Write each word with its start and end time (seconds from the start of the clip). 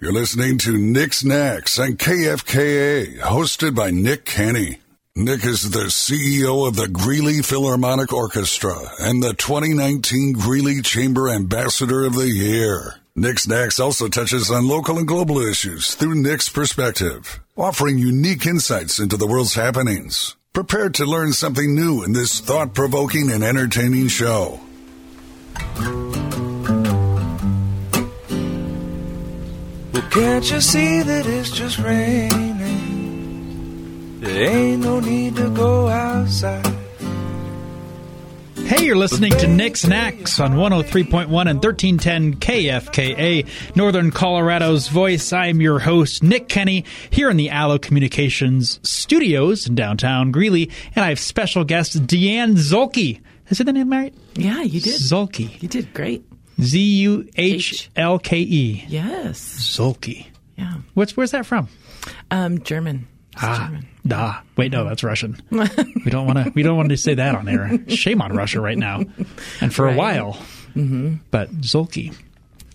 You're 0.00 0.12
listening 0.12 0.58
to 0.58 0.76
Nick's 0.76 1.22
Knacks 1.22 1.78
on 1.78 1.92
KFKA, 1.92 3.20
hosted 3.20 3.76
by 3.76 3.92
Nick 3.92 4.24
Kenny. 4.24 4.78
Nick 5.14 5.44
is 5.44 5.70
the 5.70 5.84
CEO 5.84 6.66
of 6.66 6.74
the 6.74 6.88
Greeley 6.88 7.42
Philharmonic 7.42 8.12
Orchestra 8.12 8.74
and 8.98 9.22
the 9.22 9.34
2019 9.34 10.32
Greeley 10.32 10.82
Chamber 10.82 11.28
Ambassador 11.30 12.04
of 12.04 12.14
the 12.14 12.28
Year. 12.28 12.96
Nick's 13.14 13.46
Knacks 13.46 13.78
also 13.78 14.08
touches 14.08 14.50
on 14.50 14.66
local 14.66 14.98
and 14.98 15.06
global 15.06 15.38
issues 15.38 15.94
through 15.94 16.16
Nick's 16.16 16.48
perspective, 16.48 17.38
offering 17.56 17.96
unique 17.96 18.46
insights 18.46 18.98
into 18.98 19.16
the 19.16 19.28
world's 19.28 19.54
happenings. 19.54 20.34
Prepare 20.52 20.90
to 20.90 21.06
learn 21.06 21.32
something 21.32 21.72
new 21.72 22.02
in 22.02 22.12
this 22.12 22.40
thought 22.40 22.74
provoking 22.74 23.30
and 23.30 23.44
entertaining 23.44 24.08
show. 24.08 24.58
Can't 30.10 30.50
you 30.50 30.60
see 30.60 31.02
that 31.02 31.26
it's 31.26 31.50
just 31.50 31.78
raining? 31.78 32.54
There 34.20 34.48
ain't 34.48 34.82
no 34.82 35.00
need 35.00 35.36
to 35.36 35.50
go 35.50 35.88
outside. 35.88 36.74
Hey, 38.56 38.86
you're 38.86 38.96
listening 38.96 39.32
to 39.32 39.46
Nick's 39.46 39.86
Knacks 39.86 40.40
on 40.40 40.54
103.1 40.54 41.26
and 41.26 41.62
1310 41.62 42.36
KFKA, 42.36 43.46
Northern 43.76 44.10
Colorado's 44.10 44.88
voice. 44.88 45.34
I'm 45.34 45.60
your 45.60 45.80
host, 45.80 46.22
Nick 46.22 46.48
Kenny, 46.48 46.86
here 47.10 47.28
in 47.28 47.36
the 47.36 47.50
Allo 47.50 47.78
Communications 47.78 48.80
studios 48.82 49.66
in 49.66 49.74
downtown 49.74 50.32
Greeley, 50.32 50.70
and 50.96 51.04
I 51.04 51.10
have 51.10 51.18
special 51.18 51.64
guest 51.64 52.06
Deeanne 52.06 52.54
Zuhlke. 52.54 53.20
Is 53.50 53.60
it 53.60 53.64
the 53.64 53.72
name 53.74 53.90
right? 53.92 54.14
Yeah, 54.34 54.62
you 54.62 54.80
did. 54.80 54.94
Zuhlke. 54.94 55.60
You 55.60 55.68
did 55.68 55.92
great. 55.92 56.24
Z 56.60 56.78
U 56.80 57.28
H 57.36 57.90
L 57.96 58.18
K 58.18 58.38
E. 58.40 58.84
Yes. 58.88 59.40
Zuhlke. 59.40 60.26
Yeah. 60.56 60.74
What's 60.94 61.16
where's 61.16 61.32
that 61.32 61.46
from? 61.46 61.68
Um, 62.30 62.62
German. 62.62 63.06
It's 63.32 63.42
Ah, 63.42 63.66
German. 63.66 63.86
da. 64.06 64.40
Wait, 64.56 64.70
no, 64.70 64.84
that's 64.84 65.02
Russian. 65.02 65.36
we 65.50 66.10
don't 66.10 66.26
want 66.26 66.38
to. 66.44 66.52
We 66.54 66.62
don't 66.62 66.76
want 66.76 66.90
to 66.90 66.96
say 66.96 67.14
that 67.14 67.34
on 67.34 67.48
air. 67.48 67.78
Shame 67.88 68.22
on 68.22 68.32
Russia 68.32 68.60
right 68.60 68.78
now, 68.78 69.02
and 69.60 69.74
for 69.74 69.88
a 69.88 69.94
while. 69.94 70.34
Mm-hmm. 70.76 71.16
But 71.30 71.50
Zuhlke. 71.60 72.14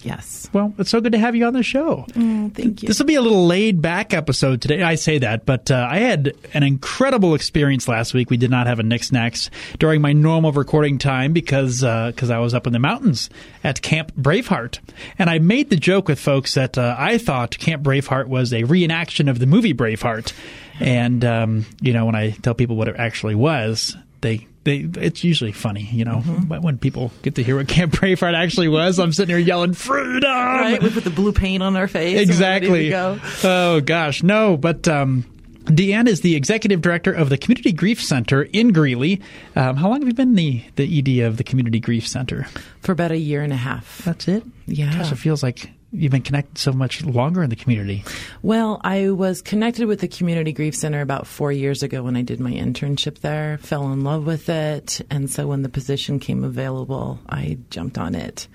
Yes. 0.01 0.49
Well, 0.53 0.73
it's 0.77 0.89
so 0.89 1.01
good 1.01 1.11
to 1.11 1.17
have 1.17 1.35
you 1.35 1.45
on 1.45 1.53
the 1.53 1.63
show. 1.63 2.05
Mm, 2.11 2.53
thank 2.53 2.81
you. 2.81 2.87
This 2.87 2.99
will 2.99 3.05
be 3.05 3.15
a 3.15 3.21
little 3.21 3.45
laid 3.45 3.81
back 3.81 4.13
episode 4.13 4.61
today. 4.61 4.81
I 4.81 4.95
say 4.95 5.17
that, 5.17 5.45
but 5.45 5.69
uh, 5.71 5.87
I 5.89 5.97
had 5.97 6.33
an 6.53 6.63
incredible 6.63 7.35
experience 7.35 7.87
last 7.87 8.13
week. 8.13 8.29
We 8.29 8.37
did 8.37 8.49
not 8.49 8.67
have 8.67 8.79
a 8.79 8.83
Nick's 8.83 9.11
Knacks 9.11 9.49
during 9.77 10.01
my 10.01 10.13
normal 10.13 10.53
recording 10.53 10.99
time 10.99 11.33
because 11.33 11.81
because 11.81 12.29
I 12.29 12.39
was 12.39 12.53
up 12.53 12.65
in 12.65 12.73
the 12.73 12.79
mountains 12.79 13.29
at 13.63 13.81
Camp 13.81 14.13
Braveheart, 14.15 14.79
and 15.17 15.29
I 15.29 15.39
made 15.39 15.69
the 15.69 15.75
joke 15.75 16.07
with 16.07 16.19
folks 16.19 16.53
that 16.53 16.77
uh, 16.77 16.95
I 16.97 17.17
thought 17.17 17.57
Camp 17.57 17.83
Braveheart 17.83 18.27
was 18.27 18.53
a 18.53 18.63
reenaction 18.63 19.29
of 19.29 19.39
the 19.39 19.45
movie 19.45 19.73
Braveheart, 19.73 20.33
and 20.79 21.25
um, 21.25 21.65
you 21.81 21.91
know 21.91 22.05
when 22.05 22.15
I 22.15 22.31
tell 22.31 22.53
people 22.53 22.77
what 22.77 22.87
it 22.87 22.95
actually 22.97 23.35
was, 23.35 23.97
they. 24.21 24.47
They, 24.65 24.79
it's 24.95 25.23
usually 25.23 25.53
funny, 25.53 25.83
you 25.91 26.03
know, 26.05 26.21
but 26.47 26.61
when 26.61 26.77
people 26.77 27.11
get 27.21 27.35
to 27.35 27.43
hear 27.43 27.55
what 27.55 27.67
Camp 27.69 27.93
Braveheart 27.93 28.33
actually 28.35 28.67
was. 28.67 28.99
I'm 28.99 29.13
sitting 29.13 29.33
here 29.35 29.43
yelling 29.43 29.73
freedom, 29.73 30.23
right. 30.23 30.83
We 30.83 30.89
put 30.89 31.05
the 31.05 31.09
blue 31.09 31.31
paint 31.31 31.63
on 31.63 31.75
our 31.77 31.87
face. 31.87 32.19
and 32.19 32.29
we're 32.29 32.45
ready 32.45 32.67
to 32.67 32.73
Exactly. 32.75 32.89
go. 32.89 33.19
Oh 33.43 33.79
gosh, 33.81 34.21
no, 34.21 34.57
but 34.57 34.87
um, 34.89 35.23
Deeanne 35.63 36.07
is 36.07 36.21
the 36.21 36.35
executive 36.35 36.81
director 36.81 37.13
of 37.13 37.29
the 37.29 37.37
Community 37.37 37.71
Grief 37.71 38.03
Center 38.03 38.43
in 38.43 38.73
Greeley. 38.73 39.21
Um, 39.55 39.77
how 39.77 39.87
long 39.89 39.99
have 40.01 40.07
you 40.09 40.13
been 40.13 40.35
the 40.35 40.61
the 40.75 40.99
ED 41.21 41.25
of 41.25 41.37
the 41.37 41.43
Community 41.45 41.79
Grief 41.79 42.05
Center? 42.07 42.45
For 42.81 42.91
about 42.91 43.11
a 43.11 43.17
year 43.17 43.41
and 43.41 43.53
a 43.53 43.57
half. 43.57 44.01
That's 44.03 44.27
it. 44.27 44.43
Yeah. 44.67 44.93
Gosh, 44.93 45.11
it 45.13 45.15
feels 45.15 45.41
like 45.41 45.69
you've 45.91 46.11
been 46.11 46.21
connected 46.21 46.57
so 46.57 46.71
much 46.71 47.03
longer 47.03 47.41
in 47.43 47.49
the 47.49 47.55
community. 47.55 48.03
Well, 48.41 48.79
I 48.83 49.09
was 49.09 49.41
connected 49.41 49.87
with 49.87 50.01
the 50.01 50.07
Community 50.07 50.53
Grief 50.53 50.75
Center 50.75 51.01
about 51.01 51.27
four 51.27 51.51
years 51.51 51.83
ago 51.83 52.03
when 52.03 52.15
I 52.15 52.21
did 52.21 52.39
my 52.39 52.51
internship 52.51 53.19
there, 53.19 53.57
fell 53.59 53.91
in 53.91 54.03
love 54.03 54.25
with 54.25 54.49
it. 54.49 55.01
And 55.09 55.29
so 55.29 55.47
when 55.47 55.63
the 55.63 55.69
position 55.69 56.19
came 56.19 56.43
available, 56.43 57.19
I 57.27 57.57
jumped 57.69 57.97
on 57.97 58.15
it. 58.15 58.47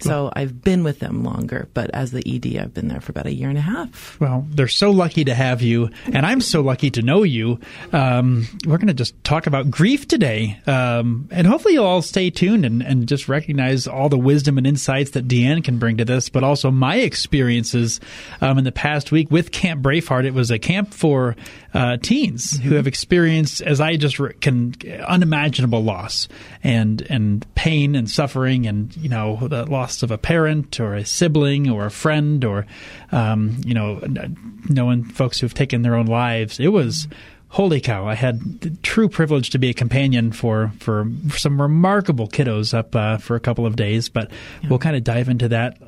So 0.00 0.32
I've 0.34 0.62
been 0.62 0.84
with 0.84 1.00
them 1.00 1.24
longer, 1.24 1.68
but 1.74 1.90
as 1.92 2.12
the 2.12 2.22
ED, 2.26 2.58
I've 2.58 2.74
been 2.74 2.88
there 2.88 3.00
for 3.00 3.12
about 3.12 3.26
a 3.26 3.34
year 3.34 3.48
and 3.48 3.58
a 3.58 3.62
half. 3.62 4.18
Well, 4.20 4.46
they're 4.48 4.68
so 4.68 4.90
lucky 4.90 5.24
to 5.24 5.34
have 5.34 5.60
you, 5.60 5.90
and 6.06 6.24
I'm 6.24 6.40
so 6.40 6.60
lucky 6.60 6.90
to 6.92 7.02
know 7.02 7.22
you. 7.22 7.60
Um, 7.92 8.46
we're 8.66 8.78
going 8.78 8.88
to 8.88 8.94
just 8.94 9.22
talk 9.24 9.46
about 9.46 9.70
grief 9.70 10.08
today, 10.08 10.58
um, 10.66 11.28
and 11.30 11.46
hopefully 11.46 11.74
you'll 11.74 11.84
all 11.84 12.02
stay 12.02 12.30
tuned 12.30 12.64
and, 12.64 12.82
and 12.82 13.06
just 13.06 13.28
recognize 13.28 13.86
all 13.86 14.08
the 14.08 14.18
wisdom 14.18 14.56
and 14.58 14.66
insights 14.66 15.10
that 15.12 15.28
Deeanne 15.28 15.62
can 15.62 15.78
bring 15.78 15.98
to 15.98 16.04
this, 16.04 16.28
but 16.28 16.44
also 16.44 16.70
my 16.78 16.96
experiences 16.96 18.00
um, 18.40 18.58
in 18.58 18.64
the 18.64 18.72
past 18.72 19.12
week 19.12 19.30
with 19.30 19.50
Camp 19.50 19.82
Braveheart. 19.82 20.24
It 20.24 20.34
was 20.34 20.50
a 20.50 20.58
camp 20.58 20.94
for 20.94 21.36
uh, 21.74 21.98
teens 21.98 22.58
who 22.58 22.74
have 22.74 22.86
experienced, 22.86 23.60
as 23.60 23.80
I 23.80 23.96
just 23.96 24.18
re- 24.18 24.32
can, 24.34 24.74
unimaginable 25.06 25.82
loss 25.82 26.28
and 26.62 27.02
and 27.02 27.46
pain 27.54 27.94
and 27.94 28.08
suffering, 28.10 28.66
and 28.66 28.96
you 28.96 29.08
know 29.08 29.36
the 29.48 29.66
loss 29.66 30.02
of 30.02 30.10
a 30.10 30.18
parent 30.18 30.80
or 30.80 30.94
a 30.94 31.04
sibling 31.04 31.68
or 31.68 31.86
a 31.86 31.90
friend 31.90 32.44
or 32.44 32.66
um, 33.12 33.60
you 33.64 33.74
know 33.74 34.00
knowing 34.68 35.04
folks 35.04 35.40
who've 35.40 35.54
taken 35.54 35.82
their 35.82 35.94
own 35.94 36.06
lives. 36.06 36.58
It 36.60 36.68
was. 36.68 37.08
Holy 37.50 37.80
cow! 37.80 38.06
I 38.06 38.14
had 38.14 38.60
the 38.60 38.68
true 38.82 39.08
privilege 39.08 39.48
to 39.50 39.58
be 39.58 39.70
a 39.70 39.74
companion 39.74 40.32
for 40.32 40.70
for 40.80 41.10
some 41.30 41.62
remarkable 41.62 42.28
kiddos 42.28 42.74
up 42.74 42.94
uh, 42.94 43.16
for 43.16 43.36
a 43.36 43.40
couple 43.40 43.64
of 43.64 43.74
days, 43.74 44.10
but 44.10 44.30
we'll 44.68 44.78
kind 44.78 44.94
of 44.96 45.02
dive 45.02 45.30
into 45.30 45.48
that 45.48 45.78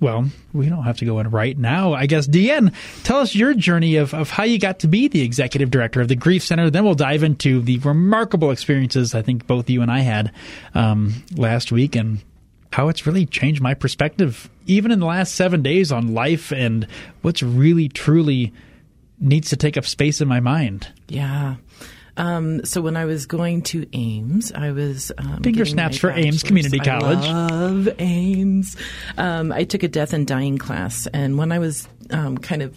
well, 0.00 0.28
we 0.52 0.68
don't 0.68 0.84
have 0.84 0.98
to 0.98 1.04
go 1.04 1.18
in 1.20 1.30
right 1.30 1.56
now. 1.56 1.92
I 1.92 2.06
guess, 2.06 2.26
Deeanne, 2.26 2.74
tell 3.04 3.18
us 3.18 3.34
your 3.34 3.54
journey 3.54 3.96
of, 3.96 4.14
of 4.14 4.30
how 4.30 4.44
you 4.44 4.58
got 4.58 4.80
to 4.80 4.88
be 4.88 5.08
the 5.08 5.22
executive 5.22 5.70
director 5.70 6.00
of 6.00 6.08
the 6.08 6.16
Grief 6.16 6.44
Center. 6.44 6.70
Then 6.70 6.84
we'll 6.84 6.94
dive 6.94 7.22
into 7.22 7.60
the 7.60 7.78
remarkable 7.78 8.50
experiences 8.50 9.14
I 9.14 9.22
think 9.22 9.46
both 9.46 9.68
you 9.68 9.82
and 9.82 9.90
I 9.90 10.00
had 10.00 10.32
um, 10.74 11.24
last 11.36 11.72
week 11.72 11.96
and 11.96 12.22
how 12.72 12.88
it's 12.88 13.06
really 13.06 13.26
changed 13.26 13.60
my 13.60 13.74
perspective, 13.74 14.48
even 14.66 14.90
in 14.90 15.00
the 15.00 15.06
last 15.06 15.34
seven 15.34 15.62
days, 15.62 15.92
on 15.92 16.14
life 16.14 16.52
and 16.52 16.86
what's 17.20 17.42
really, 17.42 17.88
truly 17.88 18.52
needs 19.20 19.50
to 19.50 19.56
take 19.56 19.76
up 19.76 19.84
space 19.84 20.20
in 20.20 20.28
my 20.28 20.40
mind. 20.40 20.88
Yeah. 21.08 21.56
Um, 22.16 22.64
so 22.64 22.80
when 22.80 22.96
I 22.96 23.04
was 23.04 23.26
going 23.26 23.62
to 23.62 23.86
Aims, 23.92 24.52
I 24.52 24.72
was 24.72 25.12
um, 25.18 25.42
Finger 25.42 25.64
snaps 25.64 25.96
for 25.96 26.10
Aims. 26.10 26.42
Community 26.42 26.80
I 26.80 26.84
College. 26.84 27.26
love 27.26 27.88
Aims. 27.98 28.76
Um, 29.16 29.52
I 29.52 29.64
took 29.64 29.82
a 29.82 29.88
death 29.88 30.12
and 30.12 30.26
dying 30.26 30.58
class, 30.58 31.06
and 31.08 31.38
when 31.38 31.52
I 31.52 31.58
was 31.58 31.88
um, 32.10 32.38
kind 32.38 32.62
of 32.62 32.76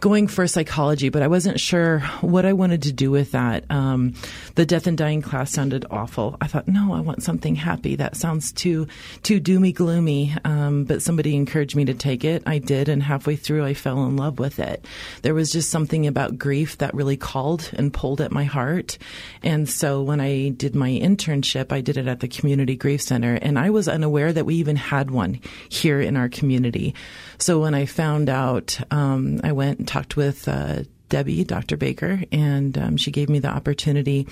going 0.00 0.26
for 0.26 0.46
psychology, 0.46 1.10
but 1.10 1.22
I 1.22 1.28
wasn't 1.28 1.60
sure 1.60 2.00
what 2.22 2.46
I 2.46 2.54
wanted 2.54 2.82
to 2.82 2.92
do 2.92 3.10
with 3.10 3.32
that. 3.32 3.64
Um, 3.70 4.14
the 4.54 4.64
death 4.64 4.86
and 4.86 4.96
dying 4.96 5.20
class 5.20 5.52
sounded 5.52 5.84
awful. 5.90 6.36
I 6.40 6.46
thought, 6.46 6.66
no, 6.66 6.94
I 6.94 7.00
want 7.00 7.22
something 7.22 7.54
happy. 7.54 7.96
That 7.96 8.16
sounds 8.16 8.50
too 8.52 8.86
too 9.22 9.40
doomy 9.40 9.74
gloomy. 9.74 10.34
Um, 10.44 10.84
but 10.84 11.02
somebody 11.02 11.36
encouraged 11.36 11.76
me 11.76 11.84
to 11.84 11.94
take 11.94 12.24
it. 12.24 12.42
I 12.46 12.58
did, 12.58 12.88
and 12.88 13.02
halfway 13.02 13.36
through, 13.36 13.64
I 13.64 13.74
fell 13.74 14.04
in 14.04 14.16
love 14.16 14.38
with 14.38 14.58
it. 14.58 14.84
There 15.22 15.34
was 15.34 15.52
just 15.52 15.70
something 15.70 16.06
about 16.06 16.38
grief 16.38 16.78
that 16.78 16.94
really 16.94 17.18
called 17.18 17.70
and 17.74 17.92
pulled 17.92 18.20
at 18.20 18.32
my 18.32 18.44
heart. 18.44 18.96
And 19.42 19.68
so 19.68 20.02
when 20.02 20.20
I 20.20 20.48
did 20.48 20.74
my 20.74 20.90
internship, 20.90 21.72
I 21.72 21.82
did 21.82 21.98
it 21.98 22.08
at 22.08 22.20
the 22.20 22.28
Community 22.28 22.76
Grief 22.76 23.02
Center, 23.02 23.34
and 23.34 23.58
I 23.58 23.70
was 23.70 23.86
unaware 23.86 24.32
that 24.32 24.46
we 24.46 24.54
even 24.56 24.76
had 24.76 25.10
one 25.10 25.40
here 25.68 26.00
in 26.00 26.16
our 26.16 26.28
community. 26.28 26.94
So 27.38 27.60
when 27.60 27.74
I 27.74 27.86
found 27.86 28.28
out, 28.28 28.78
um, 28.90 29.40
I 29.44 29.52
went 29.52 29.89
talked 29.90 30.16
with 30.16 30.46
uh, 30.46 30.84
Debbie, 31.08 31.42
Dr. 31.42 31.76
Baker, 31.76 32.22
and 32.30 32.78
um, 32.78 32.96
she 32.96 33.10
gave 33.10 33.28
me 33.28 33.40
the 33.40 33.48
opportunity. 33.48 34.28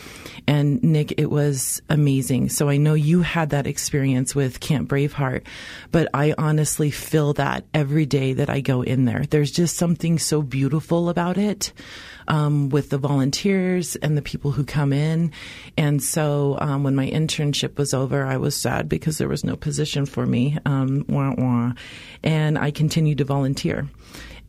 And 0.46 0.80
Nick, 0.84 1.12
it 1.18 1.28
was 1.28 1.82
amazing. 1.90 2.50
So 2.50 2.68
I 2.68 2.76
know 2.76 2.94
you 2.94 3.22
had 3.22 3.50
that 3.50 3.66
experience 3.66 4.36
with 4.36 4.60
Camp 4.60 4.88
Braveheart, 4.88 5.42
but 5.90 6.08
I 6.14 6.34
honestly 6.38 6.92
feel 6.92 7.32
that 7.34 7.64
every 7.74 8.06
day 8.06 8.34
that 8.34 8.48
I 8.48 8.60
go 8.60 8.82
in 8.82 9.04
there. 9.04 9.24
There's 9.28 9.50
just 9.50 9.76
something 9.76 10.20
so 10.20 10.40
beautiful 10.40 11.08
about 11.08 11.36
it. 11.36 11.72
Um, 12.28 12.68
with 12.68 12.90
the 12.90 12.98
volunteers 12.98 13.96
and 13.96 14.14
the 14.14 14.20
people 14.20 14.50
who 14.50 14.62
come 14.62 14.92
in. 14.92 15.32
And 15.78 16.02
so 16.02 16.58
um, 16.60 16.82
when 16.82 16.94
my 16.94 17.08
internship 17.08 17.78
was 17.78 17.94
over, 17.94 18.22
I 18.22 18.36
was 18.36 18.54
sad 18.54 18.86
because 18.86 19.16
there 19.16 19.30
was 19.30 19.44
no 19.44 19.56
position 19.56 20.04
for 20.04 20.26
me. 20.26 20.58
Um, 20.66 21.06
wah, 21.08 21.34
wah. 21.38 21.72
And 22.22 22.58
I 22.58 22.70
continued 22.70 23.16
to 23.16 23.24
volunteer 23.24 23.88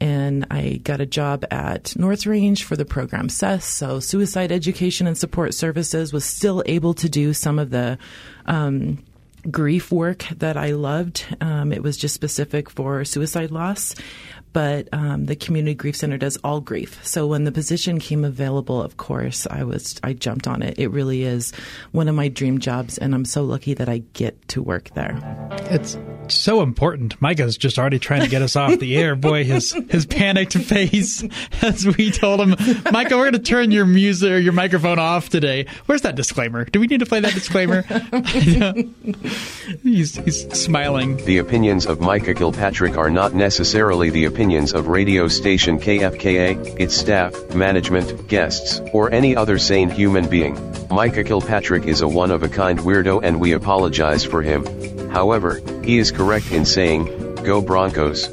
and 0.01 0.45
I 0.49 0.79
got 0.83 1.01
a 1.01 1.05
job 1.05 1.45
at 1.51 1.95
North 1.97 2.25
Range 2.25 2.63
for 2.63 2.75
the 2.75 2.85
program 2.85 3.29
SES. 3.29 3.65
So 3.65 3.99
suicide 3.99 4.51
education 4.51 5.07
and 5.07 5.17
support 5.17 5.53
services 5.53 6.13
was 6.13 6.25
still 6.25 6.63
able 6.65 6.93
to 6.95 7.09
do 7.09 7.33
some 7.33 7.59
of 7.59 7.69
the 7.69 7.97
um, 8.45 9.03
grief 9.49 9.91
work 9.91 10.25
that 10.37 10.57
I 10.57 10.71
loved. 10.71 11.25
Um, 11.41 11.71
it 11.71 11.83
was 11.83 11.97
just 11.97 12.15
specific 12.15 12.69
for 12.69 13.03
suicide 13.05 13.51
loss. 13.51 13.95
But 14.51 14.89
um, 14.91 15.27
the 15.27 15.35
community 15.35 15.75
grief 15.75 15.95
center 15.95 16.17
does 16.17 16.37
all 16.43 16.59
grief. 16.59 16.99
So 17.05 17.27
when 17.27 17.43
the 17.43 17.51
position 17.51 17.99
came 17.99 18.25
available, 18.25 18.81
of 18.81 18.97
course, 18.97 19.45
I 19.49 19.63
was 19.63 19.99
I 20.03 20.13
jumped 20.13 20.47
on 20.47 20.63
it. 20.63 20.79
It 20.79 20.87
really 20.87 21.23
is 21.23 21.53
one 21.91 22.07
of 22.07 22.15
my 22.15 22.29
dream 22.29 22.57
jobs, 22.57 22.97
and 22.97 23.13
I'm 23.13 23.25
so 23.25 23.43
lucky 23.43 23.75
that 23.75 23.87
I 23.87 23.99
get 24.13 24.47
to 24.49 24.63
work 24.63 24.89
there. 24.95 25.19
It's 25.69 25.97
so 26.29 26.61
important. 26.61 27.21
Micah's 27.21 27.57
just 27.57 27.77
already 27.77 27.99
trying 27.99 28.21
to 28.21 28.27
get 28.27 28.41
us 28.41 28.55
off 28.55 28.79
the 28.79 28.97
air. 28.97 29.15
Boy, 29.15 29.43
his 29.43 29.71
his 29.89 30.07
panicked 30.07 30.55
face 30.55 31.23
as 31.61 31.85
we 31.85 32.09
told 32.09 32.41
him, 32.41 32.55
Micah, 32.91 33.17
we're 33.17 33.29
going 33.29 33.33
to 33.33 33.39
turn 33.39 33.69
your 33.69 33.85
music 33.85 34.31
or 34.31 34.39
your 34.39 34.53
microphone 34.53 34.97
off 34.97 35.29
today. 35.29 35.67
Where's 35.85 36.01
that 36.01 36.15
disclaimer? 36.15 36.65
Do 36.65 36.79
we 36.79 36.87
need 36.87 37.01
to 37.01 37.05
play 37.05 37.19
that 37.19 37.33
disclaimer? 37.33 37.83
he's 39.83 40.15
he's 40.15 40.59
smiling. 40.59 41.17
The 41.17 41.37
opinions 41.37 41.85
of 41.85 41.99
Micah 41.99 42.33
Kilpatrick 42.33 42.97
are 42.97 43.11
not 43.11 43.35
necessarily 43.35 44.09
the 44.09 44.25
opinions 44.25 44.38
of 44.39 44.87
radio 44.87 45.27
station 45.27 45.77
KFKA, 45.77 46.79
its 46.79 46.95
staff, 46.95 47.33
management, 47.53 48.29
guests, 48.29 48.79
or 48.93 49.11
any 49.11 49.35
other 49.35 49.59
sane 49.59 49.89
human 49.89 50.29
being. 50.29 50.57
Micah 50.89 51.25
Kilpatrick 51.25 51.83
is 51.83 51.99
a 51.99 52.07
one 52.07 52.31
of 52.31 52.41
a 52.41 52.47
kind 52.47 52.79
weirdo 52.79 53.19
and 53.21 53.41
we 53.41 53.51
apologize 53.51 54.23
for 54.23 54.41
him. 54.41 54.65
However, 55.09 55.61
he 55.83 55.97
is 55.97 56.13
correct 56.13 56.53
in 56.53 56.63
saying, 56.63 57.35
Go 57.43 57.61
Broncos. 57.61 58.29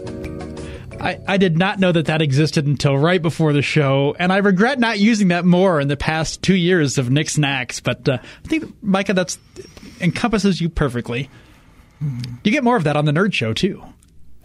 I, 1.00 1.18
I 1.26 1.36
did 1.38 1.58
not 1.58 1.80
know 1.80 1.90
that 1.90 2.06
that 2.06 2.22
existed 2.22 2.66
until 2.66 2.96
right 2.96 3.20
before 3.20 3.52
the 3.52 3.60
show, 3.60 4.14
and 4.16 4.32
I 4.32 4.36
regret 4.36 4.78
not 4.78 5.00
using 5.00 5.28
that 5.28 5.44
more 5.44 5.80
in 5.80 5.88
the 5.88 5.96
past 5.96 6.40
two 6.40 6.54
years 6.54 6.98
of 6.98 7.10
Nick's 7.10 7.36
Knacks. 7.36 7.80
But 7.80 8.08
uh, 8.08 8.18
I 8.44 8.48
think, 8.48 8.72
Micah, 8.80 9.14
that 9.14 9.36
encompasses 10.00 10.60
you 10.60 10.68
perfectly. 10.68 11.28
You 12.44 12.52
get 12.52 12.62
more 12.62 12.76
of 12.76 12.84
that 12.84 12.96
on 12.96 13.06
the 13.06 13.12
Nerd 13.12 13.32
Show 13.32 13.52
too. 13.52 13.82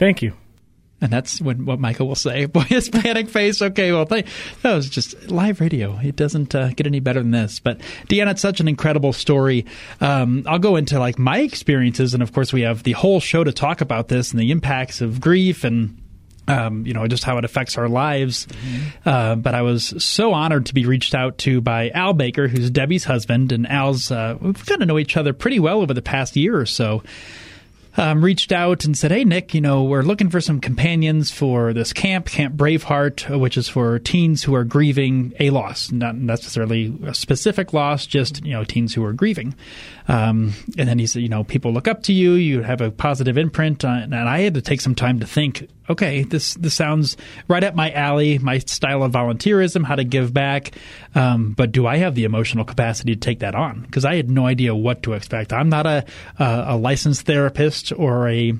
Thank 0.00 0.22
you. 0.22 0.32
And 1.02 1.12
that's 1.12 1.40
when, 1.40 1.66
what 1.66 1.80
Michael 1.80 2.06
will 2.06 2.14
say. 2.14 2.46
Boy, 2.52 2.60
his 2.60 2.88
panic 2.88 3.28
face. 3.28 3.60
Okay, 3.60 3.92
well, 3.92 4.06
th- 4.06 4.24
that 4.62 4.72
was 4.72 4.88
just 4.88 5.30
live 5.30 5.60
radio. 5.60 5.98
It 5.98 6.14
doesn't 6.14 6.54
uh, 6.54 6.68
get 6.68 6.86
any 6.86 7.00
better 7.00 7.20
than 7.20 7.32
this. 7.32 7.58
But 7.58 7.80
Deanna, 8.08 8.30
it's 8.30 8.40
such 8.40 8.60
an 8.60 8.68
incredible 8.68 9.12
story. 9.12 9.66
Um, 10.00 10.44
I'll 10.46 10.60
go 10.60 10.76
into 10.76 11.00
like 11.00 11.18
my 11.18 11.40
experiences, 11.40 12.14
and 12.14 12.22
of 12.22 12.32
course, 12.32 12.52
we 12.52 12.62
have 12.62 12.84
the 12.84 12.92
whole 12.92 13.18
show 13.18 13.42
to 13.42 13.52
talk 13.52 13.80
about 13.80 14.06
this 14.08 14.30
and 14.30 14.40
the 14.40 14.52
impacts 14.52 15.00
of 15.02 15.20
grief 15.20 15.64
and. 15.64 15.98
Um, 16.48 16.84
you 16.84 16.92
know, 16.92 17.06
just 17.06 17.22
how 17.22 17.38
it 17.38 17.44
affects 17.44 17.78
our 17.78 17.88
lives. 17.88 18.46
Mm-hmm. 18.46 19.08
Uh, 19.08 19.36
but 19.36 19.54
I 19.54 19.62
was 19.62 19.94
so 20.04 20.32
honored 20.32 20.66
to 20.66 20.74
be 20.74 20.86
reached 20.86 21.14
out 21.14 21.38
to 21.38 21.60
by 21.60 21.90
Al 21.90 22.14
Baker, 22.14 22.48
who's 22.48 22.68
Debbie's 22.68 23.04
husband, 23.04 23.52
and 23.52 23.64
Al's. 23.64 24.10
Uh, 24.10 24.36
we've 24.40 24.66
gotten 24.66 24.80
to 24.80 24.86
know 24.86 24.98
each 24.98 25.16
other 25.16 25.32
pretty 25.32 25.60
well 25.60 25.82
over 25.82 25.94
the 25.94 26.02
past 26.02 26.34
year 26.34 26.58
or 26.58 26.66
so 26.66 27.04
um, 27.96 28.24
reached 28.24 28.52
out 28.52 28.84
and 28.84 28.96
said, 28.96 29.10
"Hey, 29.10 29.24
Nick, 29.24 29.54
you 29.54 29.60
know, 29.60 29.82
we're 29.82 30.02
looking 30.02 30.30
for 30.30 30.40
some 30.40 30.60
companions 30.60 31.30
for 31.30 31.72
this 31.72 31.92
camp, 31.92 32.26
Camp 32.26 32.56
Braveheart, 32.56 33.38
which 33.38 33.56
is 33.56 33.68
for 33.68 33.98
teens 33.98 34.42
who 34.42 34.54
are 34.54 34.64
grieving 34.64 35.32
a 35.38 35.50
loss, 35.50 35.92
not 35.92 36.16
necessarily 36.16 36.96
a 37.04 37.14
specific 37.14 37.72
loss, 37.72 38.06
just 38.06 38.44
you 38.44 38.52
know, 38.52 38.64
teens 38.64 38.94
who 38.94 39.04
are 39.04 39.12
grieving." 39.12 39.54
Um, 40.08 40.54
and 40.78 40.88
then 40.88 40.98
he 40.98 41.06
said, 41.06 41.22
"You 41.22 41.28
know, 41.28 41.44
people 41.44 41.72
look 41.72 41.88
up 41.88 42.02
to 42.04 42.12
you. 42.12 42.32
You 42.32 42.62
have 42.62 42.80
a 42.80 42.90
positive 42.90 43.36
imprint." 43.36 43.84
Uh, 43.84 43.88
and 43.88 44.14
I 44.14 44.40
had 44.40 44.54
to 44.54 44.62
take 44.62 44.80
some 44.80 44.94
time 44.94 45.20
to 45.20 45.26
think. 45.26 45.68
Okay, 45.92 46.22
this 46.22 46.54
this 46.54 46.72
sounds 46.72 47.18
right 47.48 47.62
up 47.62 47.74
my 47.74 47.90
alley, 47.92 48.38
my 48.38 48.58
style 48.60 49.02
of 49.02 49.12
volunteerism, 49.12 49.84
how 49.84 49.94
to 49.94 50.04
give 50.04 50.32
back. 50.32 50.72
Um, 51.14 51.52
but 51.52 51.70
do 51.70 51.86
I 51.86 51.98
have 51.98 52.14
the 52.14 52.24
emotional 52.24 52.64
capacity 52.64 53.14
to 53.14 53.20
take 53.20 53.40
that 53.40 53.54
on? 53.54 53.82
Because 53.82 54.06
I 54.06 54.16
had 54.16 54.30
no 54.30 54.46
idea 54.46 54.74
what 54.74 55.02
to 55.02 55.12
expect. 55.12 55.52
I'm 55.52 55.68
not 55.68 55.86
a, 55.86 56.06
a, 56.38 56.64
a 56.68 56.76
licensed 56.76 57.26
therapist 57.26 57.92
or 57.92 58.28
a 58.30 58.54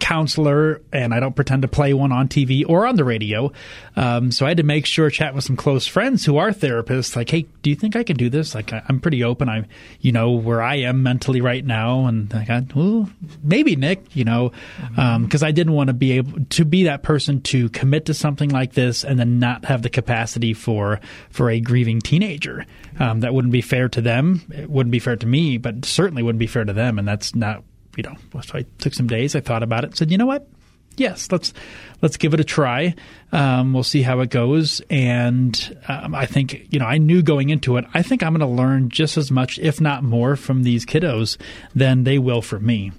counselor, 0.00 0.80
and 0.92 1.12
I 1.14 1.20
don't 1.20 1.36
pretend 1.36 1.62
to 1.62 1.68
play 1.68 1.94
one 1.94 2.12
on 2.12 2.28
TV 2.28 2.64
or 2.66 2.86
on 2.86 2.96
the 2.96 3.04
radio. 3.04 3.52
Um, 3.96 4.32
so 4.32 4.46
I 4.46 4.50
had 4.50 4.56
to 4.58 4.62
make 4.62 4.86
sure 4.86 5.10
chat 5.10 5.34
with 5.34 5.44
some 5.44 5.56
close 5.56 5.86
friends 5.86 6.24
who 6.24 6.38
are 6.38 6.50
therapists. 6.50 7.16
Like, 7.16 7.30
hey, 7.30 7.46
do 7.62 7.70
you 7.70 7.76
think 7.76 7.96
I 7.96 8.02
can 8.02 8.16
do 8.16 8.30
this? 8.30 8.54
Like, 8.54 8.72
I, 8.72 8.82
am 8.88 9.00
pretty 9.00 9.22
open. 9.22 9.48
I'm, 9.48 9.66
you 10.00 10.12
know, 10.12 10.32
where 10.32 10.62
I 10.62 10.76
am 10.76 11.02
mentally 11.02 11.40
right 11.40 11.64
now, 11.64 12.06
and 12.06 12.32
I 12.34 12.44
got, 12.44 12.74
well, 12.74 13.08
maybe 13.42 13.76
Nick, 13.76 14.16
you 14.16 14.24
know, 14.24 14.52
because 14.90 15.42
um, 15.42 15.46
I 15.46 15.52
didn't 15.52 15.74
want 15.74 15.88
to 15.88 15.94
be 15.94 16.12
able 16.12 16.44
to 16.44 16.64
be 16.64 16.84
that 16.84 17.02
person 17.02 17.40
to 17.42 17.68
commit 17.70 18.06
to 18.06 18.14
something 18.14 18.50
like 18.50 18.72
this 18.72 19.04
and 19.04 19.18
then 19.18 19.38
not 19.38 19.64
have 19.66 19.82
the 19.82 19.90
capacity 19.90 20.54
for 20.54 21.00
for 21.30 21.50
a 21.50 21.60
grieving 21.60 22.00
teenager. 22.00 22.66
Um, 22.98 23.20
that 23.20 23.34
wouldn't 23.34 23.52
be 23.52 23.60
fair 23.60 23.88
to 23.90 24.00
them. 24.00 24.42
It 24.54 24.70
wouldn't 24.70 24.92
be 24.92 24.98
fair 24.98 25.16
to 25.16 25.26
me, 25.26 25.58
but 25.58 25.84
certainly 25.84 26.22
wouldn't 26.22 26.40
be 26.40 26.46
fair 26.46 26.64
to 26.64 26.72
them. 26.72 26.98
And 26.98 27.06
that's 27.06 27.34
not 27.34 27.64
you 27.96 28.02
know, 28.02 28.16
so 28.42 28.58
I 28.58 28.64
took 28.78 28.94
some 28.94 29.06
days. 29.06 29.36
I 29.36 29.40
thought 29.40 29.62
about 29.62 29.84
it. 29.84 29.96
Said, 29.96 30.10
you 30.10 30.18
know 30.18 30.26
what? 30.26 30.48
Yes, 30.96 31.32
let's 31.32 31.54
let's 32.02 32.18
give 32.18 32.34
it 32.34 32.40
a 32.40 32.44
try. 32.44 32.94
Um, 33.32 33.72
we'll 33.72 33.82
see 33.82 34.02
how 34.02 34.20
it 34.20 34.30
goes. 34.30 34.82
And 34.90 35.80
um, 35.88 36.14
I 36.14 36.26
think 36.26 36.66
you 36.70 36.78
know, 36.78 36.84
I 36.84 36.98
knew 36.98 37.22
going 37.22 37.50
into 37.50 37.76
it. 37.78 37.86
I 37.94 38.02
think 38.02 38.22
I'm 38.22 38.34
going 38.34 38.40
to 38.40 38.62
learn 38.62 38.90
just 38.90 39.16
as 39.16 39.30
much, 39.30 39.58
if 39.58 39.80
not 39.80 40.04
more, 40.04 40.36
from 40.36 40.62
these 40.62 40.84
kiddos 40.84 41.38
than 41.74 42.04
they 42.04 42.18
will 42.18 42.42
from 42.42 42.66
me. 42.66 42.92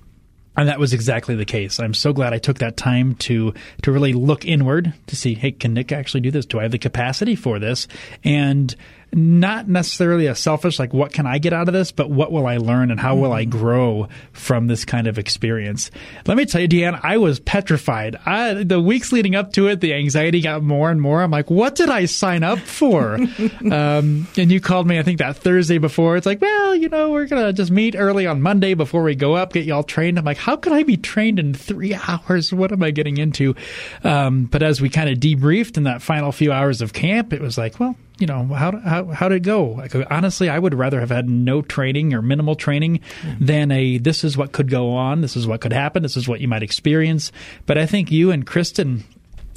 And 0.56 0.70
that 0.70 0.80
was 0.80 0.94
exactly 0.94 1.36
the 1.36 1.46
case. 1.46 1.80
I'm 1.80 1.96
so 1.96 2.14
glad 2.14 2.34
I 2.34 2.38
took 2.38 2.60
that 2.60 2.78
time 2.78 3.16
to 3.16 3.54
to 3.84 3.92
really 3.92 4.14
look 4.14 4.46
inward 4.46 4.94
to 5.08 5.16
see, 5.16 5.34
hey, 5.34 5.52
can 5.52 5.74
Nick 5.74 5.92
actually 5.92 6.22
do 6.22 6.32
this? 6.32 6.46
Do 6.46 6.60
I 6.60 6.64
have 6.64 6.72
the 6.72 6.80
capacity 6.80 7.36
for 7.36 7.60
this? 7.60 7.88
And 8.24 8.76
not 9.14 9.68
necessarily 9.68 10.28
a 10.28 10.36
selfish 10.36 10.80
like 10.80 10.94
what 10.94 11.14
can 11.14 11.28
I 11.28 11.38
get 11.38 11.54
out 11.54 11.68
of 11.68 11.74
this, 11.74 11.92
but 11.92 12.10
what 12.10 12.32
will 12.32 12.48
I 12.48 12.58
learn 12.58 12.92
and 12.92 13.00
how 13.00 13.16
will 13.16 13.32
I 13.32 13.44
mm-hmm. 13.44 13.58
grow 13.58 14.08
from 14.32 14.68
this 14.68 14.86
kind 14.86 15.08
of 15.08 15.18
experience? 15.20 15.92
Let 16.26 16.38
me 16.38 16.46
tell 16.46 16.62
you, 16.62 16.68
Deeanne, 16.68 17.00
I 17.04 17.18
was 17.18 17.40
petrified. 17.40 18.16
I, 18.26 18.64
the 18.64 18.82
weeks 18.82 19.12
leading 19.12 19.36
up 19.36 19.54
to 19.54 19.68
it, 19.68 19.82
the 19.82 19.94
anxiety 19.94 20.42
got 20.42 20.64
more 20.64 20.90
and 20.90 21.02
more. 21.02 21.22
I'm 21.22 21.32
like, 21.32 21.50
what 21.50 21.76
did 21.76 21.90
I 21.90 22.06
sign 22.06 22.44
up 22.44 22.60
for? 22.60 23.16
um, 23.72 24.28
and 24.38 24.52
you 24.52 24.60
called 24.60 24.88
me, 24.88 24.98
I 24.98 25.04
think 25.04 25.20
that 25.20 25.38
Thursday 25.38 25.78
before. 25.78 26.18
It's 26.18 26.26
like, 26.26 26.42
well, 26.42 26.76
you 26.76 26.90
know, 26.90 27.12
we're 27.12 27.28
gonna 27.28 27.54
just 27.54 27.72
meet 27.72 27.96
early 27.98 28.26
on 28.26 28.42
Monday 28.42 28.74
before 28.74 29.04
we 29.04 29.16
go 29.16 29.36
up, 29.36 29.54
get 29.54 29.66
you 29.66 29.74
all 29.74 29.84
trained. 29.84 30.18
I'm 30.18 30.26
like, 30.26 30.38
how 30.38 30.56
could 30.56 30.74
I 30.74 30.84
be 30.84 30.98
trained 30.98 31.40
in 31.40 31.54
three 31.54 31.94
hours? 32.08 32.52
What 32.52 32.72
am 32.72 32.82
I 32.82 32.92
getting 32.92 33.18
into? 33.18 33.56
Um, 34.04 34.46
but 34.46 34.64
as 34.64 34.82
we 34.82 34.90
kind 34.90 35.10
of 35.10 35.20
debriefed 35.20 35.78
in 35.78 35.84
that 35.84 36.02
final 36.02 36.32
few 36.32 36.52
hours 36.52 36.82
of 36.82 36.94
camp, 36.94 37.34
it 37.34 37.42
was 37.42 37.58
like, 37.58 37.80
well, 37.80 37.96
you 38.24 38.28
know 38.28 38.46
how 38.46 38.80
how 38.80 39.06
how 39.08 39.28
did 39.28 39.36
it 39.36 39.44
go? 39.44 39.66
Like, 39.66 39.94
honestly, 40.10 40.48
I 40.48 40.58
would 40.58 40.74
rather 40.74 41.02
have 41.02 41.10
had 41.10 41.30
no 41.30 41.62
training 41.62 42.14
or 42.14 42.22
minimal 42.22 42.56
training 42.56 43.02
mm-hmm. 43.22 43.46
than 43.46 43.70
a 43.70 43.98
this 43.98 44.24
is 44.24 44.38
what 44.38 44.54
could 44.54 44.70
go 44.70 44.92
on, 44.92 45.20
this 45.20 45.36
is 45.36 45.46
what 45.46 45.60
could 45.60 45.74
happen, 45.74 46.04
this 46.04 46.16
is 46.16 46.26
what 46.26 46.40
you 46.40 46.48
might 46.48 46.64
experience. 46.64 47.34
But 47.66 47.78
I 47.78 47.86
think 47.86 48.12
you 48.12 48.32
and 48.32 48.48
Kristen. 48.48 49.04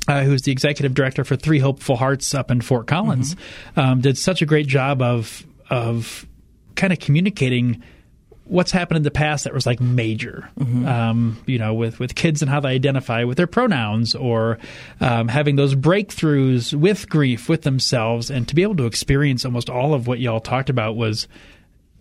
Uh, 0.08 0.22
who's 0.22 0.42
the 0.42 0.52
executive 0.52 0.94
director 0.94 1.24
for 1.24 1.34
Three 1.34 1.58
Hopeful 1.58 1.96
Hearts 1.96 2.32
up 2.32 2.52
in 2.52 2.60
Fort 2.60 2.86
Collins, 2.86 3.34
mm-hmm. 3.34 3.80
um, 3.80 4.00
did 4.00 4.16
such 4.16 4.40
a 4.40 4.46
great 4.46 4.68
job 4.68 5.02
of 5.02 5.44
of 5.68 6.24
kind 6.76 6.92
of 6.92 7.00
communicating 7.00 7.82
what's 8.46 8.70
happened 8.70 8.96
in 8.96 9.02
the 9.02 9.10
past 9.10 9.44
that 9.44 9.52
was 9.52 9.66
like 9.66 9.80
major, 9.80 10.48
mm-hmm. 10.58 10.86
um, 10.86 11.42
you 11.46 11.58
know, 11.58 11.74
with, 11.74 11.98
with 11.98 12.14
kids 12.14 12.42
and 12.42 12.50
how 12.50 12.60
they 12.60 12.70
identify 12.70 13.24
with 13.24 13.36
their 13.36 13.46
pronouns 13.46 14.14
or 14.14 14.58
um, 15.00 15.28
having 15.28 15.56
those 15.56 15.74
breakthroughs 15.74 16.72
with 16.72 17.08
grief 17.08 17.48
with 17.48 17.62
themselves 17.62 18.30
and 18.30 18.46
to 18.48 18.54
be 18.54 18.62
able 18.62 18.76
to 18.76 18.86
experience 18.86 19.44
almost 19.44 19.68
all 19.68 19.94
of 19.94 20.06
what 20.06 20.20
y'all 20.20 20.40
talked 20.40 20.70
about 20.70 20.96
was 20.96 21.26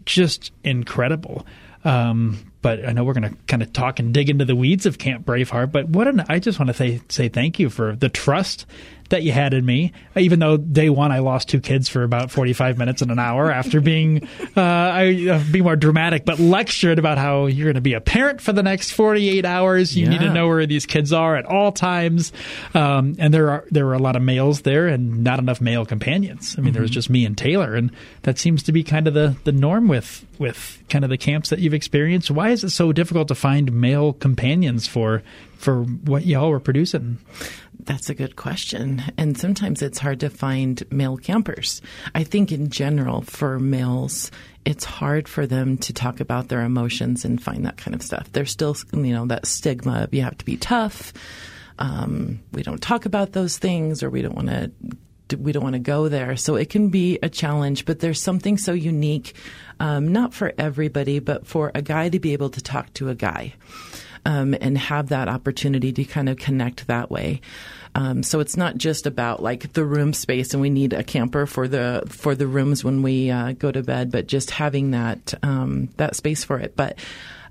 just 0.06 0.52
incredible. 0.64 1.46
Um, 1.84 2.52
but 2.62 2.84
I 2.84 2.94
know 2.94 3.04
we're 3.04 3.14
going 3.14 3.30
to 3.32 3.38
kind 3.48 3.62
of 3.62 3.72
talk 3.74 4.00
and 4.00 4.14
dig 4.14 4.30
into 4.30 4.46
the 4.46 4.56
weeds 4.56 4.86
of 4.88 4.98
Camp 4.98 5.26
Braveheart. 5.26 5.72
But 5.72 5.88
what 5.90 6.08
an, 6.08 6.26
I 6.28 6.40
just 6.40 6.60
want 6.60 6.68
to 6.68 6.74
say, 6.74 7.02
say 7.10 7.30
thank 7.30 7.60
you 7.60 7.70
for 7.70 7.96
the 7.96 8.10
trust 8.10 8.66
that 9.10 9.24
you 9.24 9.32
had 9.32 9.54
in 9.54 9.66
me. 9.66 9.92
Even 10.16 10.40
though 10.40 10.58
day 10.58 10.90
one 10.90 11.12
I 11.12 11.20
lost 11.20 11.50
two 11.50 11.60
kids 11.60 11.90
for 11.90 12.04
about 12.04 12.32
forty 12.32 12.54
five 12.54 12.78
minutes 12.78 13.02
and 13.02 13.12
an 13.12 13.20
hour 13.20 13.52
after 13.52 13.82
being, 13.82 14.28
uh, 14.58 14.62
I 14.62 15.28
uh, 15.30 15.44
be 15.52 15.62
more 15.62 15.76
dramatic, 15.76 16.26
but 16.26 16.40
lectured 16.40 17.00
about 17.00 17.18
how 17.18 17.46
you're 17.46 17.66
going 17.66 17.76
to 17.76 17.82
be 17.82 17.94
a 17.94 18.02
parent 18.02 18.42
for 18.42 18.54
the 18.54 18.64
next 18.64 18.92
forty 18.92 19.30
eight 19.30 19.46
hours. 19.46 19.96
You 19.96 20.06
yeah. 20.06 20.10
need 20.12 20.20
to 20.22 20.34
know 20.34 20.48
where 20.48 20.66
these 20.66 20.86
kids 20.86 21.14
are 21.14 21.36
at 21.36 21.46
all 21.46 21.72
times. 21.72 22.32
Um, 22.74 23.16
and 23.20 23.34
there 23.34 23.50
are 23.50 23.66
there 23.72 23.86
were 23.86 23.94
a 23.94 24.00
lot 24.00 24.16
of 24.16 24.22
males 24.22 24.62
there 24.62 24.88
and 24.88 25.24
not 25.24 25.40
enough 25.40 25.62
male 25.62 25.86
companions. 25.86 26.56
I 26.58 26.62
mean, 26.62 26.68
mm-hmm. 26.68 26.74
there 26.74 26.82
was 26.82 26.92
mm-hmm. 26.92 26.96
just 26.96 27.10
me 27.10 27.26
and 27.26 27.38
Taylor, 27.38 27.76
and 27.76 27.92
that 28.24 28.40
seems 28.40 28.64
to 28.64 28.72
be 28.72 28.84
kind 28.84 29.08
of 29.08 29.14
the 29.14 29.36
the 29.44 29.52
norm 29.52 29.88
with 29.88 30.26
with 30.40 30.84
kind 30.90 31.04
of 31.04 31.10
the 31.10 31.18
camps 31.18 31.50
that 31.50 31.60
you've 31.60 31.74
experienced. 31.74 32.32
Why 32.32 32.50
is 32.50 32.64
it 32.64 32.70
so 32.72 32.92
difficult 32.92 33.28
to 33.30 33.36
find 33.36 33.72
male 33.72 34.14
companions 34.14 34.88
for 34.88 35.24
for 35.58 35.84
what 35.84 36.26
y'all 36.26 36.50
were 36.50 36.60
producing? 36.60 37.18
That's 37.86 38.10
a 38.10 38.16
good 38.16 38.36
question. 38.36 39.04
And 39.18 39.38
sometimes 39.38 39.82
it's 39.82 40.00
hard 40.00 40.20
to 40.22 40.30
find 40.30 40.84
male 40.92 41.18
campers. 41.18 41.82
I 42.16 42.24
think 42.24 42.52
in 42.52 42.70
general 42.70 43.22
for 43.22 43.60
males, 43.60 44.32
it's 44.66 44.84
hard 44.84 45.28
for 45.28 45.46
them 45.46 45.78
to 45.80 45.94
talk 45.94 46.20
about 46.20 46.48
their 46.48 46.62
emotions 46.62 47.26
and 47.26 47.42
find 47.42 47.66
that 47.66 47.78
kind 47.78 47.94
of 47.94 48.02
stuff. 48.02 48.32
There's 48.32 48.52
still, 48.52 48.76
you 48.92 49.14
know, 49.14 49.28
that 49.28 49.46
stigma 49.46 50.04
of 50.04 50.14
you 50.14 50.24
have 50.24 50.38
to 50.40 50.46
be 50.46 50.58
tough. 50.58 51.14
Um, 51.78 52.40
we 52.52 52.64
don't 52.64 52.82
talk 52.82 53.06
about 53.06 53.34
those 53.34 53.58
things 53.58 54.02
or 54.02 54.10
we 54.10 54.22
don't 54.22 54.36
want 54.36 54.50
to 54.50 54.72
we 55.40 55.52
don't 55.52 55.64
want 55.64 55.74
to 55.74 55.80
go 55.80 56.08
there. 56.08 56.36
So 56.38 56.56
it 56.56 56.70
can 56.70 56.90
be 56.90 57.18
a 57.24 57.30
challenge, 57.30 57.86
but 57.86 58.00
there's 58.00 58.22
something 58.22 58.60
so 58.60 58.74
unique, 58.74 59.34
um, 59.80 60.12
not 60.12 60.36
for 60.36 60.54
everybody, 60.56 61.18
but 61.18 61.48
for 61.48 61.72
a 61.74 61.82
guy 61.82 62.10
to 62.10 62.20
be 62.20 62.34
able 62.34 62.52
to 62.52 62.62
talk 62.62 62.94
to 62.94 63.10
a 63.10 63.16
guy 63.16 63.56
um, 64.26 64.56
and 64.60 64.78
have 64.78 65.10
that 65.10 65.28
opportunity 65.28 65.92
to 65.94 66.04
kind 66.06 66.30
of 66.30 66.38
connect 66.38 66.88
that 66.88 67.10
way. 67.10 67.42
Um, 67.94 68.24
so 68.24 68.42
it's 68.42 68.58
not 68.58 68.78
just 68.78 69.08
about 69.08 69.42
like 69.42 69.72
the 69.74 69.86
room 69.86 70.12
space, 70.14 70.54
and 70.54 70.62
we 70.62 70.70
need 70.70 70.92
a 70.92 71.04
camper 71.04 71.46
for 71.46 71.68
the 71.68 72.04
for 72.08 72.36
the 72.36 72.48
rooms 72.48 72.84
when 72.84 73.02
we 73.02 73.32
uh, 73.32 73.54
go 73.54 73.72
to 73.72 73.84
bed, 73.84 74.12
but 74.12 74.28
just 74.28 74.52
having 74.52 74.92
that 74.92 75.34
um, 75.44 75.90
that 75.98 76.16
space 76.16 76.44
for 76.44 76.60
it. 76.60 76.76
But 76.76 77.00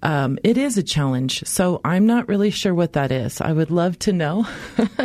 um, 0.02 0.38
it 0.44 0.58
is 0.58 0.76
a 0.76 0.82
challenge. 0.82 1.44
So 1.46 1.80
I'm 1.82 2.06
not 2.06 2.28
really 2.28 2.50
sure 2.50 2.74
what 2.74 2.92
that 2.92 3.10
is. 3.10 3.40
I 3.40 3.52
would 3.52 3.70
love 3.70 3.98
to 4.00 4.12
know, 4.12 4.46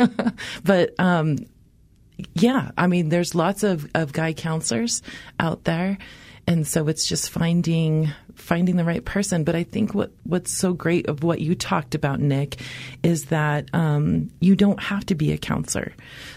but 0.64 0.94
um, 0.98 1.38
yeah, 2.34 2.70
I 2.76 2.86
mean, 2.86 3.08
there's 3.08 3.34
lots 3.34 3.62
of, 3.62 3.88
of 3.94 4.12
guy 4.12 4.32
counselors 4.32 5.02
out 5.38 5.64
there. 5.64 5.98
And 6.50 6.66
so 6.66 6.88
it's 6.88 7.06
just 7.06 7.30
finding 7.30 8.12
finding 8.34 8.74
the 8.74 8.84
right 8.84 9.04
person. 9.04 9.44
But 9.44 9.54
I 9.54 9.62
think 9.62 9.94
what 9.94 10.10
what's 10.24 10.50
so 10.50 10.72
great 10.72 11.08
of 11.08 11.22
what 11.22 11.40
you 11.40 11.54
talked 11.54 11.94
about, 11.94 12.18
Nick, 12.18 12.60
is 13.04 13.26
that 13.26 13.72
um, 13.72 14.32
you 14.40 14.56
don't 14.56 14.82
have 14.82 15.06
to 15.06 15.14
be 15.14 15.30
a 15.30 15.38
counselor. 15.38 15.92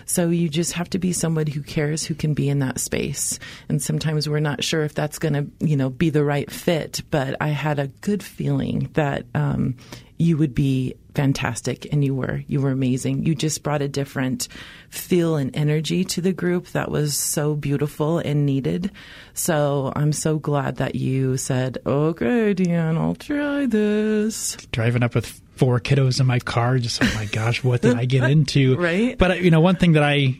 So 0.06 0.30
you 0.30 0.50
just 0.50 0.74
have 0.74 0.88
to 0.92 1.00
be 1.00 1.14
somebody 1.14 1.52
who 1.52 1.64
cares, 1.64 2.06
who 2.06 2.14
can 2.14 2.36
be 2.36 2.48
in 2.48 2.60
that 2.60 2.80
space. 2.80 3.40
And 3.70 3.82
sometimes 3.82 4.30
we're 4.30 4.40
not 4.40 4.64
sure 4.64 4.84
if 4.84 4.94
that's 4.94 5.18
going 5.18 5.34
to 5.34 5.66
you 5.66 5.76
know 5.76 5.90
be 5.90 6.12
the 6.12 6.24
right 6.24 6.52
fit. 6.52 7.02
But 7.10 7.36
I 7.42 7.48
had 7.48 7.80
a 7.80 7.88
good 7.88 8.22
feeling 8.22 8.92
that 8.94 9.26
um, 9.34 9.78
you 10.20 10.38
would 10.38 10.54
be 10.54 10.94
fantastic 11.16 11.92
and 11.92 12.04
you 12.04 12.16
were 12.16 12.44
you 12.48 12.62
were 12.62 12.72
amazing. 12.72 13.26
You 13.26 13.36
just 13.36 13.64
brought 13.64 13.82
a 13.82 13.88
different 13.88 14.48
feel 14.90 15.36
and 15.36 15.56
energy 15.56 16.04
to 16.06 16.22
the 16.22 16.34
group 16.34 16.68
that 16.70 16.92
was 16.92 17.16
so 17.16 17.56
beautiful 17.56 18.20
and 18.20 18.46
needed. 18.46 18.92
So 19.34 19.92
i'm 19.96 20.14
so 20.14 20.38
glad 20.38 20.78
that 20.78 20.96
you 20.96 21.38
said 21.38 21.78
okay 21.86 22.54
deanne 22.54 22.98
i'll 22.98 23.16
try 23.16 23.66
this. 23.66 24.58
Driving 24.72 25.04
up 25.04 25.16
with 25.16 25.42
four 25.56 25.80
kiddos 25.80 26.20
in 26.20 26.26
my 26.26 26.40
car 26.40 26.80
just 26.80 27.04
oh 27.04 27.12
my 27.16 27.26
gosh 27.26 27.64
what 27.64 27.82
did 27.82 27.98
i 27.98 28.06
get 28.06 28.30
into? 28.30 28.76
Right. 28.76 29.18
But 29.18 29.42
you 29.42 29.52
know 29.52 29.62
one 29.62 29.76
thing 29.76 29.94
that 29.94 30.04
i 30.04 30.40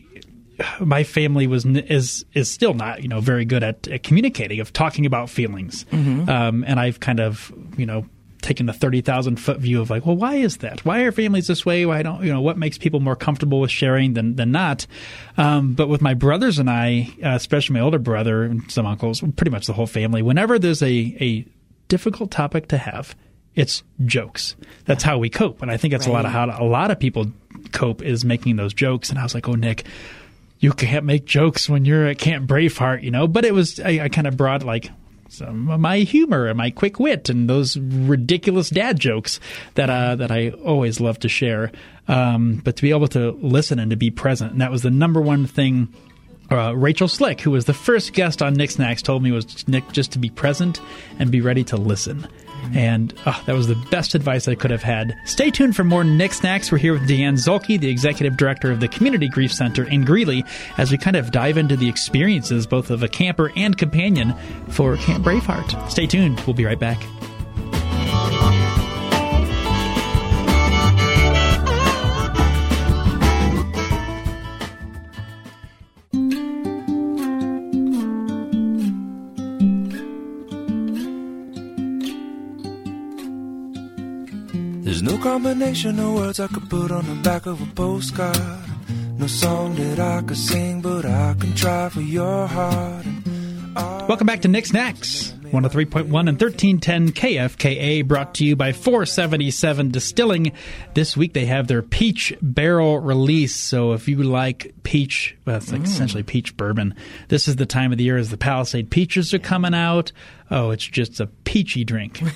my 0.80 1.02
family 1.02 1.46
was 1.46 1.64
is 1.64 2.24
is 2.34 2.50
still 2.50 2.74
not 2.74 3.02
you 3.02 3.08
know 3.08 3.20
very 3.20 3.44
good 3.44 3.62
at, 3.62 3.88
at 3.88 4.02
communicating 4.02 4.60
of 4.60 4.72
talking 4.72 5.06
about 5.06 5.30
feelings. 5.30 5.84
Mm-hmm. 5.86 6.28
um, 6.28 6.64
and 6.66 6.78
I've 6.78 7.00
kind 7.00 7.20
of 7.20 7.52
you 7.76 7.86
know 7.86 8.06
taking 8.44 8.66
the 8.66 8.72
30,000 8.72 9.36
foot 9.36 9.58
view 9.58 9.80
of 9.80 9.90
like, 9.90 10.04
well, 10.04 10.16
why 10.16 10.34
is 10.34 10.58
that? 10.58 10.84
Why 10.84 11.00
are 11.00 11.12
families 11.12 11.46
this 11.46 11.64
way? 11.64 11.86
Why 11.86 12.02
don't, 12.02 12.22
you 12.22 12.32
know, 12.32 12.42
what 12.42 12.58
makes 12.58 12.76
people 12.76 13.00
more 13.00 13.16
comfortable 13.16 13.58
with 13.58 13.70
sharing 13.70 14.12
than, 14.12 14.36
than 14.36 14.52
not? 14.52 14.86
Um, 15.36 15.72
but 15.72 15.88
with 15.88 16.02
my 16.02 16.14
brothers 16.14 16.58
and 16.58 16.68
I, 16.68 17.08
uh, 17.24 17.30
especially 17.30 17.74
my 17.74 17.80
older 17.80 17.98
brother 17.98 18.44
and 18.44 18.70
some 18.70 18.86
uncles, 18.86 19.22
pretty 19.36 19.50
much 19.50 19.66
the 19.66 19.72
whole 19.72 19.86
family, 19.86 20.20
whenever 20.20 20.58
there's 20.58 20.82
a, 20.82 21.16
a 21.20 21.46
difficult 21.88 22.30
topic 22.30 22.68
to 22.68 22.76
have, 22.76 23.16
it's 23.54 23.82
jokes. 24.04 24.56
That's 24.84 25.02
how 25.02 25.18
we 25.18 25.30
cope. 25.30 25.62
And 25.62 25.70
I 25.70 25.78
think 25.78 25.92
that's 25.92 26.06
right. 26.06 26.12
a 26.12 26.14
lot 26.14 26.26
of 26.26 26.32
how 26.32 26.64
a 26.64 26.68
lot 26.68 26.90
of 26.90 26.98
people 26.98 27.32
cope 27.72 28.02
is 28.02 28.24
making 28.24 28.56
those 28.56 28.74
jokes. 28.74 29.10
And 29.10 29.18
I 29.18 29.22
was 29.22 29.34
like, 29.34 29.48
oh, 29.48 29.54
Nick, 29.54 29.84
you 30.58 30.72
can't 30.72 31.06
make 31.06 31.24
jokes 31.24 31.68
when 31.68 31.84
you're 31.84 32.06
at 32.06 32.18
Camp 32.18 32.48
Braveheart, 32.48 33.02
you 33.02 33.10
know. 33.10 33.26
But 33.26 33.44
it 33.44 33.54
was 33.54 33.80
I, 33.80 34.00
I 34.02 34.08
kind 34.08 34.26
of 34.26 34.36
brought 34.36 34.64
like 34.64 34.90
some 35.34 35.80
my 35.80 35.98
humor 35.98 36.46
and 36.46 36.56
my 36.56 36.70
quick 36.70 36.98
wit 36.98 37.28
and 37.28 37.48
those 37.48 37.76
ridiculous 37.76 38.70
dad 38.70 38.98
jokes 38.98 39.40
that 39.74 39.90
uh, 39.90 40.16
that 40.16 40.30
I 40.30 40.50
always 40.50 41.00
love 41.00 41.18
to 41.20 41.28
share. 41.28 41.72
Um, 42.06 42.60
but 42.64 42.76
to 42.76 42.82
be 42.82 42.90
able 42.90 43.08
to 43.08 43.32
listen 43.40 43.78
and 43.78 43.90
to 43.90 43.96
be 43.96 44.10
present, 44.10 44.52
and 44.52 44.60
that 44.60 44.70
was 44.70 44.82
the 44.82 44.90
number 44.90 45.20
one 45.20 45.46
thing. 45.46 45.92
Uh, 46.50 46.76
Rachel 46.76 47.08
Slick, 47.08 47.40
who 47.40 47.50
was 47.50 47.64
the 47.64 47.72
first 47.72 48.12
guest 48.12 48.42
on 48.42 48.52
Nick's 48.52 48.78
Knacks, 48.78 49.00
told 49.00 49.22
me 49.22 49.32
was 49.32 49.66
Nick 49.66 49.90
just 49.92 50.12
to 50.12 50.18
be 50.18 50.28
present 50.28 50.78
and 51.18 51.30
be 51.30 51.40
ready 51.40 51.64
to 51.64 51.76
listen. 51.78 52.28
And 52.72 53.12
oh, 53.26 53.42
that 53.46 53.54
was 53.54 53.66
the 53.66 53.74
best 53.90 54.14
advice 54.14 54.48
I 54.48 54.54
could 54.54 54.70
have 54.70 54.82
had. 54.82 55.16
Stay 55.24 55.50
tuned 55.50 55.76
for 55.76 55.84
more 55.84 56.04
Nick's 56.04 56.42
Knacks. 56.42 56.72
We're 56.72 56.78
here 56.78 56.92
with 56.92 57.08
Deeanne 57.08 57.34
Zuhlke, 57.34 57.78
the 57.78 57.88
executive 57.88 58.36
director 58.36 58.70
of 58.70 58.80
the 58.80 58.88
Community 58.88 59.28
Grief 59.28 59.52
Center 59.52 59.84
in 59.84 60.04
Greeley, 60.04 60.44
as 60.78 60.90
we 60.90 60.98
kind 60.98 61.16
of 61.16 61.30
dive 61.30 61.58
into 61.58 61.76
the 61.76 61.88
experiences 61.88 62.66
both 62.66 62.90
of 62.90 63.02
a 63.02 63.08
camper 63.08 63.52
and 63.56 63.76
companion 63.76 64.34
for 64.68 64.96
Camp 64.96 65.24
Braveheart. 65.24 65.90
Stay 65.90 66.06
tuned. 66.06 66.40
We'll 66.46 66.54
be 66.54 66.64
right 66.64 66.78
back. 66.78 67.02
Combination 85.54 86.00
of 86.00 86.14
words 86.14 86.40
I 86.40 86.48
could 86.48 86.68
put 86.68 86.90
on 86.90 87.06
the 87.06 87.14
back 87.22 87.46
of 87.46 87.62
a 87.62 87.74
postcard. 87.76 88.36
No 89.18 89.28
song 89.28 89.76
that 89.76 90.00
I 90.00 90.20
could 90.22 90.36
sing, 90.36 90.80
but 90.82 91.06
I 91.06 91.36
can 91.38 91.54
try 91.54 91.88
for 91.90 92.00
your 92.00 92.48
heart. 92.48 93.06
Welcome 94.08 94.26
back 94.26 94.40
to 94.40 94.48
Nick's 94.48 94.72
Knacks. 94.72 95.32
103.1 95.52 96.06
and 96.06 96.10
1310 96.10 97.12
KFKA 97.12 98.04
brought 98.04 98.34
to 98.34 98.44
you 98.44 98.56
by 98.56 98.72
477 98.72 99.92
Distilling. 99.92 100.50
This 100.94 101.16
week 101.16 101.34
they 101.34 101.46
have 101.46 101.68
their 101.68 101.82
peach 101.82 102.34
barrel 102.42 102.98
release. 102.98 103.54
So 103.54 103.92
if 103.92 104.08
you 104.08 104.24
like 104.24 104.74
peach, 104.82 105.36
well, 105.46 105.58
it's 105.58 105.70
like 105.70 105.82
mm. 105.82 105.84
essentially 105.84 106.24
peach 106.24 106.56
bourbon, 106.56 106.96
this 107.28 107.46
is 107.46 107.54
the 107.54 107.64
time 107.64 107.92
of 107.92 107.98
the 107.98 108.04
year 108.04 108.16
as 108.16 108.30
the 108.30 108.36
Palisade 108.36 108.90
peaches 108.90 109.32
are 109.32 109.38
coming 109.38 109.72
out. 109.72 110.10
Oh, 110.50 110.72
it's 110.72 110.84
just 110.84 111.20
a 111.20 111.28
peachy 111.28 111.84
drink. 111.84 112.20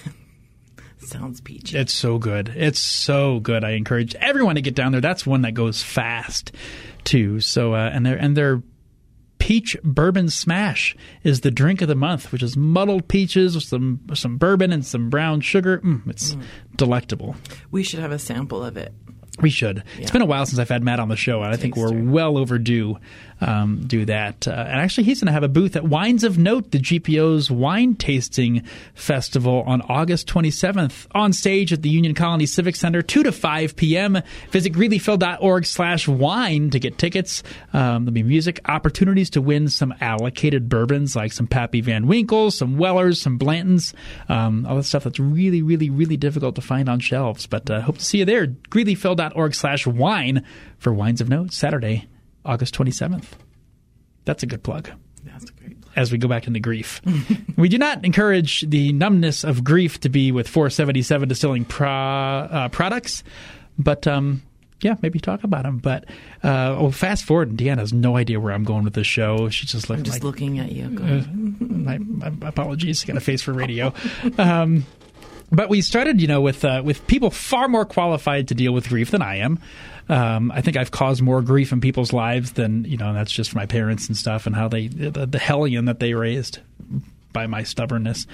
Sounds 1.01 1.41
peachy. 1.41 1.79
It's 1.79 1.93
so 1.93 2.19
good. 2.19 2.49
It's 2.49 2.81
so 2.81 3.41
good. 3.41 3.65
I 3.65 3.71
encourage 3.71 4.15
everyone 4.17 4.57
to 4.57 4.61
get 4.61 4.75
down 4.75 4.93
there. 4.93 5.01
That's 5.01 5.27
one 5.27 5.43
that 5.43 5.53
goes 5.53 5.83
fast 5.83 6.53
too. 7.05 7.41
So 7.41 7.75
uh, 7.75 7.91
and 7.93 8.05
their 8.05 8.17
and 8.17 8.37
their 8.37 8.63
peach 9.39 9.77
bourbon 9.83 10.29
smash 10.29 10.97
is 11.23 11.41
the 11.41 11.51
drink 11.51 11.81
of 11.81 11.89
the 11.89 11.95
month, 11.95 12.33
which 12.33 12.43
is 12.43 12.57
muddled 12.57 13.09
peaches 13.09 13.55
with 13.55 13.65
some 13.65 14.01
some 14.15 14.37
bourbon 14.37 14.73
and 14.73 14.85
some 14.85 15.09
brown 15.09 15.41
sugar. 15.41 15.79
Mm, 15.79 16.09
it's 16.09 16.35
mm. 16.35 16.43
delectable. 16.77 17.37
We 17.71 17.83
should 17.83 18.01
have 18.01 18.13
a 18.13 18.19
sample 18.19 18.63
of 18.63 18.77
it. 18.77 18.93
We 19.41 19.51
should. 19.51 19.85
Yeah. 19.95 20.03
It's 20.03 20.11
been 20.11 20.23
a 20.23 20.27
while 20.27 20.47
since 20.47 20.59
I've 20.59 20.69
had 20.69 20.83
Matt 20.83 20.99
on 20.99 21.09
the 21.09 21.17
show, 21.17 21.43
and 21.43 21.53
I 21.53 21.57
think 21.57 21.77
we're 21.77 21.93
well 21.93 22.37
overdue 22.37 22.99
um, 23.41 23.85
do 23.87 24.05
that. 24.05 24.47
Uh, 24.47 24.53
and 24.53 24.81
actually, 24.81 25.05
he's 25.05 25.21
going 25.21 25.27
to 25.27 25.33
have 25.33 25.43
a 25.43 25.49
booth 25.49 25.77
at 25.77 25.85
Wines 25.85 26.25
of 26.25 26.39
Note, 26.39 26.71
the 26.71 26.79
GPO's 26.79 27.51
wine 27.51 27.95
tasting 27.95 28.63
festival 28.95 29.65
on 29.67 29.83
August 29.83 30.29
27th 30.29 31.07
on 31.13 31.33
stage 31.33 31.73
at 31.73 31.83
the 31.83 31.89
Union 31.89 32.15
Colony 32.15 32.47
Civic 32.47 32.77
Center, 32.77 33.03
2 33.03 33.25
to 33.25 33.33
5 33.33 33.77
p.m. 33.77 34.19
Visit 34.51 34.73
greeleyphil.org 34.73 35.67
slash 35.67 36.07
wine 36.07 36.71
to 36.71 36.79
get 36.79 36.99
tickets. 36.99 37.43
Um, 37.73 38.05
there'll 38.05 38.13
be 38.13 38.23
music, 38.23 38.61
opportunities 38.67 39.31
to 39.31 39.41
win 39.41 39.69
some 39.69 39.95
allocated 40.01 40.69
bourbons 40.69 41.17
like 41.17 41.33
some 41.33 41.47
Pappy 41.47 41.81
Van 41.81 42.07
Winkles, 42.07 42.57
some 42.57 42.77
Wellers, 42.79 43.21
some 43.21 43.39
Blantons, 43.39 43.95
um, 44.29 44.67
all 44.67 44.77
the 44.77 44.85
stuff 44.85 45.05
that's 45.05 45.19
really, 45.19 45.63
really, 45.63 45.91
really 45.91 46.17
difficult 46.17 46.55
to 46.57 46.61
find 46.61 46.89
on 46.89 47.01
shelves. 47.01 47.47
But 47.47 47.71
uh, 47.71 47.81
hope 47.81 47.99
to 47.99 48.05
see 48.05 48.19
you 48.19 48.25
there. 48.25 48.47
greeleyphil.org 48.47 49.49
org 49.49 49.55
slash 49.55 49.87
wine 49.87 50.45
for 50.79 50.93
Wines 50.93 51.21
of 51.21 51.29
Note, 51.29 51.53
Saturday, 51.53 52.07
August 52.45 52.75
27th. 52.75 53.25
That's 54.25 54.43
a 54.43 54.47
good 54.47 54.63
plug. 54.63 54.91
That's 55.25 55.51
a 55.51 55.53
great 55.53 55.81
plug. 55.81 55.93
As 55.97 56.13
we 56.13 56.19
go 56.19 56.29
back 56.29 56.47
into 56.47 56.61
grief. 56.61 57.01
we 57.57 57.69
do 57.69 57.79
not 57.79 58.05
encourage 58.05 58.63
the 58.69 58.93
numbness 58.93 59.45
of 59.45 59.65
grief 59.65 60.01
to 60.01 60.09
be 60.09 60.33
with 60.33 60.49
477 60.49 61.29
Distilling 61.29 61.65
pro, 61.65 61.89
uh, 61.89 62.69
products, 62.69 63.25
but 63.79 64.07
um, 64.07 64.43
yeah, 64.81 64.95
maybe 65.03 65.19
talk 65.19 65.45
about 65.45 65.65
them. 65.65 65.79
But 65.79 66.05
uh, 66.45 66.77
oh, 66.79 66.91
fast 66.91 67.25
forward, 67.25 67.49
and 67.49 67.59
Deanna 67.59 67.79
has 67.79 67.93
no 67.93 68.17
idea 68.17 68.39
where 68.39 68.53
I'm 68.53 68.65
going 68.65 68.85
with 68.85 68.95
this 68.95 69.07
show. 69.07 69.49
She's 69.49 69.73
just 69.73 69.89
looking. 69.89 70.01
I'm 70.01 70.05
just 70.05 70.17
like, 70.19 70.25
looking 70.25 70.59
at 70.59 70.73
you. 70.73 70.85
Uh, 70.85 71.23
my, 71.33 71.99
my, 71.99 72.49
apologies. 72.49 73.05
Got 73.05 73.17
a 73.17 73.21
face 73.21 73.43
for 73.43 73.53
radio. 73.53 73.93
Um, 74.39 74.87
but 75.51 75.69
we 75.69 75.81
started, 75.81 76.21
you 76.21 76.29
know, 76.29 76.41
with 76.41 76.65
uh, 76.65 76.83
with 76.85 77.07
people 77.07 77.31
far 77.31 77.69
more 77.69 77.85
qualified 77.85 78.49
to 78.49 78.55
deal 78.55 78.73
with 78.73 78.89
grief 78.89 79.11
than 79.11 79.23
I 79.23 79.37
am. 79.37 79.59
Um, 80.09 80.51
I 80.51 80.63
think 80.63 80.77
I've 80.77 80.91
caused 80.91 81.23
more 81.23 81.43
grief 81.43 81.73
in 81.73 81.81
people's 81.81 82.13
lives 82.13 82.53
than 82.53 82.85
you 82.85 82.97
know. 82.97 83.13
That's 83.13 83.33
just 83.33 83.55
my 83.55 83.67
parents 83.67 84.09
and 84.09 84.17
stuff, 84.17 84.47
and 84.47 84.55
how 84.55 84.69
they 84.69 84.89
the, 84.89 85.27
the 85.27 85.39
hellion 85.39 85.87
that 85.87 86.01
they 86.01 86.15
raised 86.15 86.59
by 87.33 87.47
my 87.47 87.63
stubbornness. 87.63 88.27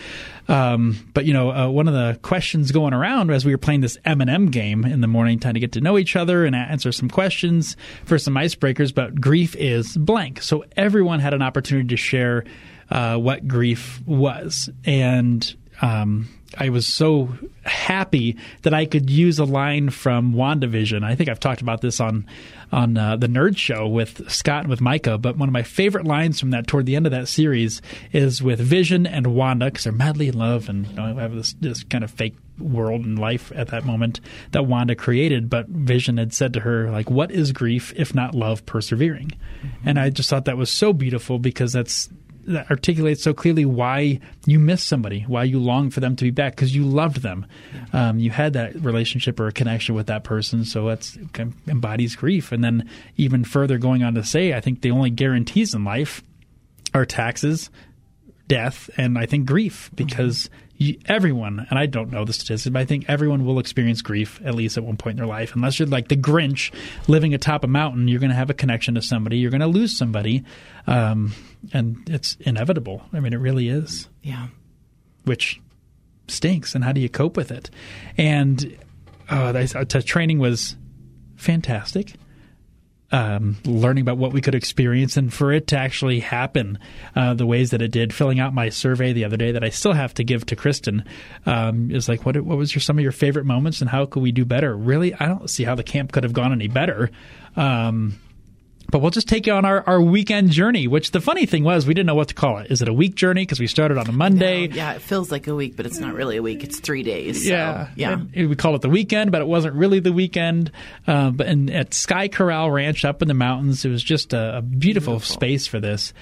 Um, 0.48 1.10
but 1.14 1.24
you 1.24 1.32
know, 1.32 1.50
uh, 1.50 1.68
one 1.68 1.88
of 1.88 1.94
the 1.94 2.18
questions 2.22 2.72
going 2.72 2.94
around 2.94 3.30
as 3.30 3.44
we 3.44 3.52
were 3.52 3.58
playing 3.58 3.80
this 3.80 3.98
M 4.04 4.20
and 4.20 4.30
M 4.30 4.46
game 4.46 4.84
in 4.84 5.00
the 5.00 5.08
morning, 5.08 5.38
trying 5.38 5.54
to 5.54 5.60
get 5.60 5.72
to 5.72 5.80
know 5.80 5.98
each 5.98 6.16
other 6.16 6.44
and 6.44 6.54
answer 6.54 6.92
some 6.92 7.08
questions 7.08 7.76
for 8.04 8.18
some 8.18 8.34
icebreakers. 8.34 8.94
But 8.94 9.20
grief 9.20 9.56
is 9.56 9.96
blank, 9.96 10.42
so 10.42 10.64
everyone 10.76 11.20
had 11.20 11.34
an 11.34 11.42
opportunity 11.42 11.88
to 11.88 11.96
share 11.96 12.44
uh, 12.90 13.16
what 13.16 13.46
grief 13.48 14.00
was, 14.06 14.70
and 14.84 15.54
um, 15.82 16.28
I 16.58 16.68
was 16.68 16.86
so 16.86 17.30
happy 17.64 18.36
that 18.62 18.74
I 18.74 18.86
could 18.86 19.10
use 19.10 19.38
a 19.38 19.44
line 19.44 19.90
from 19.90 20.34
WandaVision. 20.34 21.04
I 21.04 21.14
think 21.14 21.28
I've 21.28 21.40
talked 21.40 21.60
about 21.60 21.80
this 21.80 22.00
on 22.00 22.26
on 22.72 22.96
uh, 22.96 23.16
the 23.16 23.28
Nerd 23.28 23.56
Show 23.56 23.86
with 23.86 24.28
Scott 24.30 24.62
and 24.62 24.68
with 24.68 24.80
Micah. 24.80 25.16
But 25.16 25.36
one 25.36 25.48
of 25.48 25.52
my 25.52 25.62
favorite 25.62 26.06
lines 26.06 26.40
from 26.40 26.50
that 26.50 26.66
toward 26.66 26.86
the 26.86 26.96
end 26.96 27.06
of 27.06 27.12
that 27.12 27.28
series 27.28 27.80
is 28.12 28.42
with 28.42 28.58
Vision 28.58 29.06
and 29.06 29.28
Wanda 29.28 29.66
because 29.66 29.84
they're 29.84 29.92
madly 29.92 30.28
in 30.28 30.36
love 30.36 30.68
and 30.68 30.86
you 30.88 30.94
know, 30.94 31.14
have 31.14 31.34
this, 31.34 31.54
this 31.60 31.84
kind 31.84 32.02
of 32.02 32.10
fake 32.10 32.34
world 32.58 33.04
and 33.04 33.18
life 33.18 33.52
at 33.54 33.68
that 33.68 33.84
moment 33.84 34.20
that 34.52 34.66
Wanda 34.66 34.94
created. 34.94 35.48
But 35.48 35.68
Vision 35.68 36.16
had 36.16 36.32
said 36.32 36.52
to 36.54 36.60
her 36.60 36.90
like, 36.90 37.10
"What 37.10 37.30
is 37.30 37.52
grief 37.52 37.92
if 37.96 38.14
not 38.14 38.34
love 38.34 38.66
persevering?" 38.66 39.28
Mm-hmm. 39.28 39.88
And 39.88 39.98
I 39.98 40.10
just 40.10 40.30
thought 40.30 40.46
that 40.46 40.56
was 40.56 40.70
so 40.70 40.92
beautiful 40.92 41.38
because 41.38 41.72
that's 41.72 42.08
that 42.46 42.70
articulates 42.70 43.22
so 43.22 43.34
clearly 43.34 43.64
why 43.64 44.20
you 44.46 44.58
miss 44.58 44.82
somebody, 44.82 45.22
why 45.22 45.44
you 45.44 45.58
long 45.58 45.90
for 45.90 46.00
them 46.00 46.16
to 46.16 46.24
be 46.24 46.30
back 46.30 46.54
because 46.54 46.74
you 46.74 46.84
loved 46.84 47.22
them. 47.22 47.46
Um, 47.92 48.18
you 48.18 48.30
had 48.30 48.52
that 48.54 48.74
relationship 48.76 49.38
or 49.40 49.48
a 49.48 49.52
connection 49.52 49.94
with 49.94 50.06
that 50.06 50.24
person, 50.24 50.64
so 50.64 50.86
that's 50.88 51.18
embodies 51.68 52.16
grief. 52.16 52.52
And 52.52 52.62
then 52.62 52.88
even 53.16 53.44
further 53.44 53.78
going 53.78 54.02
on 54.02 54.14
to 54.14 54.24
say, 54.24 54.52
I 54.52 54.60
think 54.60 54.80
the 54.80 54.90
only 54.90 55.10
guarantees 55.10 55.74
in 55.74 55.84
life 55.84 56.22
are 56.92 57.04
taxes, 57.04 57.70
death, 58.48 58.90
and 58.96 59.18
I 59.18 59.26
think 59.26 59.46
grief 59.46 59.90
because 59.94 60.46
you, 60.46 60.58
everyone, 61.06 61.66
and 61.70 61.78
I 61.78 61.86
don't 61.86 62.10
know 62.10 62.24
the 62.24 62.32
statistics, 62.32 62.72
but 62.72 62.80
I 62.80 62.84
think 62.84 63.04
everyone 63.08 63.44
will 63.44 63.58
experience 63.58 64.02
grief 64.02 64.40
at 64.44 64.54
least 64.54 64.76
at 64.76 64.84
one 64.84 64.96
point 64.96 65.12
in 65.14 65.16
their 65.18 65.26
life. 65.26 65.54
Unless 65.54 65.78
you're 65.78 65.88
like 65.88 66.08
the 66.08 66.16
Grinch 66.16 66.72
living 67.08 67.32
atop 67.34 67.64
a 67.64 67.66
mountain, 67.66 68.08
you're 68.08 68.20
going 68.20 68.30
to 68.30 68.36
have 68.36 68.50
a 68.50 68.54
connection 68.54 68.94
to 68.96 69.02
somebody, 69.02 69.38
you're 69.38 69.50
going 69.50 69.60
to 69.60 69.66
lose 69.66 69.96
somebody, 69.96 70.42
um, 70.86 71.32
and 71.72 71.96
it's 72.08 72.36
inevitable. 72.40 73.02
I 73.12 73.20
mean, 73.20 73.32
it 73.32 73.38
really 73.38 73.68
is, 73.68 74.08
Yeah. 74.22 74.48
which 75.24 75.60
stinks. 76.28 76.74
And 76.74 76.82
how 76.84 76.92
do 76.92 77.00
you 77.00 77.08
cope 77.08 77.36
with 77.36 77.50
it? 77.50 77.70
And 78.16 78.76
uh, 79.28 79.52
the, 79.52 79.86
the 79.88 80.02
training 80.02 80.38
was 80.38 80.76
fantastic 81.36 82.14
um, 83.12 83.56
learning 83.64 84.02
about 84.02 84.18
what 84.18 84.32
we 84.32 84.40
could 84.40 84.54
experience 84.54 85.16
and 85.16 85.32
for 85.32 85.52
it 85.52 85.68
to 85.68 85.78
actually 85.78 86.20
happen 86.20 86.78
uh, 87.14 87.34
the 87.34 87.46
ways 87.46 87.70
that 87.70 87.82
it 87.82 87.90
did. 87.90 88.12
Filling 88.12 88.40
out 88.40 88.54
my 88.54 88.68
survey 88.68 89.12
the 89.12 89.24
other 89.24 89.36
day 89.36 89.52
that 89.52 89.62
I 89.62 89.68
still 89.68 89.92
have 89.92 90.14
to 90.14 90.24
give 90.24 90.46
to 90.46 90.56
Kristen 90.56 91.04
um, 91.46 91.90
is 91.90 92.08
like, 92.08 92.26
what 92.26 92.40
what 92.40 92.58
was 92.58 92.74
your 92.74 92.80
some 92.80 92.98
of 92.98 93.02
your 93.02 93.12
favorite 93.12 93.46
moments 93.46 93.80
and 93.80 93.90
how 93.90 94.06
could 94.06 94.22
we 94.22 94.32
do 94.32 94.44
better? 94.44 94.76
Really, 94.76 95.14
I 95.14 95.26
don't 95.26 95.48
see 95.48 95.64
how 95.64 95.74
the 95.74 95.84
camp 95.84 96.12
could 96.12 96.24
have 96.24 96.32
gone 96.32 96.52
any 96.52 96.68
better. 96.68 97.10
Um, 97.56 98.18
but 98.94 99.00
we'll 99.00 99.10
just 99.10 99.26
take 99.26 99.48
you 99.48 99.52
on 99.52 99.64
our, 99.64 99.82
our 99.88 100.00
weekend 100.00 100.52
journey, 100.52 100.86
which 100.86 101.10
the 101.10 101.20
funny 101.20 101.46
thing 101.46 101.64
was, 101.64 101.84
we 101.84 101.94
didn't 101.94 102.06
know 102.06 102.14
what 102.14 102.28
to 102.28 102.34
call 102.34 102.58
it. 102.58 102.70
Is 102.70 102.80
it 102.80 102.86
a 102.86 102.92
week 102.92 103.16
journey? 103.16 103.42
Because 103.42 103.58
we 103.58 103.66
started 103.66 103.98
on 103.98 104.06
a 104.06 104.12
Monday. 104.12 104.68
Yeah, 104.68 104.92
it 104.92 105.02
feels 105.02 105.32
like 105.32 105.48
a 105.48 105.54
week, 105.56 105.74
but 105.76 105.84
it's 105.84 105.98
not 105.98 106.14
really 106.14 106.36
a 106.36 106.42
week. 106.42 106.62
It's 106.62 106.78
three 106.78 107.02
days. 107.02 107.42
so, 107.42 107.50
Yeah, 107.50 107.88
yeah. 107.96 108.12
And 108.12 108.48
we 108.48 108.54
called 108.54 108.76
it 108.76 108.82
the 108.82 108.88
weekend, 108.88 109.32
but 109.32 109.40
it 109.40 109.48
wasn't 109.48 109.74
really 109.74 109.98
the 109.98 110.12
weekend. 110.12 110.70
Uh, 111.08 111.32
but 111.32 111.48
and 111.48 111.70
at 111.70 111.92
Sky 111.92 112.28
Corral 112.28 112.70
Ranch 112.70 113.04
up 113.04 113.20
in 113.20 113.26
the 113.26 113.34
mountains, 113.34 113.84
it 113.84 113.88
was 113.88 114.00
just 114.00 114.32
a, 114.32 114.58
a 114.58 114.62
beautiful, 114.62 115.18
space 115.18 115.66
for 115.66 115.80
this. 115.80 116.12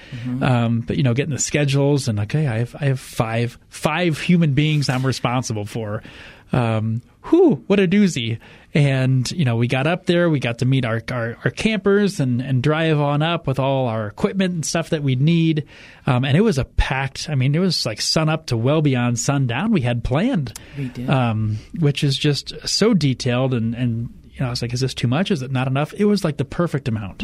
Um, 0.41 0.81
but 0.81 0.97
you 0.97 1.03
know, 1.03 1.13
getting 1.13 1.35
the 1.35 1.39
schedules 1.39 2.07
and 2.07 2.21
okay, 2.21 2.47
I 2.47 2.57
have 2.57 2.75
I 2.75 2.85
have 2.85 2.99
five 2.99 3.59
five 3.69 4.17
human 4.19 4.55
beings 4.55 4.89
I'm 4.89 5.05
responsible 5.05 5.67
for. 5.67 6.01
Um, 6.51 7.03
whew, 7.25 7.63
what 7.67 7.79
a 7.79 7.87
doozy! 7.87 8.39
And 8.73 9.29
you 9.31 9.45
know, 9.45 9.55
we 9.55 9.67
got 9.67 9.85
up 9.85 10.05
there, 10.07 10.29
we 10.29 10.39
got 10.39 10.59
to 10.59 10.65
meet 10.65 10.83
our 10.85 11.01
our, 11.11 11.37
our 11.45 11.51
campers 11.51 12.19
and 12.19 12.41
and 12.41 12.61
drive 12.63 12.99
on 12.99 13.21
up 13.21 13.45
with 13.47 13.59
all 13.59 13.87
our 13.87 14.07
equipment 14.07 14.53
and 14.53 14.65
stuff 14.65 14.89
that 14.89 15.03
we 15.03 15.15
need. 15.15 15.65
Um, 16.07 16.25
and 16.25 16.35
it 16.35 16.41
was 16.41 16.57
a 16.57 16.65
packed. 16.65 17.29
I 17.29 17.35
mean, 17.35 17.53
it 17.55 17.59
was 17.59 17.85
like 17.85 18.01
sun 18.01 18.29
up 18.29 18.47
to 18.47 18.57
well 18.57 18.81
beyond 18.81 19.19
sundown. 19.19 19.71
We 19.71 19.81
had 19.81 20.03
planned 20.03 20.53
We 20.77 20.89
did. 20.89 21.09
um, 21.09 21.57
which 21.79 22.03
is 22.03 22.17
just 22.17 22.53
so 22.67 22.93
detailed 22.93 23.53
and 23.53 23.75
and 23.75 24.09
you 24.31 24.39
know, 24.39 24.47
I 24.47 24.49
was 24.49 24.63
like, 24.63 24.73
is 24.73 24.79
this 24.79 24.95
too 24.95 25.07
much? 25.07 25.29
Is 25.29 25.43
it 25.43 25.51
not 25.51 25.67
enough? 25.67 25.93
It 25.93 26.05
was 26.05 26.23
like 26.23 26.37
the 26.37 26.45
perfect 26.45 26.87
amount 26.87 27.23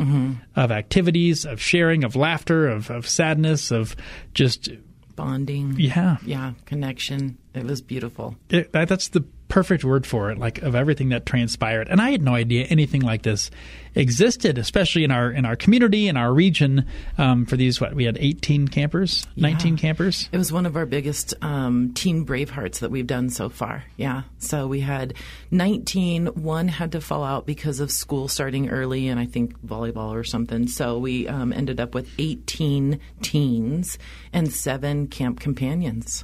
of 0.56 0.72
activities, 0.72 1.44
of 1.44 1.60
sharing, 1.60 2.04
of 2.04 2.16
laughter, 2.16 2.68
of, 2.68 2.92
of 2.92 3.10
sadness, 3.10 3.72
of 3.72 3.96
just 4.36 4.70
Bonding. 5.16 5.74
yeah. 5.80 6.18
Yeah, 6.24 6.54
connection. 6.66 7.40
It 7.56 7.64
was 7.66 7.82
beautiful. 7.82 8.36
It, 8.52 8.72
that, 8.74 8.88
that's 8.90 9.08
the 9.08 9.26
perfect 9.50 9.84
word 9.84 10.08
for 10.08 10.32
it, 10.32 10.38
like 10.38 10.62
of 10.62 10.76
everything 10.76 11.10
that 11.10 11.26
transpired. 11.26 11.90
And 11.90 12.00
I 12.00 12.12
had 12.12 12.22
no 12.22 12.36
idea 12.36 12.66
anything 12.66 13.02
like 13.02 13.24
this 13.24 13.52
existed, 13.96 14.58
especially 14.58 15.04
in 15.04 15.12
our 15.12 15.32
in 15.32 15.46
our 15.46 15.56
community 15.56 16.08
in 16.08 16.16
our 16.16 16.34
region. 16.34 16.86
Um, 17.18 17.46
for 17.46 17.58
these, 17.58 17.82
what 17.82 17.94
we 17.94 18.06
had 18.06 18.18
eighteen 18.22 18.68
campers, 18.68 19.28
nineteen 19.36 19.76
campers. 19.76 20.30
It 20.32 20.38
was 20.38 20.54
one 20.54 20.66
of 20.66 20.78
our 20.78 20.86
biggest 20.86 21.34
um, 21.42 21.94
teen 21.94 22.26
bravehearts 22.26 22.80
that 22.80 22.92
we've 22.92 23.08
done 23.08 23.30
so 23.30 23.50
far. 23.50 23.84
Yeah. 23.98 24.24
So 24.38 24.68
we 24.68 24.80
had 24.80 25.16
19. 25.52 26.28
One 26.28 26.68
had 26.68 26.92
to 26.94 27.02
fall 27.02 27.24
out 27.24 27.46
because 27.46 27.80
of 27.80 27.92
school 27.92 28.28
starting 28.28 28.70
early 28.70 29.08
and 29.08 29.20
I 29.20 29.26
think 29.26 29.60
volleyball 29.66 30.14
or 30.14 30.24
something. 30.24 30.68
So 30.68 31.00
we 31.00 31.28
um, 31.28 31.52
ended 31.52 31.80
up 31.80 31.94
with 31.94 32.10
18 32.18 33.00
teens 33.22 33.98
and 34.32 34.52
seven 34.52 35.08
camp 35.08 35.40
companions. 35.40 36.24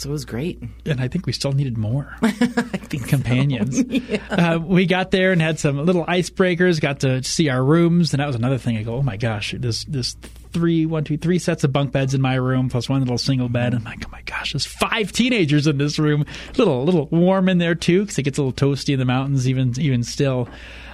So 0.00 0.08
it 0.08 0.12
was 0.12 0.24
great. 0.24 0.62
and 0.86 1.00
I 1.00 1.08
think 1.08 1.26
we 1.26 1.32
still 1.32 1.52
needed 1.52 1.76
more 1.76 2.16
I 2.22 2.30
think 2.30 3.02
so. 3.02 3.08
companions. 3.08 3.78
uh, 4.30 4.58
we 4.62 4.86
got 4.86 5.10
there 5.10 5.32
and 5.32 5.42
had 5.42 5.58
some 5.58 5.84
little 5.84 6.06
icebreakers. 6.06 6.80
Got 6.80 7.00
to 7.00 7.22
see 7.22 7.48
our 7.50 7.62
rooms, 7.62 8.14
and 8.14 8.20
that 8.20 8.26
was 8.26 8.36
another 8.36 8.58
thing. 8.58 8.78
I 8.78 8.82
go, 8.82 8.94
oh 8.94 9.02
my 9.02 9.16
gosh, 9.16 9.54
this 9.58 9.84
this 9.84 10.16
three 10.52 10.86
one 10.86 11.04
two 11.04 11.18
three 11.18 11.38
sets 11.38 11.64
of 11.64 11.72
bunk 11.72 11.92
beds 11.92 12.14
in 12.14 12.20
my 12.20 12.34
room 12.34 12.68
plus 12.70 12.88
one 12.88 13.00
little 13.00 13.18
single 13.18 13.48
bed. 13.48 13.74
I'm 13.74 13.84
like, 13.84 14.04
oh 14.06 14.10
my 14.10 14.22
gosh, 14.22 14.52
there's 14.52 14.66
five 14.66 15.12
teenagers 15.12 15.66
in 15.66 15.78
this 15.78 15.98
room. 15.98 16.24
Little 16.56 16.84
little 16.84 17.06
warm 17.08 17.48
in 17.48 17.58
there 17.58 17.74
too 17.74 18.00
because 18.00 18.18
it 18.18 18.22
gets 18.22 18.38
a 18.38 18.42
little 18.42 18.68
toasty 18.68 18.94
in 18.94 18.98
the 18.98 19.04
mountains 19.04 19.48
even 19.48 19.78
even 19.78 20.02
still. 20.02 20.48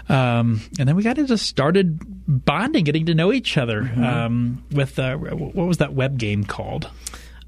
Um, 0.08 0.60
and 0.78 0.88
then 0.88 0.94
we 0.94 1.02
kind 1.02 1.18
of 1.18 1.26
just 1.26 1.46
started 1.46 1.98
bonding, 2.44 2.84
getting 2.84 3.06
to 3.06 3.14
know 3.14 3.32
each 3.32 3.56
other 3.56 3.82
um, 3.96 4.62
with 4.70 4.98
uh, 4.98 5.16
what 5.16 5.66
was 5.66 5.78
that 5.78 5.94
web 5.94 6.18
game 6.18 6.44
called? 6.44 6.88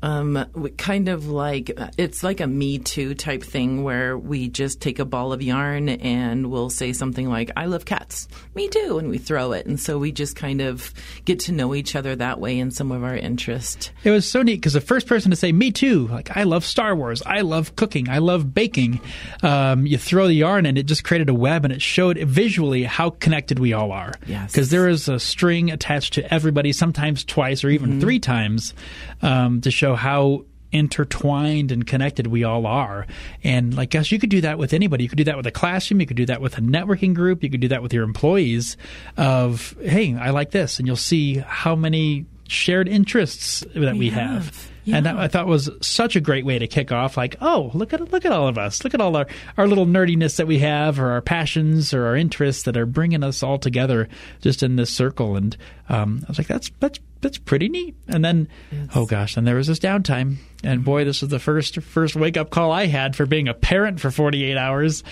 Um, 0.02 0.46
kind 0.76 1.08
of 1.08 1.28
like 1.28 1.76
it's 1.98 2.22
like 2.22 2.40
a 2.40 2.46
Me 2.46 2.78
Too 2.78 3.14
type 3.14 3.42
thing 3.42 3.82
where 3.82 4.16
we 4.16 4.48
just 4.48 4.80
take 4.80 4.98
a 4.98 5.04
ball 5.04 5.32
of 5.32 5.42
yarn 5.42 5.88
and 5.88 6.50
we'll 6.50 6.70
say 6.70 6.92
something 6.92 7.28
like 7.28 7.50
"I 7.56 7.66
love 7.66 7.84
cats," 7.84 8.28
"Me 8.54 8.68
too," 8.68 8.98
and 8.98 9.08
we 9.08 9.18
throw 9.18 9.52
it, 9.52 9.66
and 9.66 9.78
so 9.78 9.98
we 9.98 10.12
just 10.12 10.36
kind 10.36 10.60
of 10.60 10.92
get 11.24 11.40
to 11.40 11.52
know 11.52 11.74
each 11.74 11.96
other 11.96 12.14
that 12.16 12.38
way 12.40 12.58
in 12.58 12.70
some 12.70 12.92
of 12.92 13.02
our 13.02 13.16
interest. 13.16 13.90
It 14.04 14.10
was 14.10 14.30
so 14.30 14.42
neat 14.42 14.56
because 14.56 14.74
the 14.74 14.80
first 14.80 15.06
person 15.06 15.30
to 15.30 15.36
say 15.36 15.50
"Me 15.52 15.72
too," 15.72 16.06
like 16.08 16.36
I 16.36 16.44
love 16.44 16.64
Star 16.64 16.94
Wars, 16.94 17.22
I 17.26 17.40
love 17.40 17.74
cooking, 17.76 18.08
I 18.08 18.18
love 18.18 18.54
baking. 18.54 19.00
Um, 19.42 19.86
you 19.86 19.98
throw 19.98 20.26
the 20.28 20.34
yarn 20.34 20.66
and 20.66 20.78
it 20.78 20.84
just 20.84 21.04
created 21.04 21.28
a 21.28 21.34
web 21.34 21.64
and 21.64 21.72
it 21.72 21.82
showed 21.82 22.18
visually 22.18 22.84
how 22.84 23.10
connected 23.10 23.58
we 23.58 23.72
all 23.72 23.92
are. 23.92 24.14
Yes. 24.26 24.52
because 24.52 24.70
there 24.70 24.88
is 24.88 25.08
a 25.08 25.18
string 25.18 25.70
attached 25.70 26.14
to 26.14 26.32
everybody, 26.34 26.72
sometimes 26.72 27.24
twice 27.24 27.64
or 27.64 27.70
even 27.70 28.00
three 28.00 28.18
times, 28.18 28.74
um, 29.22 29.60
to 29.62 29.70
show 29.70 29.87
how 29.94 30.44
intertwined 30.70 31.72
and 31.72 31.86
connected 31.86 32.26
we 32.26 32.44
all 32.44 32.66
are. 32.66 33.06
And 33.42 33.74
like, 33.74 33.90
gosh, 33.90 34.12
you 34.12 34.18
could 34.18 34.30
do 34.30 34.42
that 34.42 34.58
with 34.58 34.72
anybody. 34.72 35.04
You 35.04 35.08
could 35.08 35.18
do 35.18 35.24
that 35.24 35.36
with 35.36 35.46
a 35.46 35.50
classroom. 35.50 36.00
You 36.00 36.06
could 36.06 36.16
do 36.16 36.26
that 36.26 36.40
with 36.40 36.58
a 36.58 36.60
networking 36.60 37.14
group. 37.14 37.42
You 37.42 37.50
could 37.50 37.60
do 37.60 37.68
that 37.68 37.82
with 37.82 37.92
your 37.92 38.04
employees. 38.04 38.76
Of 39.16 39.76
hey, 39.82 40.14
I 40.14 40.30
like 40.30 40.50
this, 40.50 40.78
and 40.78 40.86
you'll 40.86 40.96
see 40.96 41.38
how 41.38 41.74
many 41.74 42.26
shared 42.48 42.88
interests 42.88 43.60
that 43.74 43.92
we, 43.92 43.98
We 43.98 44.10
have. 44.10 44.44
have. 44.44 44.70
And 44.90 45.04
that 45.04 45.18
I 45.18 45.28
thought 45.28 45.46
was 45.46 45.68
such 45.82 46.16
a 46.16 46.20
great 46.20 46.46
way 46.46 46.58
to 46.58 46.66
kick 46.66 46.90
off. 46.92 47.18
Like, 47.18 47.36
oh, 47.42 47.70
look 47.74 47.92
at 47.92 48.00
look 48.10 48.24
at 48.24 48.32
all 48.32 48.48
of 48.48 48.56
us. 48.56 48.82
Look 48.84 48.94
at 48.94 49.02
all 49.02 49.14
our, 49.16 49.26
our 49.58 49.68
little 49.68 49.84
nerdiness 49.84 50.36
that 50.36 50.46
we 50.46 50.60
have, 50.60 50.98
or 50.98 51.10
our 51.10 51.20
passions, 51.20 51.92
or 51.92 52.06
our 52.06 52.16
interests 52.16 52.62
that 52.62 52.74
are 52.74 52.86
bringing 52.86 53.22
us 53.22 53.42
all 53.42 53.58
together 53.58 54.08
just 54.40 54.62
in 54.62 54.76
this 54.76 54.88
circle. 54.88 55.36
And 55.36 55.54
um, 55.90 56.22
I 56.24 56.28
was 56.28 56.38
like, 56.38 56.46
that's 56.46 56.70
that's 56.80 57.00
that's 57.20 57.36
pretty 57.36 57.68
neat. 57.68 57.96
And 58.06 58.24
then, 58.24 58.48
oh 58.94 59.04
gosh, 59.04 59.34
then 59.34 59.44
there 59.44 59.56
was 59.56 59.66
this 59.66 59.78
downtime, 59.78 60.36
and 60.64 60.82
boy, 60.82 61.04
this 61.04 61.20
was 61.20 61.28
the 61.28 61.38
first 61.38 61.82
first 61.82 62.16
wake 62.16 62.38
up 62.38 62.48
call 62.48 62.72
I 62.72 62.86
had 62.86 63.14
for 63.14 63.26
being 63.26 63.46
a 63.46 63.54
parent 63.54 64.00
for 64.00 64.10
48 64.10 64.56
hours. 64.56 65.04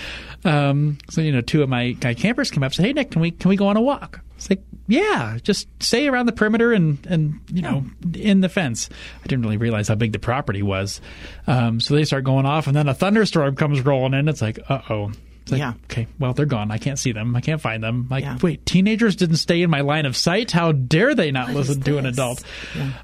Um, 0.47 0.97
so 1.11 1.21
you 1.21 1.33
know, 1.33 1.43
two 1.43 1.63
of 1.63 1.69
my, 1.69 1.95
my 2.03 2.15
campers 2.15 2.51
came 2.51 2.63
up 2.63 2.69
and 2.69 2.75
said, 2.77 2.87
"Hey 2.87 2.93
Nick, 2.95 3.11
can 3.11 3.21
we 3.21 3.31
can 3.31 3.51
we 3.51 3.57
go 3.57 3.67
on 3.67 3.77
a 3.77 3.83
walk?" 3.83 4.21
It's 4.37 4.49
like, 4.49 4.63
yeah, 4.87 5.39
just 5.43 5.69
stay 5.83 6.09
around 6.09 6.27
the 6.27 6.33
perimeter 6.33 6.73
and 6.73 7.05
and 7.07 7.41
you 7.53 7.63
know 7.63 7.85
in 8.15 8.41
the 8.41 8.49
fence. 8.49 8.89
I 9.23 9.27
didn't 9.27 9.45
really 9.45 9.57
realize 9.57 9.89
how 9.89 9.95
big 9.95 10.13
the 10.13 10.19
property 10.19 10.63
was, 10.63 11.01
um, 11.47 11.81
so 11.81 11.95
they 11.95 12.05
start 12.05 12.25
going 12.25 12.47
off, 12.47 12.67
and 12.67 12.77
then 12.77 12.89
a 12.89 12.95
thunderstorm 12.95 13.57
comes 13.57 13.81
rolling 13.85 14.15
in. 14.15 14.29
It's 14.29 14.43
like, 14.43 14.59
uh 14.69 14.81
oh. 14.91 15.13
Like, 15.51 15.59
Yeah. 15.61 15.75
Okay. 15.85 16.07
Well, 16.19 16.33
they're 16.33 16.47
gone. 16.47 16.71
I 16.71 16.79
can't 16.79 16.99
see 16.99 17.13
them. 17.13 17.37
I 17.37 17.41
can't 17.41 17.61
find 17.61 17.83
them. 17.83 18.07
Like, 18.11 18.25
Yeah. 18.25 18.39
wait, 18.43 18.67
teenagers 18.67 19.17
didn't 19.17 19.37
stay 19.37 19.63
in 19.63 19.71
my 19.71 19.81
line 19.83 20.07
of 20.07 20.17
sight. 20.17 20.51
How 20.51 20.73
dare 20.73 21.15
they 21.15 21.31
not 21.31 21.49
What 21.49 21.57
listen 21.57 21.81
to 21.83 21.99
an 21.99 22.07
adult? 22.07 22.43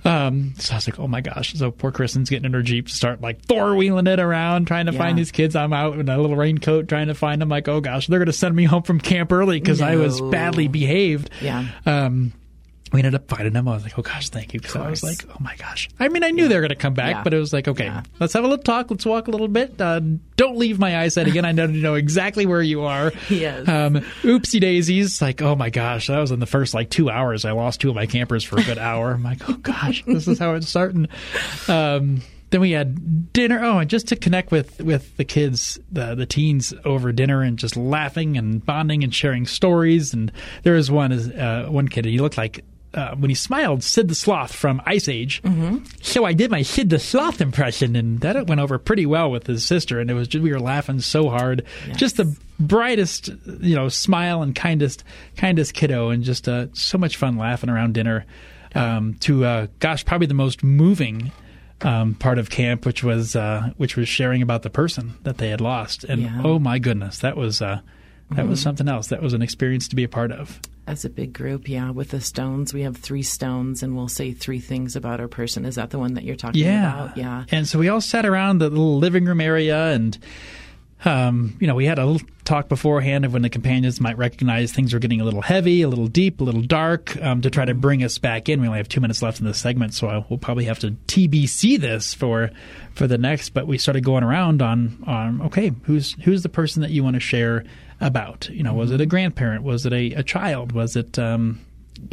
Um, 0.05 0.55
so 0.59 0.73
I 0.75 0.77
was 0.77 0.89
like, 0.89 0.99
oh 0.99 1.07
my 1.09 1.21
gosh. 1.21 1.55
So 1.55 1.71
poor 1.71 1.93
Kristen's 1.93 2.31
getting 2.31 2.47
in 2.47 2.53
her 2.53 2.63
Jeep 2.63 2.89
to 2.89 2.95
start 2.95 3.21
like 3.21 3.47
four 3.47 3.75
wheeling 3.77 4.07
it 4.07 4.21
around, 4.21 4.67
trying 4.67 4.87
to 4.87 4.93
find 4.93 5.17
these 5.19 5.31
kids. 5.31 5.55
I'm 5.57 5.73
out 5.73 5.99
in 5.99 6.09
a 6.09 6.19
little 6.19 6.37
raincoat 6.37 6.89
trying 6.89 7.07
to 7.09 7.15
find 7.15 7.41
them. 7.41 7.49
Like, 7.49 7.69
oh 7.69 7.81
gosh, 7.81 8.07
they're 8.07 8.19
going 8.19 8.27
to 8.27 8.33
send 8.33 8.55
me 8.57 8.65
home 8.65 8.83
from 8.83 9.01
camp 9.01 9.33
early 9.33 9.61
because 9.61 9.81
I 9.81 9.97
was 9.97 10.21
badly 10.21 10.69
behaved. 10.69 11.31
Yeah. 11.41 11.67
Um, 11.87 12.33
we 12.93 13.01
ended 13.01 13.15
up 13.15 13.29
finding 13.29 13.53
them. 13.53 13.67
I 13.69 13.75
was 13.75 13.83
like, 13.83 13.99
oh 13.99 14.03
gosh, 14.03 14.29
thank 14.29 14.53
you. 14.55 14.61
Because 14.61 14.77
I 14.77 14.89
was 14.91 15.03
like, 15.03 15.25
oh 15.31 15.37
my 15.41 15.57
gosh. 15.57 15.89
I 15.99 16.09
mean, 16.09 16.23
I 16.23 16.31
knew 16.31 16.49
they 16.49 16.55
were 16.55 16.61
going 16.61 16.69
to 16.71 16.75
come 16.77 16.95
back, 16.95 17.15
Yeah. 17.17 17.23
but 17.23 17.33
it 17.35 17.39
was 17.39 17.53
like, 17.53 17.67
okay, 17.69 17.85
Yeah. 17.87 18.03
let's 18.21 18.33
have 18.35 18.45
a 18.45 18.49
little 18.49 18.63
talk. 18.63 18.91
Let's 18.91 19.07
walk 19.07 19.29
a 19.29 19.31
little 19.31 19.49
bit. 19.49 19.81
Uh, 19.81 20.01
don't 20.37 20.57
leave 20.59 20.79
my 20.79 20.99
eyesight 21.01 21.27
again. 21.27 21.45
I 21.45 21.53
know 21.53 21.67
to 21.67 21.73
know 21.73 21.95
exactly 21.95 22.47
where 22.47 22.63
you 22.63 22.83
are. 22.83 23.13
Yes. 23.31 23.67
Um, 23.67 23.95
oopsie 24.23 24.61
daisies. 24.61 25.23
Like, 25.23 25.41
oh 25.43 25.57
my 25.57 25.71
gosh, 25.71 26.09
that 26.09 26.19
was 26.19 26.31
in 26.31 26.41
the 26.41 26.47
first 26.47 26.75
like 26.75 26.91
two 26.91 27.09
hours. 27.11 27.45
I 27.45 27.53
lost 27.53 27.81
two 27.81 27.89
of 27.89 27.95
my 27.95 28.07
campers 28.07 28.45
for 28.45 28.59
a 28.59 28.63
good 28.65 28.79
hour. 28.79 29.13
I'm 29.13 29.23
like, 29.23 29.49
oh 29.49 29.55
gosh, 29.55 30.05
this 30.07 30.29
is 30.29 30.39
how 30.39 30.55
it's 30.55 30.69
starting. 30.69 31.09
Um, 31.69 32.21
then 32.51 32.61
we 32.61 32.73
had 32.73 33.33
dinner. 33.33 33.61
Oh, 33.65 33.79
and 33.79 33.89
just 33.89 34.09
to 34.09 34.17
connect 34.17 34.51
with 34.51 34.81
with 34.83 35.17
the 35.17 35.25
kids, 35.25 35.79
the 35.91 36.15
the 36.15 36.27
teens 36.27 36.75
over 36.85 37.11
dinner, 37.13 37.41
and 37.43 37.59
just 37.59 37.77
laughing 37.79 38.37
and 38.37 38.65
bonding 38.65 39.03
and 39.03 39.15
sharing 39.15 39.47
stories. 39.47 40.13
And 40.13 40.31
there 40.63 40.75
was 40.75 40.91
one 40.91 41.13
uh, 41.13 41.67
one 41.69 41.89
kid. 41.89 42.05
He 42.05 42.19
looked 42.19 42.37
like 42.37 42.65
uh, 42.95 43.15
when 43.17 43.31
he 43.31 43.35
smiled, 43.35 43.83
Sid 43.83 44.09
the 44.09 44.15
Sloth 44.15 44.53
from 44.55 44.83
Ice 44.87 45.09
Age. 45.09 45.43
Mm-hmm. 45.43 45.85
So 46.03 46.25
I 46.25 46.33
did 46.33 46.51
my 46.51 46.63
Sid 46.63 46.91
the 46.91 46.99
Sloth 46.99 47.41
impression, 47.41 47.97
and 47.97 48.21
that 48.21 48.47
went 48.47 48.61
over 48.61 48.79
pretty 48.79 49.07
well 49.07 49.31
with 49.31 49.47
his 49.47 49.65
sister. 49.65 49.99
And 50.01 50.11
it 50.11 50.15
was 50.15 50.29
just, 50.29 50.43
we 50.43 50.53
were 50.53 50.61
laughing 50.61 51.01
so 51.01 51.29
hard. 51.31 51.65
Yes. 51.87 51.97
Just 51.97 52.17
the 52.19 52.37
brightest, 52.61 53.29
you 53.61 53.75
know, 53.75 53.89
smile 53.89 54.43
and 54.43 54.55
kindest, 54.55 55.05
kindest 55.37 55.75
kiddo, 55.75 56.11
and 56.11 56.23
just 56.23 56.49
uh, 56.49 56.67
so 56.73 56.99
much 56.99 57.17
fun 57.17 57.37
laughing 57.37 57.71
around 57.71 57.95
dinner. 57.95 58.25
Um, 58.75 59.15
to 59.21 59.45
uh, 59.45 59.67
gosh, 59.81 60.05
probably 60.05 60.27
the 60.27 60.35
most 60.35 60.63
moving 60.65 61.31
um, 61.83 62.15
part 62.15 62.39
of 62.39 62.49
camp, 62.49 62.87
which 62.87 63.05
was 63.05 63.37
uh, 63.37 63.71
which 63.77 63.97
was 63.97 64.09
sharing 64.09 64.41
about 64.41 64.63
the 64.63 64.71
person 64.71 65.15
that 65.25 65.37
they 65.39 65.51
had 65.51 65.61
lost, 65.61 66.05
and 66.05 66.23
Yeah. 66.23 66.41
oh 66.43 66.59
my 66.59 66.79
goodness, 66.79 67.19
that 67.19 67.37
was 67.37 67.61
uh, 67.61 67.81
that 68.31 68.49
was 68.49 68.63
something 68.63 68.89
else. 68.89 69.09
That 69.09 69.21
was 69.21 69.35
an 69.35 69.43
experience 69.43 69.89
to 69.89 69.97
be 69.97 70.05
a 70.05 70.09
part 70.09 70.33
of. 70.33 70.59
As 70.87 71.05
a 71.05 71.11
big 71.11 71.33
group, 71.33 71.69
yeah. 71.69 71.91
With 71.91 72.11
the 72.11 72.21
stones, 72.21 72.75
we 72.75 72.83
have 72.83 72.97
three 72.97 73.23
stones, 73.23 73.83
and 73.85 73.95
we'll 73.97 74.09
say 74.09 74.33
three 74.33 74.59
things 74.59 74.97
about 74.97 75.21
our 75.21 75.29
person. 75.29 75.65
Is 75.65 75.77
that 75.77 75.91
the 75.91 75.99
one 75.99 76.15
that 76.15 76.25
you're 76.25 76.35
talking 76.37 76.61
Yeah, 76.61 77.05
about? 77.05 77.17
Yeah. 77.17 77.45
And 77.51 77.69
so 77.69 77.79
we 77.79 77.89
all 77.89 78.01
sat 78.01 78.27
around 78.27 78.59
the 78.59 78.69
little 78.69 78.99
living 78.99 79.25
room 79.25 79.41
area, 79.41 79.93
and 79.93 80.19
um, 81.05 81.57
you 81.61 81.67
know, 81.67 81.75
we 81.75 81.85
had 81.87 81.99
a 81.99 82.07
little 82.07 82.27
talk 82.45 82.69
beforehand 82.69 83.25
of 83.25 83.33
when 83.33 83.43
the 83.43 83.49
companions 83.49 84.01
might 84.01 84.17
recognize 84.19 84.73
things 84.73 84.93
were 84.93 84.99
getting 84.99 85.21
a 85.21 85.25
little 85.25 85.43
heavy, 85.43 85.83
a 85.83 85.89
little 85.89 86.07
deep, 86.09 86.41
a 86.41 86.45
little 86.45 86.63
dark, 86.63 87.17
um, 87.23 87.41
to 87.43 87.51
try 87.51 87.65
to 87.65 87.75
bring 87.75 88.03
us 88.05 88.19
back 88.19 88.49
in. 88.49 88.61
We 88.61 88.67
only 88.67 88.79
have 88.79 88.89
two 88.89 89.01
minutes 89.01 89.23
left 89.23 89.41
in 89.41 89.47
this 89.47 89.59
segment, 89.59 89.95
so 89.95 90.09
I, 90.09 90.25
we'll 90.29 90.39
probably 90.39 90.65
have 90.65 90.79
to 90.81 90.93
TBC 91.07 91.81
this 91.81 92.13
for 92.15 92.51
for 92.95 93.07
the 93.07 93.19
next. 93.19 93.51
But 93.51 93.67
we 93.67 93.79
started 93.79 94.05
going 94.05 94.25
around 94.25 94.63
on 94.63 95.03
on 95.07 95.43
okay, 95.43 95.73
who's 95.85 96.15
who's 96.25 96.43
the 96.43 96.49
person 96.49 96.83
that 96.83 96.91
you 96.91 97.03
want 97.05 97.15
to 97.15 97.21
share 97.21 97.65
about? 98.03 98.51
You 98.51 98.63
know, 98.63 98.75
was 98.75 98.91
it 98.91 99.01
a 99.01 99.07
grandparent? 99.07 99.63
Was 99.63 99.87
it 99.87 99.93
a, 99.93 100.13
a 100.13 100.23
child? 100.23 100.73
Was 100.73 100.97
it 100.97 101.19
um, 101.19 101.61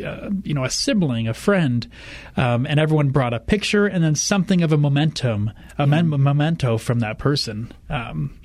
uh, 0.03 0.29
you 0.43 0.53
know, 0.53 0.63
a 0.63 0.69
sibling, 0.69 1.27
a 1.27 1.33
friend, 1.33 1.89
um, 2.37 2.65
and 2.65 2.79
everyone 2.79 3.09
brought 3.09 3.33
a 3.33 3.39
picture 3.39 3.87
and 3.87 4.03
then 4.03 4.15
something 4.15 4.61
of 4.61 4.71
a 4.71 4.77
momentum, 4.77 5.51
a 5.77 5.87
mem- 5.87 6.21
memento 6.21 6.77
from 6.77 6.99
that 6.99 7.17
person. 7.17 7.73
Um, 7.89 8.39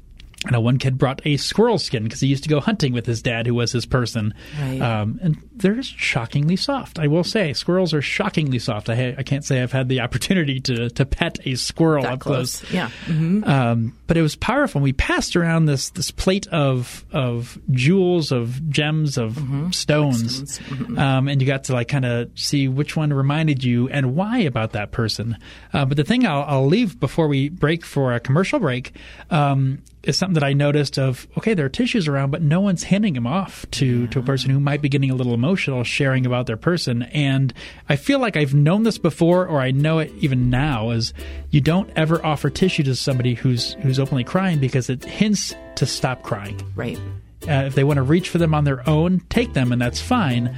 I 0.46 0.50
know 0.50 0.60
one 0.60 0.78
kid 0.78 0.98
brought 0.98 1.22
a 1.24 1.36
squirrel 1.36 1.78
skin 1.78 2.02
because 2.04 2.20
he 2.20 2.28
used 2.28 2.42
to 2.44 2.48
go 2.48 2.60
hunting 2.60 2.92
with 2.92 3.06
his 3.06 3.22
dad, 3.22 3.46
who 3.46 3.54
was 3.54 3.72
his 3.72 3.86
person. 3.86 4.34
Right. 4.60 4.80
Um, 4.80 5.18
and 5.22 5.36
they're 5.56 5.82
shockingly 5.82 6.56
soft. 6.56 6.98
I 6.98 7.06
will 7.06 7.24
say, 7.24 7.52
squirrels 7.52 7.94
are 7.94 8.02
shockingly 8.02 8.58
soft. 8.58 8.88
I, 8.90 8.94
ha- 8.96 9.14
I 9.18 9.22
can't 9.22 9.44
say 9.44 9.62
I've 9.62 9.72
had 9.72 9.88
the 9.88 10.00
opportunity 10.00 10.60
to 10.60 10.90
to 10.90 11.04
pet 11.06 11.38
a 11.46 11.54
squirrel 11.54 12.02
That 12.02 12.12
up 12.14 12.20
close. 12.20 12.68
Yeah. 12.72 12.88
hmm 13.06 13.44
Um, 13.44 13.96
but 14.06 14.16
it 14.16 14.22
was 14.22 14.36
powerful. 14.36 14.80
We 14.80 14.92
passed 14.92 15.36
around 15.36 15.66
this 15.66 15.90
this 15.90 16.10
plate 16.10 16.46
of 16.48 17.04
of 17.12 17.58
jewels, 17.70 18.32
of 18.32 18.68
gems, 18.68 19.16
of 19.18 19.38
stones, 19.74 20.60
um, 20.96 21.28
and 21.28 21.40
you 21.40 21.46
got 21.46 21.64
to 21.64 21.72
like 21.72 21.88
kind 21.88 22.04
of 22.04 22.30
see 22.34 22.68
which 22.68 22.96
one 22.96 23.12
reminded 23.12 23.62
you 23.64 23.88
and 23.88 24.14
why 24.14 24.38
about 24.40 24.72
that 24.72 24.90
person. 24.92 25.36
Uh, 25.72 25.84
but 25.84 25.96
the 25.96 26.04
thing 26.04 26.26
I'll, 26.26 26.42
I'll 26.46 26.66
leave 26.66 26.98
before 27.00 27.28
we 27.28 27.48
break 27.48 27.84
for 27.84 28.12
a 28.14 28.20
commercial 28.20 28.58
break 28.58 28.92
um, 29.30 29.82
is 30.02 30.16
something 30.18 30.34
that 30.34 30.44
I 30.44 30.52
noticed 30.52 30.98
of 30.98 31.26
okay, 31.38 31.54
there 31.54 31.66
are 31.66 31.70
tissues 31.70 32.08
around, 32.08 32.30
but 32.30 32.42
no 32.42 32.60
one's 32.60 32.82
handing 32.84 33.14
them 33.14 33.26
off 33.26 33.64
to 33.72 34.06
to 34.08 34.18
a 34.18 34.22
person 34.22 34.50
who 34.50 34.60
might 34.60 34.82
be 34.82 34.88
getting 34.88 35.10
a 35.10 35.14
little 35.14 35.34
emotional, 35.44 35.84
sharing 35.84 36.24
about 36.26 36.46
their 36.46 36.56
person. 36.56 37.02
And 37.02 37.52
I 37.88 37.96
feel 37.96 38.18
like 38.18 38.36
I've 38.36 38.54
known 38.54 38.82
this 38.82 38.98
before, 38.98 39.46
or 39.46 39.60
I 39.60 39.70
know 39.72 39.98
it 39.98 40.10
even 40.20 40.48
now. 40.50 40.90
Is 40.90 41.12
you 41.50 41.60
don't 41.60 41.90
ever 41.96 42.24
offer 42.24 42.48
tissue 42.50 42.82
to 42.84 42.94
somebody 42.96 43.34
who's 43.34 43.74
who's 43.82 43.98
openly 43.98 44.24
crying 44.24 44.58
because 44.58 44.88
it 44.88 45.04
hints 45.04 45.54
to 45.76 45.86
stop 45.86 46.22
crying. 46.22 46.60
Right. 46.74 46.98
Uh, 47.46 47.64
if 47.66 47.74
they 47.74 47.84
want 47.84 47.98
to 47.98 48.02
reach 48.02 48.30
for 48.30 48.38
them 48.38 48.54
on 48.54 48.64
their 48.64 48.88
own, 48.88 49.20
take 49.28 49.52
them, 49.52 49.70
and 49.70 49.78
that's 49.82 50.00
fine 50.00 50.56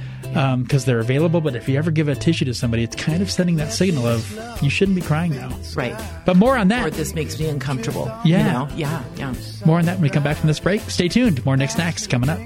because 0.63 0.85
they're 0.85 0.99
available. 0.99 1.41
But 1.41 1.53
if 1.57 1.67
you 1.67 1.77
ever 1.77 1.91
give 1.91 2.07
a 2.07 2.15
tissue 2.15 2.45
to 2.45 2.53
somebody, 2.53 2.83
it's 2.83 2.95
kind 2.95 3.21
of 3.21 3.29
sending 3.29 3.57
that 3.57 3.73
signal 3.73 4.07
of 4.07 4.63
you 4.63 4.69
shouldn't 4.69 4.95
be 4.95 5.01
crying 5.01 5.35
now. 5.35 5.49
Right. 5.75 5.99
But 6.25 6.37
more 6.37 6.55
on 6.57 6.67
Or 6.71 6.89
that. 6.89 6.93
this 6.93 7.13
makes 7.13 7.37
me 7.39 7.47
uncomfortable. 7.49 8.05
Yeah. 8.23 8.37
You 8.37 8.43
know? 8.53 8.69
Yeah. 8.77 9.03
Yeah. 9.17 9.33
More 9.65 9.79
on 9.79 9.85
that 9.85 9.95
when 9.95 10.03
we 10.03 10.09
come 10.09 10.23
back 10.23 10.37
from 10.37 10.47
this 10.47 10.61
break. 10.61 10.79
Stay 10.89 11.09
tuned. 11.09 11.45
More 11.45 11.57
Nick's 11.57 11.77
Knacks 11.77 12.07
coming 12.07 12.29
up. 12.29 12.39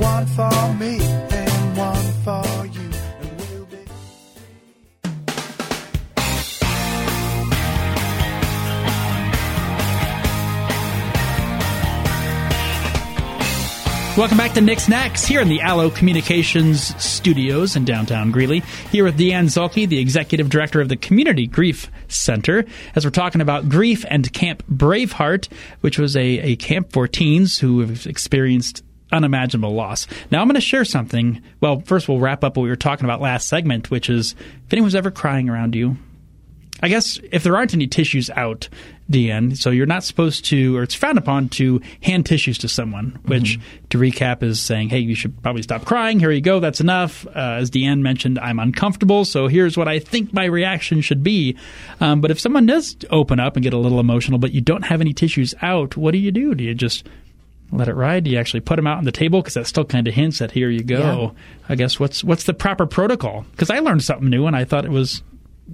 One 0.00 0.26
for 0.28 0.74
me 0.78 0.98
and 0.98 1.76
one 1.76 2.12
for 2.24 2.66
you. 2.66 2.90
Welcome 14.16 14.38
back 14.38 14.54
to 14.54 14.62
Nick's 14.62 14.88
Knacks 14.88 15.26
here 15.26 15.42
in 15.42 15.50
the 15.50 15.60
Allo 15.60 15.90
Communications 15.90 16.94
Studios 17.02 17.76
in 17.76 17.84
downtown 17.84 18.30
Greeley. 18.30 18.60
Here 18.90 19.04
with 19.04 19.18
Deeanne 19.18 19.50
Zuhlke, 19.50 19.86
the 19.86 19.98
executive 19.98 20.48
director 20.48 20.80
of 20.80 20.88
the 20.88 20.96
Community 20.96 21.46
Grief 21.46 21.90
Center, 22.08 22.64
as 22.94 23.04
we're 23.04 23.10
talking 23.10 23.42
about 23.42 23.68
grief 23.68 24.06
and 24.08 24.32
Camp 24.32 24.62
Braveheart, 24.66 25.52
which 25.82 25.98
was 25.98 26.16
a, 26.16 26.22
a 26.22 26.56
camp 26.56 26.90
for 26.92 27.06
teens 27.06 27.58
who 27.58 27.80
have 27.80 28.06
experienced 28.06 28.82
unimaginable 29.12 29.74
loss. 29.74 30.06
Now, 30.30 30.40
I'm 30.40 30.46
going 30.46 30.54
to 30.54 30.60
share 30.60 30.84
something. 30.84 31.42
Well, 31.60 31.80
first, 31.80 32.08
we'll 32.08 32.20
wrap 32.20 32.44
up 32.44 32.56
what 32.56 32.62
we 32.62 32.68
were 32.68 32.76
talking 32.76 33.04
about 33.04 33.20
last 33.20 33.48
segment, 33.48 33.90
which 33.90 34.08
is 34.08 34.34
if 34.66 34.72
anyone's 34.72 34.94
ever 34.94 35.10
crying 35.10 35.48
around 35.48 35.74
you, 35.74 35.96
I 36.82 36.88
guess 36.88 37.18
if 37.30 37.42
there 37.42 37.56
aren't 37.56 37.74
any 37.74 37.86
tissues 37.86 38.30
out, 38.30 38.68
DN, 39.10 39.56
so 39.56 39.70
you're 39.70 39.86
not 39.86 40.04
supposed 40.04 40.44
to, 40.46 40.76
or 40.76 40.84
it's 40.84 40.94
frowned 40.94 41.18
upon 41.18 41.48
to 41.50 41.80
hand 42.00 42.26
tissues 42.26 42.58
to 42.58 42.68
someone, 42.68 43.18
which 43.24 43.58
to 43.90 43.98
recap 43.98 44.42
is 44.42 44.60
saying, 44.60 44.88
hey, 44.88 45.00
you 45.00 45.16
should 45.16 45.42
probably 45.42 45.62
stop 45.62 45.84
crying. 45.84 46.20
Here 46.20 46.30
you 46.30 46.40
go. 46.40 46.60
That's 46.60 46.80
enough. 46.80 47.26
Uh, 47.26 47.58
as 47.58 47.70
Deeanne 47.70 48.00
mentioned, 48.00 48.38
I'm 48.38 48.60
uncomfortable, 48.60 49.24
so 49.24 49.48
here's 49.48 49.76
what 49.76 49.88
I 49.88 49.98
think 49.98 50.32
my 50.32 50.44
reaction 50.44 51.00
should 51.00 51.24
be. 51.24 51.56
Um, 52.00 52.20
but 52.20 52.30
if 52.30 52.38
someone 52.38 52.66
does 52.66 52.96
open 53.10 53.40
up 53.40 53.56
and 53.56 53.64
get 53.64 53.72
a 53.72 53.78
little 53.78 53.98
emotional, 53.98 54.38
but 54.38 54.52
you 54.52 54.60
don't 54.60 54.84
have 54.84 55.00
any 55.00 55.12
tissues 55.12 55.54
out, 55.60 55.96
what 55.96 56.12
do 56.12 56.18
you 56.18 56.30
do? 56.30 56.54
Do 56.54 56.62
you 56.62 56.74
just 56.74 57.06
let 57.72 57.88
it 57.88 57.94
ride? 57.94 58.24
Do 58.24 58.30
you 58.30 58.38
actually 58.38 58.60
put 58.60 58.76
them 58.76 58.86
out 58.86 58.98
on 58.98 59.04
the 59.04 59.12
table? 59.12 59.40
Because 59.40 59.54
that 59.54 59.66
still 59.66 59.84
kind 59.84 60.08
of 60.08 60.14
hints 60.14 60.40
at 60.40 60.50
here 60.50 60.70
you 60.70 60.82
go. 60.82 61.34
I 61.68 61.74
guess 61.76 62.00
what's 62.00 62.24
what's 62.24 62.44
the 62.44 62.54
proper 62.54 62.86
protocol? 62.86 63.46
Because 63.52 63.70
I 63.70 63.78
learned 63.78 64.02
something 64.02 64.28
new 64.28 64.46
and 64.46 64.56
I 64.56 64.64
thought 64.64 64.84
it 64.84 64.90
was 64.90 65.22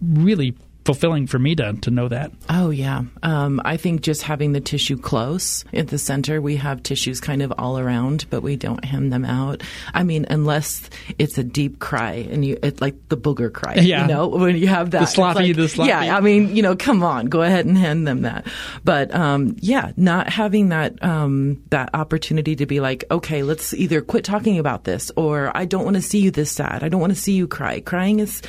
really 0.02 0.54
fulfilling 0.86 1.26
for 1.26 1.38
me 1.38 1.54
to 1.56 1.74
to 1.82 1.90
know 1.90 2.08
that. 2.08 2.32
Oh, 2.48 2.70
yeah. 2.70 3.02
Um, 3.22 3.60
I 3.64 3.76
think 3.76 4.00
just 4.00 4.22
having 4.22 4.52
the 4.52 4.60
tissue 4.60 4.96
close 4.96 5.64
at 5.74 5.88
the 5.88 5.98
center, 5.98 6.40
we 6.40 6.56
have 6.56 6.82
tissues 6.82 7.20
kind 7.20 7.42
of 7.42 7.52
all 7.58 7.78
around, 7.78 8.24
but 8.30 8.42
we 8.42 8.56
don't 8.56 8.84
hand 8.84 9.12
them 9.12 9.24
out. 9.24 9.62
I 9.92 10.02
mean, 10.04 10.26
unless 10.30 10.88
it's 11.18 11.36
a 11.36 11.44
deep 11.44 11.80
cry 11.80 12.26
and 12.30 12.44
you, 12.44 12.56
it 12.62 12.80
like 12.80 12.94
the 13.08 13.16
booger 13.16 13.52
cry. 13.52 13.74
Yeah. 13.74 14.02
You 14.02 14.08
know, 14.14 14.28
when 14.28 14.56
you 14.56 14.68
have 14.68 14.92
that. 14.92 15.02
it's 15.02 15.12
sloppy- 15.12 15.48
like- 15.48 15.56
the 15.56 15.68
sloppy. 15.68 15.88
Yeah. 15.88 16.16
I 16.16 16.20
mean, 16.20 16.54
you 16.54 16.62
know, 16.62 16.76
come 16.76 17.02
on, 17.02 17.26
go 17.26 17.42
ahead 17.42 17.66
and 17.66 17.76
hand 17.76 18.06
them 18.06 18.22
that. 18.22 18.46
But, 18.84 19.14
um, 19.14 19.56
yeah, 19.60 19.92
not 19.96 20.28
having 20.28 20.68
that, 20.70 21.02
um, 21.04 21.62
that 21.70 21.90
opportunity 21.94 22.56
to 22.56 22.66
be 22.66 22.80
like, 22.80 23.04
okay, 23.10 23.42
let's 23.42 23.74
either 23.74 24.00
quit 24.00 24.24
talking 24.24 24.58
about 24.58 24.84
this 24.84 25.10
or 25.16 25.50
I 25.56 25.64
don't 25.64 25.84
want 25.84 25.96
to 25.96 26.02
see 26.02 26.20
you 26.20 26.30
this 26.30 26.52
sad. 26.52 26.82
I 26.84 26.88
don't 26.88 27.00
want 27.00 27.12
to 27.14 27.18
see 27.20 27.32
you 27.32 27.46
cry. 27.48 27.80
Crying 27.80 28.20
is, 28.20 28.40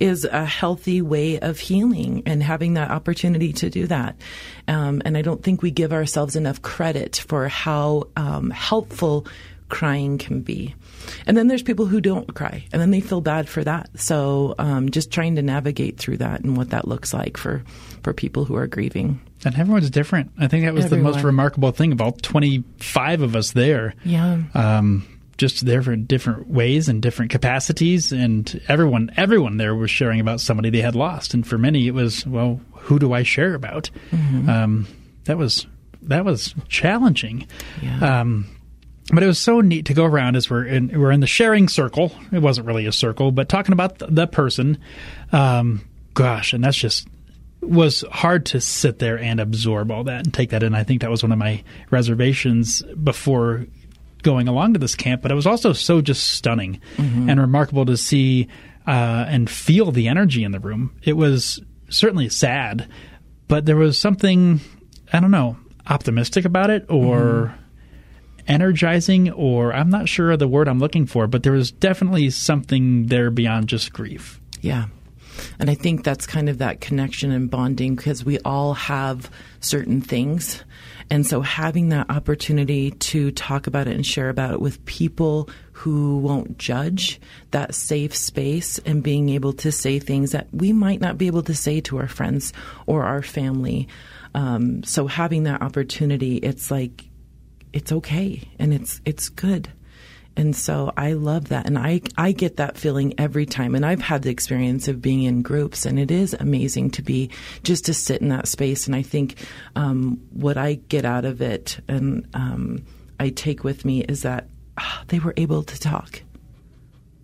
is 0.00 0.24
a 0.24 0.44
healthy 0.44 1.02
way 1.02 1.38
of 1.40 1.58
healing 1.58 2.22
and 2.26 2.42
having 2.42 2.74
that 2.74 2.90
opportunity 2.90 3.52
to 3.54 3.70
do 3.70 3.86
that. 3.86 4.16
Um, 4.68 5.02
and 5.04 5.16
I 5.16 5.22
don't 5.22 5.42
think 5.42 5.62
we 5.62 5.70
give 5.70 5.92
ourselves 5.92 6.36
enough 6.36 6.62
credit 6.62 7.16
for 7.16 7.48
how 7.48 8.08
um, 8.16 8.50
helpful 8.50 9.26
crying 9.72 10.18
can 10.18 10.42
be. 10.42 10.74
And 11.26 11.36
then 11.36 11.48
there's 11.48 11.62
people 11.62 11.86
who 11.86 12.00
don't 12.00 12.32
cry, 12.34 12.64
and 12.72 12.80
then 12.80 12.90
they 12.90 13.00
feel 13.00 13.20
bad 13.20 13.48
for 13.48 13.64
that. 13.64 13.88
So 13.98 14.54
um, 14.58 14.90
just 14.90 15.10
trying 15.10 15.36
to 15.36 15.42
navigate 15.42 15.98
through 15.98 16.18
that 16.18 16.42
and 16.42 16.56
what 16.56 16.70
that 16.70 16.86
looks 16.86 17.12
like 17.12 17.36
for 17.36 17.64
for 18.02 18.12
people 18.12 18.44
who 18.44 18.54
are 18.54 18.66
grieving. 18.66 19.20
And 19.44 19.58
everyone's 19.58 19.90
different. 19.90 20.30
I 20.38 20.46
think 20.46 20.64
that 20.64 20.74
was 20.74 20.90
the 20.90 20.98
most 20.98 21.24
remarkable 21.24 21.72
thing 21.72 21.90
of 21.92 22.00
all 22.00 22.12
25 22.12 23.22
of 23.22 23.34
us 23.34 23.52
there. 23.52 23.94
Yeah. 24.04 24.42
Um, 24.54 25.06
just 25.42 25.66
there 25.66 25.82
for 25.82 25.96
different 25.96 26.48
ways 26.48 26.88
and 26.88 27.02
different 27.02 27.32
capacities, 27.32 28.12
and 28.12 28.60
everyone 28.68 29.10
everyone 29.16 29.56
there 29.56 29.74
was 29.74 29.90
sharing 29.90 30.20
about 30.20 30.40
somebody 30.40 30.70
they 30.70 30.80
had 30.80 30.94
lost. 30.94 31.34
And 31.34 31.44
for 31.44 31.58
many, 31.58 31.88
it 31.88 31.94
was, 31.94 32.24
well, 32.24 32.60
who 32.74 33.00
do 33.00 33.12
I 33.12 33.24
share 33.24 33.54
about? 33.54 33.90
Um, 34.48 34.86
that 35.24 35.36
was 35.36 35.66
that 36.02 36.24
was 36.24 36.54
challenging. 36.68 37.48
Yeah. 37.82 38.20
Um, 38.20 38.46
but 39.12 39.24
it 39.24 39.26
was 39.26 39.40
so 39.40 39.60
neat 39.60 39.86
to 39.86 39.94
go 39.94 40.04
around 40.04 40.36
as 40.36 40.48
we're 40.48 40.64
in 40.64 40.96
we're 40.98 41.10
in 41.10 41.18
the 41.18 41.26
sharing 41.26 41.66
circle. 41.66 42.12
It 42.30 42.38
wasn't 42.38 42.68
really 42.68 42.86
a 42.86 42.92
circle, 42.92 43.32
but 43.32 43.48
talking 43.48 43.72
about 43.72 43.98
the, 43.98 44.06
the 44.06 44.26
person. 44.28 44.78
Um, 45.32 45.84
gosh, 46.14 46.52
and 46.52 46.62
that's 46.62 46.76
just 46.76 47.08
was 47.60 48.04
hard 48.12 48.46
to 48.46 48.60
sit 48.60 49.00
there 49.00 49.18
and 49.18 49.40
absorb 49.40 49.90
all 49.90 50.04
that 50.04 50.24
and 50.24 50.32
take 50.32 50.50
that 50.50 50.62
in. 50.62 50.72
I 50.72 50.84
think 50.84 51.00
that 51.00 51.10
was 51.10 51.24
one 51.24 51.32
of 51.32 51.38
my 51.38 51.64
reservations 51.90 52.82
before 53.02 53.66
going 54.22 54.48
along 54.48 54.74
to 54.74 54.78
this 54.78 54.94
camp, 54.94 55.22
but 55.22 55.30
it 55.30 55.34
was 55.34 55.46
also 55.46 55.72
so 55.72 56.00
just 56.00 56.30
stunning 56.30 56.80
and 56.98 57.40
remarkable 57.40 57.84
to 57.86 57.96
see 57.96 58.48
uh, 58.86 59.26
and 59.28 59.50
feel 59.50 59.90
the 59.92 60.08
energy 60.08 60.44
in 60.44 60.52
the 60.52 60.60
room. 60.60 60.94
It 61.02 61.14
was 61.14 61.60
certainly 61.88 62.28
sad, 62.28 62.88
but 63.48 63.66
there 63.66 63.76
was 63.76 63.98
something 63.98 64.60
I 65.12 65.20
don't 65.20 65.30
know 65.30 65.56
optimistic 65.86 66.44
about 66.44 66.70
it, 66.70 66.86
or 66.88 67.54
energizing, 68.46 69.30
or 69.30 69.72
I'm 69.72 69.90
not 69.90 70.08
sure 70.08 70.30
of 70.30 70.38
the 70.38 70.48
word 70.48 70.68
I'm 70.68 70.78
looking 70.78 71.06
for, 71.06 71.26
but 71.26 71.42
there 71.42 71.52
was 71.52 71.70
definitely 71.70 72.30
something 72.30 73.06
there 73.06 73.30
beyond 73.30 73.68
just 73.68 73.92
grief. 73.92 74.40
Yeah. 74.60 74.86
And 75.58 75.70
I 75.70 75.74
think 75.74 76.04
that's 76.04 76.26
kind 76.26 76.48
of 76.48 76.58
that 76.58 76.80
connection 76.80 77.30
and 77.30 77.50
bonding 77.50 77.94
because 77.94 78.24
we 78.24 78.38
all 78.40 78.74
have 78.74 79.30
certain 79.60 80.00
things. 80.00 80.62
And 81.10 81.26
so 81.26 81.40
having 81.40 81.90
that 81.90 82.10
opportunity 82.10 82.90
to 82.90 83.30
talk 83.32 83.66
about 83.66 83.86
it 83.86 83.94
and 83.94 84.06
share 84.06 84.28
about 84.28 84.52
it 84.52 84.60
with 84.60 84.84
people 84.84 85.48
who 85.72 86.18
won't 86.18 86.58
judge, 86.58 87.20
that 87.50 87.74
safe 87.74 88.14
space 88.16 88.78
and 88.80 89.02
being 89.02 89.28
able 89.28 89.52
to 89.54 89.72
say 89.72 89.98
things 89.98 90.32
that 90.32 90.46
we 90.52 90.72
might 90.72 91.00
not 91.00 91.18
be 91.18 91.26
able 91.26 91.42
to 91.42 91.54
say 91.54 91.80
to 91.80 91.98
our 91.98 92.08
friends 92.08 92.52
or 92.86 93.04
our 93.04 93.22
family. 93.22 93.88
Um, 94.34 94.82
so 94.84 95.06
having 95.06 95.42
that 95.44 95.62
opportunity, 95.62 96.36
it's 96.36 96.70
like, 96.70 97.04
it's 97.72 97.92
okay 97.92 98.48
and 98.58 98.72
it's, 98.72 99.00
it's 99.04 99.28
good. 99.28 99.70
And 100.36 100.56
so 100.56 100.92
I 100.96 101.12
love 101.12 101.48
that. 101.48 101.66
And 101.66 101.78
I, 101.78 102.00
I 102.16 102.32
get 102.32 102.56
that 102.56 102.78
feeling 102.78 103.14
every 103.18 103.46
time. 103.46 103.74
And 103.74 103.84
I've 103.84 104.00
had 104.00 104.22
the 104.22 104.30
experience 104.30 104.88
of 104.88 105.02
being 105.02 105.24
in 105.24 105.42
groups, 105.42 105.84
and 105.84 105.98
it 105.98 106.10
is 106.10 106.34
amazing 106.34 106.90
to 106.92 107.02
be 107.02 107.30
just 107.62 107.84
to 107.86 107.94
sit 107.94 108.22
in 108.22 108.28
that 108.28 108.48
space. 108.48 108.86
And 108.86 108.96
I 108.96 109.02
think 109.02 109.36
um, 109.76 110.20
what 110.30 110.56
I 110.56 110.74
get 110.74 111.04
out 111.04 111.24
of 111.24 111.42
it 111.42 111.78
and 111.88 112.26
um, 112.34 112.84
I 113.20 113.30
take 113.30 113.62
with 113.62 113.84
me 113.84 114.02
is 114.02 114.22
that 114.22 114.48
ah, 114.78 115.04
they 115.08 115.18
were 115.18 115.34
able 115.36 115.62
to 115.62 115.78
talk, 115.78 116.22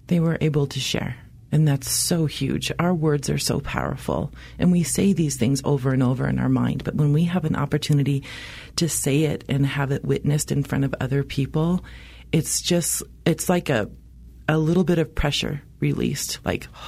they 0.08 0.20
were 0.20 0.38
able 0.40 0.66
to 0.66 0.80
share. 0.80 1.16
And 1.50 1.66
that's 1.66 1.90
so 1.90 2.26
huge. 2.26 2.70
Our 2.78 2.94
words 2.94 3.30
are 3.30 3.38
so 3.38 3.60
powerful. 3.60 4.30
And 4.58 4.70
we 4.70 4.82
say 4.82 5.14
these 5.14 5.36
things 5.36 5.62
over 5.64 5.92
and 5.92 6.02
over 6.02 6.28
in 6.28 6.38
our 6.38 6.48
mind. 6.50 6.84
But 6.84 6.94
when 6.94 7.14
we 7.14 7.24
have 7.24 7.46
an 7.46 7.56
opportunity 7.56 8.22
to 8.76 8.86
say 8.86 9.22
it 9.22 9.44
and 9.48 9.64
have 9.64 9.90
it 9.90 10.04
witnessed 10.04 10.52
in 10.52 10.62
front 10.62 10.84
of 10.84 10.94
other 11.00 11.24
people, 11.24 11.82
it's 12.32 12.60
just, 12.62 13.02
it's 13.24 13.48
like 13.48 13.68
a, 13.70 13.90
a 14.48 14.58
little 14.58 14.84
bit 14.84 14.98
of 14.98 15.14
pressure 15.14 15.62
released. 15.80 16.38
Like, 16.44 16.68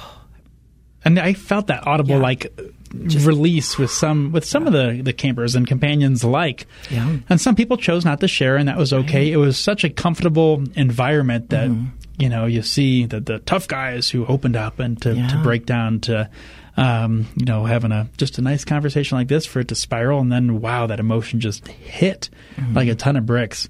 And 1.03 1.17
I 1.19 1.33
felt 1.33 1.65
that 1.67 1.87
audible 1.87 2.11
Yeah. 2.17 2.21
like 2.21 2.59
release 2.93 3.75
with 3.77 3.89
some 3.89 4.31
with 4.31 4.45
some 4.45 4.67
of 4.67 4.73
the 4.73 5.01
the 5.01 5.13
campers 5.13 5.55
and 5.55 5.65
companions 5.65 6.21
alike. 6.21 6.67
Yeah. 6.91 7.17
And 7.27 7.41
some 7.41 7.55
people 7.55 7.77
chose 7.77 8.05
not 8.05 8.19
to 8.19 8.27
share, 8.27 8.55
and 8.55 8.67
that 8.69 8.77
was 8.77 8.93
okay. 8.93 9.31
It 9.31 9.37
was 9.37 9.57
such 9.57 9.83
a 9.83 9.89
comfortable 9.89 10.63
environment 10.75 11.49
that 11.49 11.69
Mm-hmm. 11.69 11.85
you 12.19 12.29
know 12.29 12.45
you 12.45 12.61
see 12.61 13.07
the 13.07 13.19
the 13.19 13.39
tough 13.39 13.67
guys 13.67 14.11
who 14.11 14.27
opened 14.27 14.55
up 14.55 14.77
and 14.77 15.01
to, 15.01 15.15
to 15.15 15.39
break 15.41 15.65
down 15.65 16.01
to. 16.01 16.29
Um, 16.77 17.27
you 17.35 17.45
know, 17.45 17.65
having 17.65 17.91
a 17.91 18.07
just 18.17 18.37
a 18.37 18.41
nice 18.41 18.63
conversation 18.63 19.17
like 19.17 19.27
this 19.27 19.45
for 19.47 19.59
it 19.59 19.67
to 19.69 19.75
spiral, 19.75 20.19
and 20.21 20.31
then 20.31 20.61
wow, 20.61 20.85
that 20.87 20.99
emotion 20.99 21.39
just 21.39 21.67
hit 21.67 22.29
Mm-hmm. 22.57 22.75
like 22.75 22.87
a 22.89 22.95
ton 22.95 23.15
of 23.15 23.25
bricks 23.25 23.67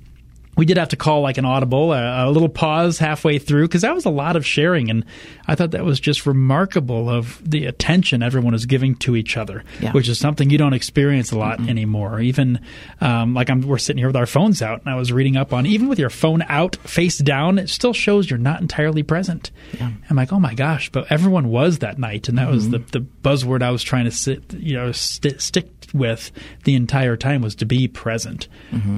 we 0.61 0.65
did 0.67 0.77
have 0.77 0.89
to 0.89 0.95
call 0.95 1.21
like 1.21 1.39
an 1.39 1.45
audible, 1.45 1.91
a, 1.91 2.27
a 2.27 2.29
little 2.29 2.47
pause 2.47 2.99
halfway 2.99 3.39
through 3.39 3.67
because 3.67 3.81
that 3.81 3.95
was 3.95 4.05
a 4.05 4.11
lot 4.11 4.35
of 4.35 4.45
sharing, 4.45 4.91
and 4.91 5.03
I 5.47 5.55
thought 5.55 5.71
that 5.71 5.83
was 5.83 5.99
just 5.99 6.27
remarkable 6.27 7.09
of 7.09 7.41
the 7.43 7.65
attention 7.65 8.21
everyone 8.21 8.53
is 8.53 8.67
giving 8.67 8.93
to 8.97 9.15
each 9.15 9.37
other, 9.37 9.63
Yeah. 9.79 9.91
which 9.91 10.07
is 10.07 10.19
something 10.19 10.51
you 10.51 10.59
don't 10.59 10.73
experience 10.73 11.31
a 11.31 11.37
lot 11.39 11.59
anymore. 11.67 12.19
Even 12.19 12.59
um, 12.99 13.33
like 13.33 13.49
I'm, 13.49 13.61
we're 13.61 13.79
sitting 13.79 13.97
here 13.97 14.05
with 14.09 14.15
our 14.15 14.27
phones 14.27 14.61
out, 14.61 14.81
and 14.81 14.89
I 14.91 14.95
was 14.97 15.11
reading 15.11 15.35
up 15.35 15.51
on 15.51 15.65
even 15.65 15.87
with 15.87 15.97
your 15.97 16.11
phone 16.11 16.43
out, 16.47 16.75
face 16.75 17.17
down, 17.17 17.57
it 17.57 17.67
still 17.69 17.93
shows 17.93 18.29
you're 18.29 18.37
not 18.37 18.61
entirely 18.61 19.01
present. 19.01 19.49
I'm 19.79 20.15
like, 20.15 20.31
oh 20.31 20.39
my 20.39 20.53
gosh, 20.53 20.91
but 20.91 21.11
everyone 21.11 21.47
was 21.49 21.79
that 21.79 21.97
night, 21.97 22.29
and 22.29 22.37
that 22.37 22.51
was 22.51 22.69
the 22.69 22.77
the 22.77 22.99
buzzword 22.99 23.63
I 23.63 23.71
was 23.71 23.81
trying 23.81 24.05
to 24.05 24.11
sit, 24.11 24.53
you 24.53 24.75
know, 24.75 24.91
st- 24.91 25.41
stick 25.41 25.80
with 25.93 26.31
the 26.63 26.75
entire 26.75 27.17
time 27.17 27.41
was 27.41 27.55
to 27.55 27.65
be 27.65 27.87
present, 27.87 28.47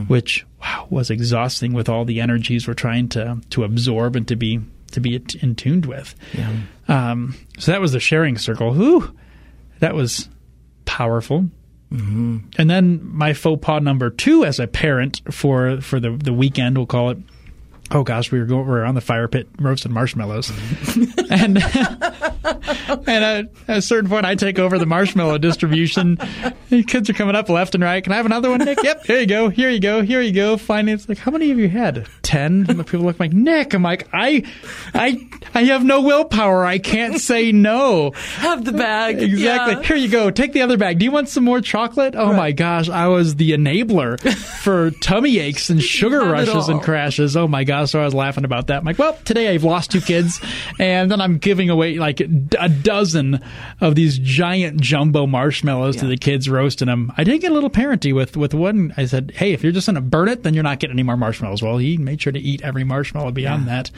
which 0.08 0.46
wow 0.62 0.88
was 0.90 1.10
exhausting 1.10 1.74
with 1.74 1.90
all 1.90 2.06
the 2.06 2.22
energies 2.22 2.68
we're 2.68 2.74
trying 2.74 3.10
to 3.10 3.40
to 3.50 3.64
absorb 3.64 4.16
and 4.16 4.28
to 4.28 4.36
be 4.36 4.60
to 4.92 5.00
be 5.00 5.22
in 5.42 5.56
tuned 5.56 5.86
with. 5.86 6.16
Yeah. 6.34 6.52
Um, 6.88 7.36
so 7.58 7.72
that 7.72 7.82
was 7.82 7.92
the 7.92 8.00
sharing 8.00 8.38
circle. 8.38 8.74
Whew, 8.74 9.16
that 9.80 9.96
was 9.96 10.30
powerful. 10.86 11.50
Mm-hmm. 11.92 12.38
And 12.58 12.70
then 12.70 13.02
my 13.04 13.34
faux 13.34 13.64
pas 13.64 13.82
number 13.82 14.10
two 14.10 14.46
as 14.46 14.60
a 14.60 14.68
parent 14.68 15.22
for 15.32 15.82
for 15.82 16.00
the 16.00 16.12
the 16.12 16.34
weekend, 16.34 16.78
we'll 16.78 16.88
call 16.88 17.12
it. 17.12 17.18
Oh 17.94 18.04
gosh, 18.04 18.32
we 18.32 18.40
were 18.40 18.46
going, 18.46 18.66
we 18.66 18.72
were 18.72 18.86
on 18.86 18.96
the 18.96 19.02
fire 19.02 19.28
pit 19.28 19.48
roasting 19.60 19.94
marshmallows, 19.94 20.50
and 21.30 21.64
and 23.08 23.10
at 23.10 23.50
a 23.68 23.82
certain 23.82 24.10
point, 24.10 24.26
I 24.26 24.36
take 24.36 24.60
over 24.60 24.80
the 24.80 24.86
marshmallow 24.86 25.38
distribution. 25.38 26.18
The 26.70 26.84
kids 26.88 27.10
are 27.10 27.14
coming 27.14 27.36
up 27.36 27.50
left 27.50 27.76
and 27.76 27.84
right. 27.84 28.04
Can 28.04 28.12
I 28.14 28.18
have 28.18 28.26
another 28.26 28.50
one, 28.50 28.60
Nick? 28.60 28.82
Yep, 28.82 29.06
here 29.06 29.20
you 29.20 29.28
go, 29.28 29.50
here 29.50 29.70
you 29.70 29.80
go, 29.80 30.02
here 30.02 30.22
you 30.22 30.32
go. 30.32 30.58
Finance, 30.58 31.08
like, 31.08 31.20
how 31.20 31.32
many 31.32 31.50
have 31.50 31.60
you 31.60 31.70
had? 31.70 32.08
Ten. 32.22 32.66
And 32.68 32.80
the 32.80 32.84
people 32.84 33.06
look 33.06 33.20
like 33.20 33.32
Nick. 33.32 33.74
I'm 33.74 33.84
like, 33.84 34.08
I, 34.12 34.44
I, 34.94 35.28
I 35.54 35.66
have 35.66 35.84
no 35.84 36.02
willpower. 36.02 36.66
I 36.66 36.80
can't 36.80 37.20
say 37.20 37.52
no. 37.52 38.12
have 38.38 38.66
the 38.66 38.74
bag. 38.74 39.22
Exactly. 39.22 39.76
Yeah. 39.76 39.82
Here 39.84 39.98
you 39.98 40.10
go. 40.10 40.32
Take 40.32 40.54
the 40.54 40.62
other 40.62 40.78
bag. 40.78 41.00
Do 41.00 41.06
you 41.06 41.12
want 41.12 41.30
some 41.30 41.44
more 41.44 41.62
chocolate? 41.62 42.16
Oh 42.16 42.34
my 42.34 42.52
gosh, 42.52 42.90
I 42.90 43.08
was 43.08 43.36
the 43.36 43.52
enabler 43.52 44.20
for 44.64 44.92
tummy 44.92 45.40
aches 45.40 45.70
and 45.70 45.82
sugar 45.82 46.22
rushes 46.26 46.70
and 46.70 46.82
crashes. 46.82 47.38
Oh 47.38 47.48
my 47.48 47.64
gosh, 47.64 47.83
so 47.86 48.02
I 48.02 48.06
was 48.06 48.13
laughing 48.13 48.46
about 48.46 48.67
that. 48.67 48.80
I'm 48.80 48.86
like, 48.86 48.98
well, 48.98 49.17
today 49.26 49.50
I've 49.50 49.63
lost 49.63 49.91
two 49.91 50.02
kids, 50.02 50.39
and 50.80 51.10
then 51.10 51.22
I'm 51.22 51.38
giving 51.38 51.69
away 51.69 51.98
like 51.98 52.19
a 52.19 52.69
dozen 52.69 53.43
of 53.82 53.96
these 53.96 54.17
giant 54.17 54.82
jumbo 54.82 55.28
marshmallows 55.28 55.98
to 55.98 56.08
the 56.08 56.17
kids, 56.17 56.50
roasting 56.50 56.88
them. 56.88 57.12
I 57.17 57.24
did 57.24 57.41
get 57.41 57.52
a 57.52 57.54
little 57.54 57.69
parenty 57.69 58.13
with 58.13 58.38
with 58.38 58.54
one. 58.54 58.93
I 58.98 59.06
said, 59.06 59.32
hey, 59.36 59.54
if 59.54 59.63
you're 59.63 59.72
just 59.72 59.88
going 59.88 59.96
to 59.96 60.02
burn 60.02 60.30
it, 60.30 60.43
then 60.43 60.54
you're 60.54 60.63
not 60.63 60.80
getting 60.80 60.96
any 60.96 61.04
more 61.04 61.17
marshmallows. 61.17 61.62
Well, 61.62 61.78
he 61.78 61.98
made 61.98 62.22
sure 62.22 62.34
to 62.34 62.39
eat 62.39 62.62
every 62.63 62.84
marshmallow 62.84 63.32
beyond 63.32 63.67
that. 63.67 63.91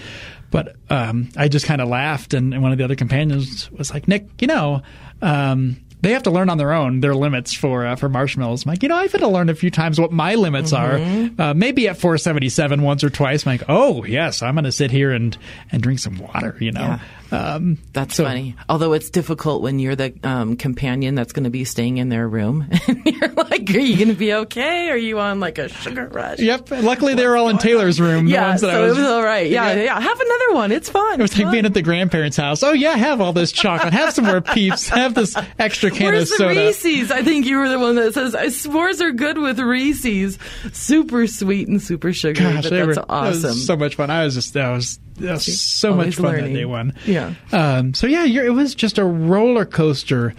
But 0.51 0.75
um, 0.89 1.29
I 1.35 1.47
just 1.47 1.65
kind 1.65 1.81
of 1.81 1.89
laughed, 1.89 2.33
and, 2.33 2.53
and 2.53 2.63
one 2.63 2.71
of 2.71 2.77
the 2.77 2.83
other 2.83 2.95
companions 2.95 3.69
was 3.71 3.93
like, 3.93 4.07
Nick, 4.07 4.41
you 4.41 4.47
know. 4.47 4.81
Um, 5.21 5.77
they 6.05 6.11
have 6.13 6.23
to 6.23 6.31
learn 6.31 6.49
on 6.49 6.57
their 6.57 6.71
own 6.71 6.99
their 6.99 7.15
limits 7.15 7.51
for 7.53 7.85
uh, 7.85 7.95
for 7.95 8.07
marshmallows. 8.09 8.65
Like, 8.65 8.83
you 8.83 8.89
know, 8.89 8.95
I've 8.95 9.11
had 9.11 9.21
to 9.21 9.27
learn 9.27 9.49
a 9.49 9.55
few 9.55 9.71
times 9.71 9.99
what 9.99 10.11
my 10.11 10.35
limits 10.35 10.71
Mm-hmm. 10.71 11.41
are. 11.41 11.49
Uh, 11.49 11.53
maybe 11.53 11.87
at 11.87 11.97
477 11.97 12.81
once 12.81 13.03
or 13.03 13.09
twice. 13.09 13.45
I'm 13.45 13.53
like, 13.53 13.63
oh 13.67 14.03
yes, 14.05 14.41
I'm 14.41 14.53
going 14.55 14.65
to 14.65 14.71
sit 14.71 14.91
here 14.91 15.11
and 15.11 15.37
and 15.71 15.81
drink 15.81 15.99
some 15.99 16.17
water. 16.17 16.55
You 16.59 16.71
know, 16.71 16.99
um, 17.35 17.77
That's 17.93 18.15
so- 18.15 18.23
funny. 18.23 18.55
Although 18.69 18.93
it's 18.93 19.09
difficult 19.09 19.61
when 19.61 19.79
you're 19.79 19.95
the 19.95 20.13
um, 20.23 20.57
companion 20.57 21.15
that's 21.15 21.33
going 21.33 21.43
to 21.45 21.49
be 21.49 21.63
staying 21.65 21.97
in 21.97 22.09
their 22.09 22.27
room, 22.27 22.67
and 22.87 23.05
you're 23.05 23.29
like, 23.33 23.69
"Are 23.73 23.79
you 23.79 23.95
going 23.97 24.09
to 24.09 24.13
be 24.15 24.33
okay? 24.33 24.89
Are 24.89 24.97
you 24.97 25.19
on 25.19 25.39
like 25.39 25.57
a 25.57 25.69
sugar 25.69 26.07
rush?" 26.07 26.39
Yep. 26.39 26.71
Luckily, 26.71 27.13
they 27.13 27.25
were 27.27 27.37
all 27.37 27.49
in 27.49 27.57
Taylor's 27.57 27.99
room. 27.99 28.25
the 28.25 28.31
Yeah, 28.33 28.49
ones 28.49 28.61
that 28.61 28.71
so 28.71 28.77
I 28.83 28.87
was, 28.87 28.97
it 28.97 29.01
was 29.01 29.09
all 29.09 29.23
right. 29.23 29.49
Yeah, 29.49 29.73
yeah, 29.73 29.99
Have 29.99 30.19
another 30.19 30.53
one. 30.53 30.71
It's 30.71 30.89
fun. 30.89 31.19
It 31.19 31.21
was 31.21 31.37
like 31.37 31.51
being 31.51 31.65
at 31.65 31.73
the 31.73 31.81
grandparents' 31.81 32.37
house. 32.37 32.63
Oh 32.63 32.73
yeah, 32.73 32.95
have 32.95 33.21
all 33.21 33.33
this 33.33 33.51
chocolate. 33.51 33.93
Have 33.93 34.13
some 34.13 34.25
more 34.25 34.41
peeps. 34.41 34.89
Have 34.95 35.13
this 35.13 35.35
extra 35.59 35.91
can 35.91 36.13
Where's 36.13 36.31
of 36.31 36.37
the 36.37 36.43
soda. 36.43 36.59
Reese's? 36.59 37.11
I 37.11 37.21
think 37.21 37.45
you 37.45 37.57
were 37.57 37.69
the 37.69 37.79
one 37.79 37.95
that 37.95 38.13
says 38.13 38.33
"Uh, 38.35 38.43
s'mores 38.43 39.01
are 39.01 39.11
good 39.11 39.37
with 39.37 39.59
Reese's. 39.59 40.37
Super 40.73 41.27
sweet 41.27 41.67
and 41.67 41.81
super 41.81 42.13
sugary. 42.13 42.53
Gosh, 42.53 42.63
but 42.63 42.71
that's 42.71 42.97
were, 42.97 43.05
awesome. 43.09 43.53
so 43.53 43.75
much 43.75 43.95
fun. 43.95 44.09
I 44.09 44.23
was 44.25 44.35
just 44.35 44.53
that 44.53 44.69
was, 44.71 44.99
was 45.19 45.59
so 45.61 45.93
much 45.95 46.15
fun 46.15 46.25
learning. 46.25 46.53
that 46.53 46.59
day 46.59 46.65
one. 46.65 46.93
Yeah. 47.05 47.33
Um, 47.51 47.93
so 47.93 48.07
yeah, 48.07 48.23
you're, 48.23 48.45
it 48.45 48.51
was 48.53 48.75
just 48.75 48.97
a 48.97 49.05
roller 49.05 49.65
coaster. 49.65 50.33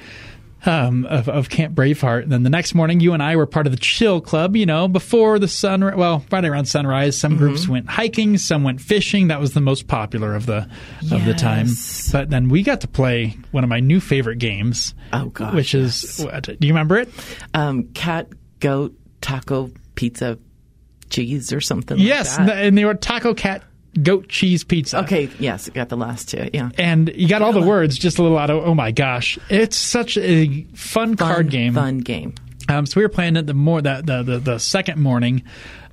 Um, 0.64 1.06
of, 1.06 1.28
of 1.28 1.48
Camp 1.48 1.76
Braveheart. 1.76 2.24
And 2.24 2.32
then 2.32 2.42
the 2.42 2.50
next 2.50 2.74
morning, 2.74 2.98
you 2.98 3.12
and 3.12 3.22
I 3.22 3.36
were 3.36 3.46
part 3.46 3.66
of 3.68 3.72
the 3.72 3.78
Chill 3.78 4.20
Club. 4.20 4.56
You 4.56 4.66
know, 4.66 4.88
before 4.88 5.38
the 5.38 5.46
sun, 5.46 5.80
well, 5.96 6.24
right 6.32 6.44
around 6.44 6.64
sunrise. 6.64 7.16
Some 7.16 7.32
Mm-hmm. 7.34 7.38
groups 7.38 7.68
went 7.68 7.88
hiking, 7.88 8.36
some 8.36 8.64
went 8.64 8.80
fishing. 8.80 9.28
That 9.28 9.38
was 9.38 9.52
the 9.54 9.60
most 9.60 9.86
popular 9.86 10.34
of 10.34 10.46
the 10.46 10.68
of 11.12 11.24
the 11.24 11.34
time. 11.34 11.68
But 12.10 12.30
then 12.30 12.48
we 12.48 12.64
got 12.64 12.80
to 12.80 12.88
play 12.88 13.36
one 13.52 13.62
of 13.62 13.70
my 13.70 13.78
new 13.78 14.00
favorite 14.00 14.38
games. 14.38 14.92
Oh, 15.12 15.26
God. 15.26 15.54
which 15.54 15.72
is 15.72 16.18
what, 16.24 16.42
do 16.44 16.56
you 16.66 16.72
remember 16.72 16.98
it? 16.98 17.10
um, 17.54 17.84
cat, 17.94 18.26
goat, 18.58 18.92
taco, 19.20 19.70
pizza, 19.94 20.36
cheese, 21.10 21.52
or 21.52 21.60
something. 21.60 21.96
yes, 21.98 22.36
Like 22.38 22.48
that. 22.48 22.64
and 22.64 22.76
they 22.76 22.84
were 22.84 22.94
Taco 22.94 23.34
Cat 23.34 23.62
Goat 24.02 24.28
Cheese 24.28 24.64
Pizza. 24.64 25.00
Okay. 25.00 25.28
Yes, 25.38 25.68
got 25.70 25.88
the 25.88 25.96
last 25.96 26.28
two. 26.28 26.48
Yeah. 26.52 26.70
and 26.78 27.10
you 27.14 27.28
got 27.28 27.42
all 27.42 27.52
the 27.52 27.62
words 27.62 27.96
just 27.98 28.18
a 28.18 28.22
little 28.22 28.38
out 28.38 28.50
of 28.50 28.64
oh 28.66 28.74
my 28.74 28.90
gosh 28.92 29.38
it's 29.48 29.76
such 29.76 30.16
a 30.18 30.62
fun, 30.74 31.16
card 31.16 31.50
game 31.50 31.74
Fun 31.74 31.98
game. 31.98 32.34
um, 32.68 32.84
so 32.86 33.00
we 33.00 33.04
were 33.04 33.08
playing 33.10 33.36
it 33.36 33.46
the 33.46 33.54
more 33.54 33.80
that 33.80 34.04
the, 34.06 34.22
the 34.22 34.38
the 34.38 34.58
second 34.58 35.00
morning 35.00 35.42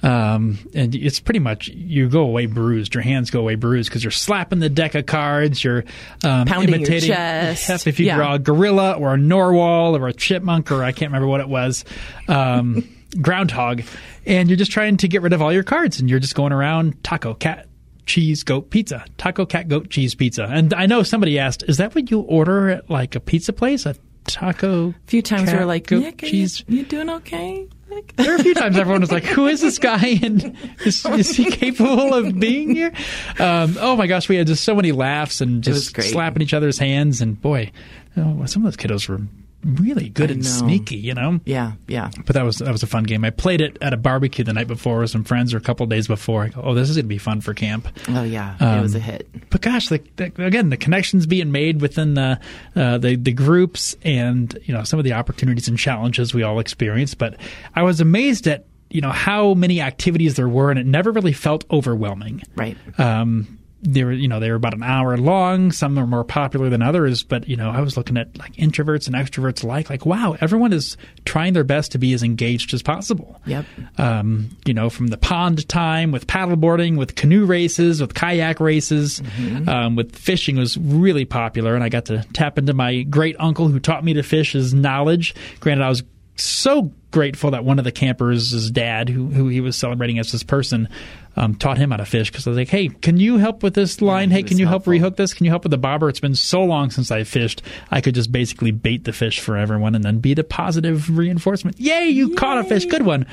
um, 0.01 0.57
and 0.75 0.93
it's 0.95 1.19
pretty 1.21 1.39
much 1.39 1.69
you 1.69 2.09
go 2.09 2.21
away 2.23 2.45
bruised 2.45 2.93
your 2.93 3.03
hands 3.03 3.31
go 3.31 3.39
away 3.39 3.55
bruised 3.55 3.89
because 3.89 4.03
you're 4.03 4.11
slapping 4.11 4.59
the 4.59 4.69
deck 4.69 4.95
of 4.95 5.05
cards 5.05 5.63
you're 5.63 5.85
um, 6.25 6.45
Pounding 6.45 6.81
your 6.81 6.99
chest. 6.99 7.87
If 7.87 7.99
you 7.99 8.07
Yeah. 8.07 8.15
draw 8.17 8.33
a 8.35 8.39
gorilla 8.39 8.93
or 8.93 9.13
a 9.13 9.17
narwhal 9.17 9.95
or 9.95 10.07
a 10.09 10.13
chipmunk 10.13 10.71
or 10.71 10.83
I 10.83 10.91
can't 10.91 11.09
remember 11.11 11.27
what 11.27 11.39
it 11.41 11.47
was 11.47 11.85
um, 12.27 12.83
groundhog 13.21 13.83
and 14.25 14.49
you're 14.49 14.57
just 14.57 14.71
trying 14.71 14.97
to 14.97 15.07
get 15.07 15.21
rid 15.21 15.31
of 15.33 15.41
all 15.41 15.53
your 15.53 15.63
cards 15.63 15.99
and 16.01 16.09
you're 16.09 16.19
just 16.19 16.35
going 16.35 16.51
around 16.51 17.01
taco 17.03 17.33
cat 17.33 17.67
cheese 18.05 18.43
goat 18.43 18.69
pizza 18.69 19.05
taco 19.17 19.45
cat 19.45 19.67
goat 19.67 19.89
cheese 19.89 20.15
pizza 20.15 20.43
and 20.51 20.73
i 20.73 20.85
know 20.85 21.03
somebody 21.03 21.39
asked 21.39 21.63
is 21.67 21.77
that 21.77 21.93
what 21.95 22.09
you 22.11 22.21
order 22.21 22.69
at 22.69 22.89
like 22.89 23.15
a 23.15 23.19
pizza 23.19 23.53
place 23.53 23.85
a 23.85 23.95
taco 24.25 24.89
A 24.89 24.93
few 25.07 25.21
times 25.21 25.45
cat, 25.45 25.53
we 25.53 25.59
were 25.59 25.65
like, 25.65 25.87
goat 25.87 25.99
Nick, 26.01 26.23
are 26.23 26.27
cheese 26.27 26.63
you, 26.67 26.77
you 26.79 26.85
doing 26.85 27.09
okay? 27.09 27.67
There 28.15 28.31
were 28.31 28.35
a 28.39 28.43
few 28.43 28.53
times 28.55 28.77
everyone 28.77 29.01
was 29.01 29.11
like, 29.11 29.23
"Who 29.23 29.45
is 29.45 29.61
this 29.61 29.77
guy? 29.77 30.19
And 30.23 30.57
is, 30.83 31.05
is 31.05 31.35
he 31.35 31.51
capable 31.51 32.13
of 32.13 32.39
being 32.39 32.73
here?" 32.73 32.91
Um, 33.39 33.77
oh 33.79 33.95
my 33.95 34.07
gosh, 34.07 34.27
we 34.27 34.35
had 34.35 34.47
just 34.47 34.63
so 34.63 34.75
many 34.75 34.91
laughs 34.91 35.41
and 35.41 35.63
just 35.63 35.95
slapping 36.01 36.41
each 36.41 36.53
other's 36.55 36.79
hands. 36.79 37.21
And 37.21 37.39
boy, 37.39 37.71
oh, 38.17 38.45
some 38.45 38.65
of 38.65 38.75
those 38.75 38.77
kiddos 38.77 39.07
were 39.07 39.21
really 39.63 40.09
good 40.09 40.29
I 40.29 40.33
and 40.33 40.43
know. 40.43 40.49
sneaky, 40.49 40.97
you 40.97 41.13
know. 41.13 41.39
Yeah, 41.45 41.73
yeah. 41.87 42.09
But 42.25 42.33
that 42.35 42.43
was 42.43 42.57
that 42.57 42.71
was 42.71 42.83
a 42.83 42.87
fun 42.87 43.03
game. 43.03 43.23
I 43.23 43.29
played 43.29 43.61
it 43.61 43.77
at 43.81 43.93
a 43.93 43.97
barbecue 43.97 44.43
the 44.43 44.53
night 44.53 44.67
before 44.67 44.99
with 44.99 45.09
some 45.09 45.23
friends, 45.23 45.53
or 45.53 45.57
a 45.57 45.61
couple 45.61 45.85
days 45.85 46.07
before. 46.07 46.43
I 46.43 46.47
go, 46.49 46.61
"Oh, 46.63 46.73
this 46.73 46.89
is 46.89 46.95
going 46.95 47.05
to 47.05 47.09
be 47.09 47.17
fun 47.17 47.41
for 47.41 47.53
camp." 47.53 47.87
Oh 48.09 48.23
yeah, 48.23 48.77
it 48.77 48.81
was 48.81 48.95
a 48.95 48.97
Um, 48.97 49.03
hit. 49.03 49.49
But 49.49 49.61
gosh, 49.61 49.87
the, 49.89 50.01
the, 50.17 50.31
again, 50.45 50.69
the 50.69 50.77
connections 50.77 51.25
being 51.25 51.51
made 51.51 51.81
within 51.81 52.13
the, 52.13 52.39
uh, 52.75 52.97
the 52.97 53.15
the 53.15 53.33
groups, 53.33 53.95
and 54.03 54.57
you 54.65 54.73
know 54.73 54.83
some 54.83 54.99
of 54.99 55.05
the 55.05 55.13
opportunities 55.13 55.67
and 55.67 55.77
challenges 55.77 56.33
we 56.33 56.43
all 56.43 56.59
experienced. 56.59 57.17
But 57.17 57.37
I 57.75 57.83
was 57.83 58.01
amazed 58.01 58.47
at 58.47 58.65
you 58.89 59.01
know 59.01 59.11
how 59.11 59.53
many 59.53 59.81
activities 59.81 60.35
there 60.35 60.49
were, 60.49 60.69
and 60.69 60.79
it 60.79 60.85
never 60.85 61.11
really 61.11 61.33
felt 61.33 61.65
overwhelming. 61.71 62.43
Right. 62.55 62.77
Um, 62.99 63.59
they 63.83 64.03
were, 64.03 64.11
you 64.11 64.27
know, 64.27 64.39
they 64.39 64.49
were 64.49 64.55
about 64.55 64.73
an 64.73 64.83
hour 64.83 65.17
long. 65.17 65.71
Some 65.71 65.97
are 65.99 66.07
more 66.07 66.23
popular 66.23 66.69
than 66.69 66.81
others, 66.81 67.23
but 67.23 67.47
you 67.47 67.55
know, 67.55 67.69
I 67.69 67.81
was 67.81 67.97
looking 67.97 68.17
at 68.17 68.37
like 68.37 68.53
introverts 68.53 69.07
and 69.07 69.15
extroverts 69.15 69.63
alike. 69.63 69.89
Like, 69.89 70.05
wow, 70.05 70.35
everyone 70.39 70.73
is 70.73 70.97
trying 71.25 71.53
their 71.53 71.63
best 71.63 71.91
to 71.91 71.97
be 71.97 72.13
as 72.13 72.23
engaged 72.23 72.73
as 72.73 72.81
possible 72.81 73.39
Yep. 73.45 73.65
um, 73.97 74.49
you 74.65 74.73
know, 74.73 74.89
from 74.89 75.07
the 75.07 75.17
pond 75.17 75.67
time 75.67 76.11
with 76.11 76.27
paddleboarding, 76.27 76.97
with 76.97 77.15
canoe 77.15 77.45
races, 77.45 78.01
with 78.01 78.13
kayak 78.13 78.59
races, 78.59 79.21
um, 79.67 79.95
with 79.95 80.15
fishing 80.15 80.55
was 80.55 80.77
really 80.77 81.25
popular. 81.25 81.75
And 81.75 81.83
I 81.83 81.89
got 81.89 82.05
to 82.05 82.25
tap 82.33 82.57
into 82.57 82.73
my 82.73 83.03
great 83.03 83.35
uncle 83.39 83.67
who 83.67 83.79
taught 83.79 84.03
me 84.03 84.13
to 84.13 84.23
fish 84.23 84.53
his 84.53 84.73
knowledge. 84.73 85.35
Granted, 85.59 85.83
I 85.83 85.89
was 85.89 86.03
so 86.35 86.91
grateful 87.11 87.51
that 87.51 87.63
one 87.63 87.77
of 87.77 87.85
the 87.85 87.91
campers, 87.91 88.71
dad, 88.71 89.07
who, 89.07 89.27
who 89.27 89.47
he 89.47 89.61
was 89.61 89.75
celebrating 89.75 90.17
as 90.17 90.31
his 90.31 90.43
person, 90.43 90.89
um, 91.35 91.55
taught 91.55 91.77
him 91.77 91.91
how 91.91 91.97
to 91.97 92.05
fish 92.05 92.29
because 92.31 92.45
I 92.45 92.51
was 92.51 92.57
like, 92.57 92.69
hey, 92.69 92.89
can 92.89 93.17
you 93.17 93.37
help 93.37 93.63
with 93.63 93.73
this 93.73 94.01
line? 94.01 94.29
he 94.29 94.37
hey, 94.37 94.43
can 94.43 94.51
was 94.55 94.59
you 94.59 94.67
help 94.67 94.85
helpful. 94.85 94.93
rehook 94.93 95.15
this? 95.15 95.33
Can 95.33 95.45
you 95.45 95.51
help 95.51 95.63
with 95.63 95.71
the 95.71 95.77
bobber? 95.77 96.09
It's 96.09 96.19
been 96.19 96.35
so 96.35 96.63
long 96.63 96.91
since 96.91 97.09
I 97.11 97.23
fished. 97.23 97.61
I 97.91 98.01
could 98.01 98.15
just 98.15 98.31
basically 98.31 98.71
bait 98.71 99.03
the 99.05 99.13
fish 99.13 99.39
for 99.39 99.57
everyone 99.57 99.95
and 99.95 100.03
then 100.03 100.19
be 100.19 100.33
the 100.33 100.43
positive 100.43 101.15
reinforcement. 101.17 101.79
Yay, 101.79 102.07
you 102.09 102.35
caught 102.35 102.59
a 102.59 102.63
fish. 102.63 102.85
Good 102.85 103.03
one. 103.03 103.25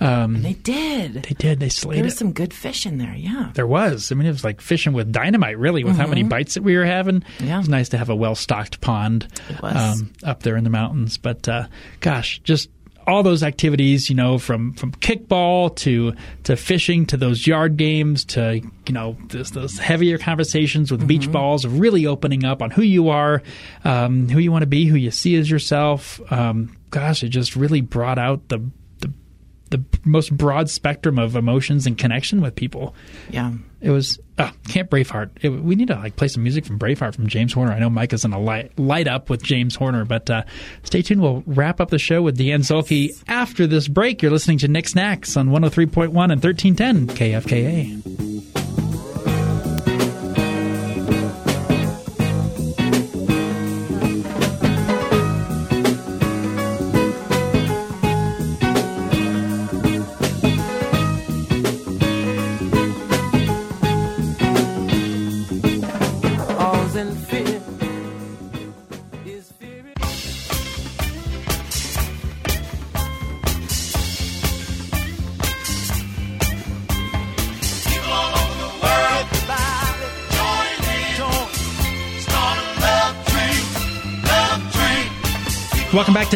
Um, 0.00 0.42
They 0.42 0.52
did. 0.54 1.14
they 1.14 1.34
did. 1.34 1.58
They 1.60 1.68
slayed 1.68 1.98
there 1.98 2.06
it. 2.06 2.12
some 2.12 2.32
good 2.32 2.54
fish 2.54 2.86
in 2.86 2.98
there. 2.98 3.14
Yeah. 3.14 3.50
there 3.54 3.66
was. 3.66 4.12
I 4.12 4.14
mean, 4.14 4.26
it 4.26 4.30
was 4.32 4.44
like 4.44 4.60
fishing 4.60 4.92
with 4.92 5.10
dynamite, 5.12 5.58
really, 5.58 5.82
with 5.84 5.96
how 5.96 6.06
many 6.06 6.22
bites 6.22 6.54
that 6.54 6.62
we 6.62 6.76
were 6.76 6.84
having. 6.84 7.20
Mm-hmm. 7.20 7.46
Yeah. 7.46 7.56
It 7.56 7.58
was 7.58 7.68
nice 7.68 7.88
to 7.90 7.98
have 7.98 8.08
a 8.08 8.14
well 8.16 8.34
stocked 8.34 8.80
pond 8.80 9.26
Um, 9.62 10.12
up 10.22 10.42
there 10.44 10.56
in 10.56 10.64
the 10.64 10.70
mountains. 10.70 11.16
But 11.18 11.48
uh, 11.48 11.66
gosh, 12.00 12.40
just 12.44 12.68
all 13.08 13.22
those 13.22 13.42
activities, 13.42 14.10
you 14.10 14.14
know, 14.14 14.38
from 14.38 14.74
from 14.74 14.92
kickball 14.92 15.74
to 15.76 16.14
to 16.44 16.56
fishing 16.56 17.06
to 17.06 17.16
those 17.16 17.46
yard 17.46 17.76
games 17.76 18.24
to 18.26 18.60
you 18.86 18.92
know 18.92 19.16
this, 19.28 19.50
those 19.50 19.78
heavier 19.78 20.18
conversations 20.18 20.90
with 20.90 21.00
Mm-hmm. 21.00 21.06
beach 21.08 21.32
balls, 21.32 21.64
of 21.64 21.80
really 21.80 22.06
opening 22.06 22.44
up 22.44 22.60
on 22.62 22.70
who 22.70 22.82
you 22.82 23.08
are, 23.08 23.42
um, 23.84 24.28
who 24.28 24.38
you 24.38 24.52
want 24.52 24.62
to 24.62 24.66
be, 24.66 24.86
who 24.86 24.96
you 24.96 25.10
see 25.10 25.36
as 25.36 25.50
yourself. 25.50 26.20
Um, 26.30 26.76
gosh, 26.90 27.22
it 27.22 27.28
just 27.30 27.56
really 27.56 27.80
brought 27.80 28.18
out 28.18 28.48
the 28.48 28.58
the 28.98 29.12
the 29.70 29.84
most 30.04 30.36
broad 30.36 30.68
spectrum 30.68 31.18
of 31.18 31.36
emotions 31.36 31.86
and 31.86 31.96
connection 31.96 32.40
with 32.40 32.54
people. 32.54 32.94
Yeah. 33.30 33.52
It 33.80 33.90
was 33.90 34.18
uh, 34.38 34.50
Camp 34.68 34.90
Braveheart. 34.90 35.30
It, 35.42 35.48
we 35.50 35.74
need 35.74 35.88
to 35.88 35.96
like 35.96 36.16
play 36.16 36.28
some 36.28 36.42
music 36.42 36.64
from 36.64 36.78
Braveheart 36.78 37.14
from 37.14 37.26
James 37.26 37.52
Horner. 37.52 37.72
I 37.72 37.78
know 37.78 37.90
Mike 37.90 38.12
is 38.12 38.22
gonna 38.22 38.38
light 38.38 38.78
light 38.78 39.08
up 39.08 39.28
with 39.30 39.42
James 39.42 39.74
Horner, 39.76 40.04
but 40.04 40.30
uh, 40.30 40.44
stay 40.84 41.02
tuned. 41.02 41.20
We'll 41.20 41.42
wrap 41.46 41.80
up 41.80 41.90
the 41.90 41.98
show 41.98 42.22
with 42.22 42.38
Deeanne 42.38 42.60
Zuhlke 42.60 43.22
after 43.28 43.66
this 43.66 43.88
break. 43.88 44.22
You're 44.22 44.30
listening 44.32 44.58
to 44.58 44.68
Nick's 44.68 44.94
Knacks 44.94 45.36
on 45.36 45.48
103.1 45.48 46.06
and 46.08 46.42
1310 46.42 47.08
KFKA. 47.08 48.17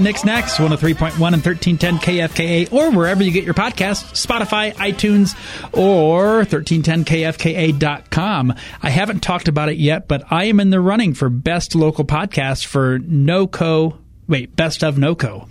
Train. 0.05 0.15
Welcome 0.15 0.35
back 0.35 0.45
to 0.51 0.53
Nick 0.53 0.59
103.1 0.59 1.13
and 1.13 1.21
1310 1.45 1.99
KFKA, 1.99 2.73
or 2.73 2.91
wherever 2.91 3.23
you 3.23 3.31
get 3.31 3.45
your 3.45 3.55
podcasts, 3.55 4.27
Spotify, 4.27 4.73
iTunes, 4.75 5.37
or 5.73 6.45
1310KFKA.com. 6.45 8.55
I 8.83 8.91
haven't 8.91 9.21
talked 9.21 9.49
about 9.49 9.69
it 9.69 9.79
yet, 9.79 10.09
but 10.09 10.25
I 10.31 10.45
am 10.45 10.61
in 10.61 10.71
the 10.71 10.81
running 10.81 11.15
for 11.15 11.29
Best 11.29 11.75
Local 11.75 12.05
Podcast 12.05 12.67
for 12.67 12.99
NoCo. 13.01 13.99
Wait, 14.29 14.55
Best 14.57 14.83
of 14.85 14.97
NoCo. 14.97 15.49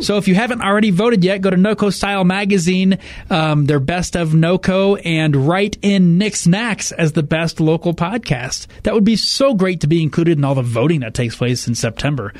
So 0.00 0.16
if 0.16 0.26
you 0.28 0.34
haven't 0.34 0.62
already 0.62 0.90
voted 0.90 1.22
yet, 1.22 1.42
go 1.42 1.50
to 1.50 1.56
NoCo 1.56 1.92
Style 1.92 2.24
Magazine, 2.24 2.98
um, 3.28 3.66
their 3.66 3.80
Best 3.80 4.16
of 4.16 4.30
NoCo, 4.30 5.00
and 5.04 5.36
write 5.36 5.76
in 5.82 6.16
Nick's 6.16 6.46
Knacks 6.46 6.90
as 6.92 7.12
the 7.12 7.22
best 7.22 7.60
local 7.60 7.92
podcast. 7.92 8.66
That 8.84 8.94
would 8.94 9.04
be 9.04 9.16
so 9.16 9.54
great 9.54 9.80
to 9.80 9.86
be 9.86 10.02
included 10.02 10.38
in 10.38 10.44
all 10.44 10.54
the 10.54 10.62
voting 10.62 11.00
that 11.00 11.12
takes 11.14 11.36
place 11.36 11.68
in 11.68 11.74
September. 11.74 12.32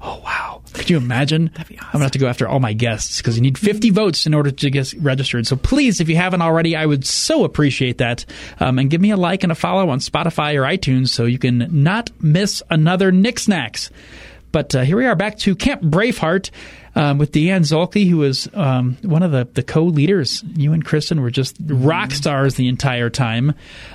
Oh, 0.00 0.20
wow. 0.24 0.62
Could 0.74 0.90
you 0.90 0.96
imagine? 0.96 1.50
I'm 1.56 1.64
going 1.66 1.78
to 1.92 1.98
have 1.98 2.10
to 2.12 2.18
go 2.18 2.28
after 2.28 2.46
all 2.46 2.60
my 2.60 2.72
guests 2.72 3.18
because 3.18 3.36
you 3.36 3.42
need 3.42 3.58
50 3.58 3.90
votes 3.90 4.26
in 4.26 4.34
order 4.34 4.50
to 4.52 4.70
get 4.70 4.92
registered. 4.94 5.46
So 5.46 5.56
please, 5.56 6.00
if 6.00 6.08
you 6.08 6.16
haven't 6.16 6.42
already, 6.42 6.76
I 6.76 6.86
would 6.86 7.04
so 7.04 7.44
appreciate 7.44 7.98
that. 7.98 8.24
Um, 8.60 8.78
and 8.78 8.88
give 8.88 9.00
me 9.00 9.10
a 9.10 9.16
like 9.16 9.42
and 9.42 9.50
a 9.50 9.56
follow 9.56 9.88
on 9.90 9.98
Spotify 9.98 10.54
or 10.54 10.62
iTunes 10.62 11.08
so 11.08 11.24
you 11.24 11.38
can 11.38 11.66
not 11.82 12.10
miss 12.22 12.62
another 12.70 13.10
Nick's 13.10 13.48
Knacks. 13.48 13.90
But 14.52 14.74
uh, 14.74 14.82
here 14.82 14.96
we 14.96 15.06
are 15.06 15.14
back 15.14 15.38
to 15.38 15.54
Camp 15.54 15.82
Braveheart 15.82 16.50
um, 16.94 17.18
with 17.18 17.32
Deeanne 17.32 17.60
Zuhlke, 17.60 18.08
who 18.08 18.18
was 18.18 18.48
um, 18.54 18.96
one 19.02 19.22
of 19.22 19.30
the, 19.30 19.48
the 19.52 19.62
co 19.62 19.84
leaders. 19.84 20.42
You 20.56 20.72
and 20.72 20.84
Kristen 20.84 21.20
were 21.20 21.30
just 21.30 21.56
rock 21.60 22.12
stars 22.12 22.54
the 22.54 22.68
entire 22.68 23.10
time. 23.10 23.54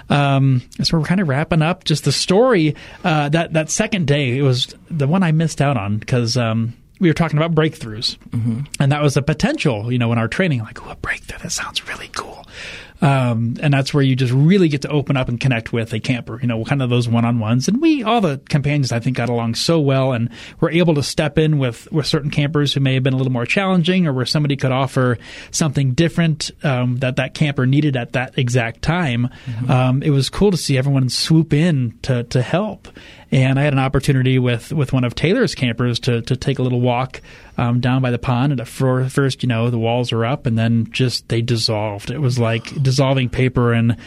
Um, 0.10 0.62
so 0.82 0.98
we're 0.98 1.06
kind 1.06 1.22
of 1.22 1.28
wrapping 1.28 1.62
up 1.62 1.84
just 1.84 2.06
the 2.06 2.12
story. 2.12 2.76
Uh, 3.04 3.30
that, 3.30 3.54
that 3.54 3.70
second 3.70 4.08
day, 4.08 4.38
it 4.38 4.42
was 4.42 4.74
the 4.90 5.08
one 5.08 5.24
I 5.24 5.32
missed 5.32 5.62
out 5.62 5.78
on 5.78 5.98
because. 5.98 6.38
Um, 6.38 6.76
we 7.00 7.10
were 7.10 7.14
talking 7.14 7.38
about 7.38 7.54
breakthroughs, 7.54 8.18
and 8.80 8.92
that 8.94 9.02
was 9.02 9.18
a 9.18 9.22
potential. 9.22 9.92
You 9.92 9.98
know, 9.98 10.14
in 10.14 10.18
our 10.18 10.30
training, 10.30 10.60
like, 10.60 10.86
oh, 10.88 10.92
a 10.92 10.96
breakthrough 10.96 11.40
that 11.40 11.52
sounds 11.52 11.86
really 11.86 12.10
cool, 12.16 12.46
um, 13.04 13.56
and 13.60 13.74
that's 13.74 13.94
where 13.94 14.02
you 14.02 14.16
just 14.16 14.32
really 14.32 14.70
get 14.70 14.82
to 14.84 14.90
open 14.90 15.18
up 15.18 15.28
and 15.28 15.38
connect 15.38 15.74
with 15.74 15.92
a 15.92 16.00
camper. 16.00 16.40
You 16.42 16.48
know, 16.48 16.64
kind 16.64 16.82
of 16.82 16.90
those 16.90 17.10
one 17.10 17.26
on 17.26 17.38
ones. 17.40 17.68
And 17.68 17.82
we, 17.82 18.02
all 18.02 18.22
the 18.22 18.42
companions, 18.48 18.94
I 18.94 19.02
think, 19.02 19.18
got 19.18 19.28
along 19.28 19.56
so 19.56 19.82
well, 19.82 20.14
and 20.14 20.30
were 20.62 20.72
able 20.72 20.96
to 20.96 21.04
step 21.04 21.38
in 21.38 21.58
with 21.58 21.92
with 21.92 22.06
certain 22.06 22.32
campers 22.32 22.74
who 22.74 22.80
may 22.80 22.94
have 22.94 23.04
been 23.04 23.14
a 23.14 23.18
little 23.18 23.34
more 23.34 23.46
challenging, 23.46 24.08
or 24.08 24.14
where 24.14 24.26
somebody 24.26 24.56
could 24.56 24.72
offer 24.72 25.18
something 25.52 25.94
different 25.94 26.50
um, 26.64 26.96
that 26.98 27.18
that 27.18 27.34
camper 27.34 27.66
needed 27.66 27.98
at 27.98 28.14
that 28.14 28.38
exact 28.38 28.82
time. 28.82 29.30
Um, 29.68 30.02
it 30.02 30.12
was 30.12 30.30
cool 30.30 30.52
to 30.52 30.58
see 30.58 30.78
everyone 30.78 31.10
swoop 31.10 31.52
in 31.54 32.00
to 32.04 32.24
to 32.24 32.42
help. 32.42 32.88
And 33.34 33.60
I 33.60 33.64
had 33.64 33.74
an 33.74 33.80
opportunity 33.80 34.38
with, 34.38 34.72
with 34.72 34.94
one 34.94 35.04
of 35.04 35.16
Taylor's 35.16 35.56
campers 35.56 36.00
to, 36.02 36.22
to 36.22 36.38
take 36.38 36.60
a 36.60 36.62
little 36.62 36.82
walk 36.82 37.20
um, 37.58 37.80
down 37.80 38.04
by 38.04 38.12
the 38.12 38.20
pond. 38.20 38.52
And 38.52 38.62
at 38.62 38.68
first, 38.68 39.42
you 39.42 39.50
know, 39.50 39.72
the 39.72 39.80
walls 39.80 40.12
were 40.12 40.24
up, 40.24 40.46
and 40.46 40.56
then 40.56 40.92
just 40.92 41.30
they 41.30 41.42
dissolved. 41.42 42.12
It 42.12 42.20
was 42.20 42.38
like 42.38 42.84
dissolving 42.84 43.30
paper, 43.30 43.74
and 43.74 43.98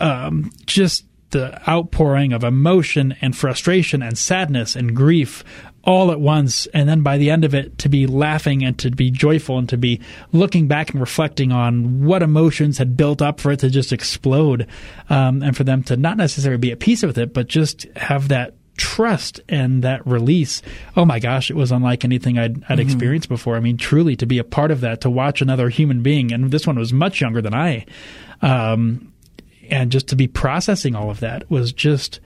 um, 0.00 0.50
just 0.66 1.04
the 1.30 1.62
outpouring 1.70 2.32
of 2.32 2.42
emotion 2.42 3.14
and 3.20 3.36
frustration 3.36 4.02
and 4.02 4.18
sadness 4.18 4.74
and 4.74 4.96
grief 4.96 5.44
all 5.84 6.10
at 6.10 6.18
once. 6.18 6.66
And 6.74 6.88
then 6.88 7.02
by 7.02 7.18
the 7.18 7.30
end 7.30 7.44
of 7.44 7.54
it, 7.54 7.78
to 7.78 7.88
be 7.88 8.08
laughing 8.08 8.64
and 8.64 8.76
to 8.80 8.90
be 8.90 9.12
joyful 9.12 9.58
and 9.58 9.68
to 9.68 9.76
be 9.76 10.00
looking 10.32 10.66
back 10.66 10.90
and 10.90 11.00
reflecting 11.00 11.52
on 11.52 12.04
what 12.04 12.20
emotions 12.20 12.78
had 12.78 12.96
built 12.96 13.22
up 13.22 13.38
for 13.38 13.52
it 13.52 13.60
to 13.60 13.70
just 13.70 13.92
explode, 13.92 14.66
um, 15.08 15.40
and 15.40 15.56
for 15.56 15.62
them 15.62 15.84
to 15.84 15.96
not 15.96 16.16
necessarily 16.16 16.58
be 16.58 16.72
at 16.72 16.80
peace 16.80 17.04
with 17.04 17.16
it, 17.16 17.32
but 17.32 17.46
just 17.46 17.84
have 17.94 18.26
that 18.26 18.54
trust 18.82 19.40
and 19.48 19.82
that 19.84 20.04
release. 20.06 20.60
Oh 20.96 21.04
my 21.04 21.20
gosh, 21.20 21.50
it 21.50 21.56
was 21.56 21.70
unlike 21.70 22.04
anything 22.04 22.36
I'd, 22.38 22.64
I'd 22.68 22.80
experienced 22.80 23.28
before. 23.28 23.56
I 23.56 23.60
mean, 23.60 23.76
truly 23.76 24.16
to 24.16 24.26
be 24.26 24.38
a 24.38 24.44
part 24.44 24.70
of 24.72 24.80
that, 24.80 25.00
to 25.02 25.10
watch 25.10 25.40
another 25.40 25.68
human 25.68 26.02
being, 26.02 26.32
and 26.32 26.50
this 26.50 26.66
one 26.66 26.76
was 26.78 26.92
much 26.92 27.20
younger 27.20 27.40
than 27.40 27.54
I, 27.54 27.86
um, 28.42 29.12
and 29.70 29.92
just 29.92 30.08
to 30.08 30.16
be 30.16 30.26
processing 30.26 30.96
all 30.96 31.10
of 31.10 31.20
that 31.20 31.48
was 31.48 31.72
just, 31.72 32.18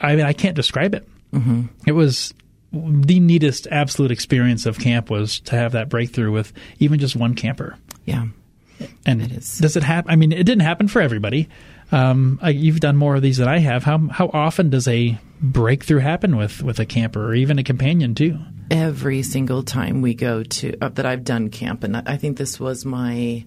I 0.00 0.16
mean, 0.16 0.24
I 0.24 0.32
can't 0.32 0.56
describe 0.56 0.94
it. 0.94 1.06
Mm-hmm. 1.32 1.66
It 1.86 1.92
was 1.92 2.32
the 2.72 3.20
neatest 3.20 3.66
absolute 3.70 4.10
experience 4.10 4.66
of 4.66 4.78
camp 4.78 5.10
was 5.10 5.40
to 5.40 5.56
have 5.56 5.72
that 5.72 5.88
breakthrough 5.88 6.32
with 6.32 6.52
even 6.78 6.98
just 6.98 7.16
one 7.16 7.34
camper. 7.34 7.76
Yeah. 8.06 8.26
And 9.04 9.20
It 9.22 9.32
is. 9.32 9.58
does 9.58 9.76
it 9.76 9.82
happen? 9.82 10.10
I 10.10 10.16
mean, 10.16 10.32
it 10.32 10.44
didn't 10.44 10.60
happen 10.60 10.88
for 10.88 11.02
everybody. 11.02 11.48
Um, 11.90 12.38
I, 12.42 12.50
you've 12.50 12.80
done 12.80 12.96
more 12.96 13.16
of 13.16 13.22
these 13.22 13.38
than 13.38 13.48
I 13.48 13.58
have. 13.58 13.84
How 13.84 13.98
how 14.08 14.30
often 14.32 14.70
does 14.70 14.86
a 14.88 15.18
breakthrough 15.40 16.00
happen 16.00 16.36
with 16.36 16.62
with 16.62 16.78
a 16.80 16.86
camper 16.86 17.24
or 17.24 17.34
even 17.34 17.58
a 17.58 17.64
companion 17.64 18.14
too? 18.14 18.38
every 18.70 19.22
single 19.22 19.62
time 19.62 20.02
we 20.02 20.14
go 20.14 20.42
to 20.42 20.76
uh, 20.80 20.88
that 20.90 21.06
I've 21.06 21.24
done 21.24 21.50
camp, 21.50 21.84
and 21.84 21.96
I 21.96 22.02
I 22.06 22.16
think 22.16 22.36
this 22.36 22.58
was 22.60 22.84
my. 22.84 23.44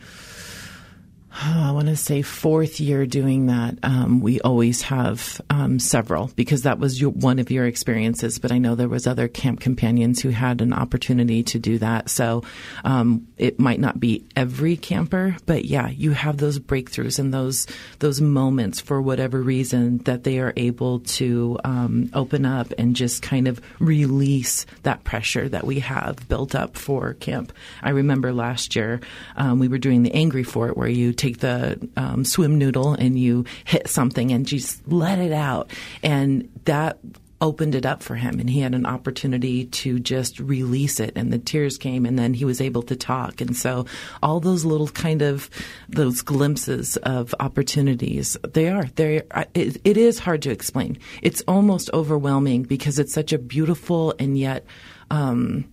I 1.33 1.71
want 1.71 1.87
to 1.87 1.95
say 1.95 2.21
fourth 2.21 2.81
year 2.81 3.05
doing 3.05 3.45
that. 3.45 3.77
Um, 3.83 4.19
we 4.19 4.41
always 4.41 4.81
have 4.83 5.39
um, 5.49 5.79
several 5.79 6.27
because 6.35 6.63
that 6.63 6.77
was 6.77 6.99
your, 6.99 7.11
one 7.11 7.39
of 7.39 7.49
your 7.49 7.65
experiences. 7.65 8.37
But 8.37 8.51
I 8.51 8.57
know 8.57 8.75
there 8.75 8.89
was 8.89 9.07
other 9.07 9.29
camp 9.29 9.61
companions 9.61 10.21
who 10.21 10.29
had 10.29 10.61
an 10.61 10.73
opportunity 10.73 11.41
to 11.43 11.59
do 11.59 11.77
that. 11.77 12.09
So 12.09 12.43
um, 12.83 13.27
it 13.37 13.59
might 13.59 13.79
not 13.79 13.97
be 13.97 14.25
every 14.35 14.75
camper, 14.75 15.37
but 15.45 15.63
yeah, 15.63 15.87
you 15.87 16.11
have 16.11 16.37
those 16.37 16.59
breakthroughs 16.59 17.17
and 17.17 17.33
those 17.33 17.65
those 17.99 18.19
moments 18.19 18.81
for 18.81 19.01
whatever 19.01 19.41
reason 19.41 19.99
that 19.99 20.25
they 20.25 20.39
are 20.39 20.53
able 20.57 20.99
to 20.99 21.57
um, 21.63 22.09
open 22.13 22.45
up 22.45 22.73
and 22.77 22.95
just 22.95 23.21
kind 23.21 23.47
of 23.47 23.61
release 23.79 24.65
that 24.83 25.05
pressure 25.05 25.47
that 25.47 25.65
we 25.65 25.79
have 25.79 26.27
built 26.27 26.55
up 26.55 26.75
for 26.75 27.13
camp. 27.15 27.53
I 27.81 27.91
remember 27.91 28.33
last 28.33 28.75
year 28.75 28.99
um, 29.37 29.59
we 29.59 29.69
were 29.69 29.77
doing 29.77 30.03
the 30.03 30.13
Angry 30.13 30.43
Fort 30.43 30.75
where 30.75 30.89
you 30.89 31.13
take 31.21 31.39
the 31.39 31.89
um, 31.95 32.25
swim 32.25 32.57
noodle 32.57 32.93
and 32.93 33.17
you 33.17 33.45
hit 33.65 33.87
something 33.87 34.31
and 34.31 34.45
just 34.45 34.87
let 34.87 35.19
it 35.19 35.31
out, 35.31 35.71
and 36.03 36.49
that 36.65 36.97
opened 37.41 37.73
it 37.73 37.85
up 37.85 38.03
for 38.03 38.15
him 38.15 38.39
and 38.39 38.49
he 38.49 38.59
had 38.59 38.75
an 38.75 38.85
opportunity 38.85 39.65
to 39.65 39.99
just 39.99 40.39
release 40.39 40.99
it 40.99 41.11
and 41.15 41.33
the 41.33 41.39
tears 41.39 41.77
came 41.77 42.05
and 42.05 42.17
then 42.17 42.35
he 42.35 42.45
was 42.45 42.61
able 42.61 42.83
to 42.83 42.95
talk. 42.95 43.41
And 43.41 43.57
so 43.57 43.87
all 44.21 44.39
those 44.39 44.63
little 44.63 44.87
kind 44.87 45.23
of 45.23 45.49
those 45.89 46.21
glimpses 46.21 46.97
of 46.97 47.33
opportunities 47.39 48.37
they 48.53 48.69
are 48.69 48.85
they 48.95 49.23
it, 49.55 49.81
it 49.83 49.97
is 49.97 50.19
hard 50.19 50.43
to 50.43 50.51
explain. 50.51 50.99
It's 51.23 51.41
almost 51.47 51.89
overwhelming 51.93 52.63
because 52.63 52.99
it's 52.99 53.13
such 53.13 53.33
a 53.33 53.39
beautiful 53.39 54.13
and 54.19 54.37
yet 54.37 54.63
um, 55.09 55.65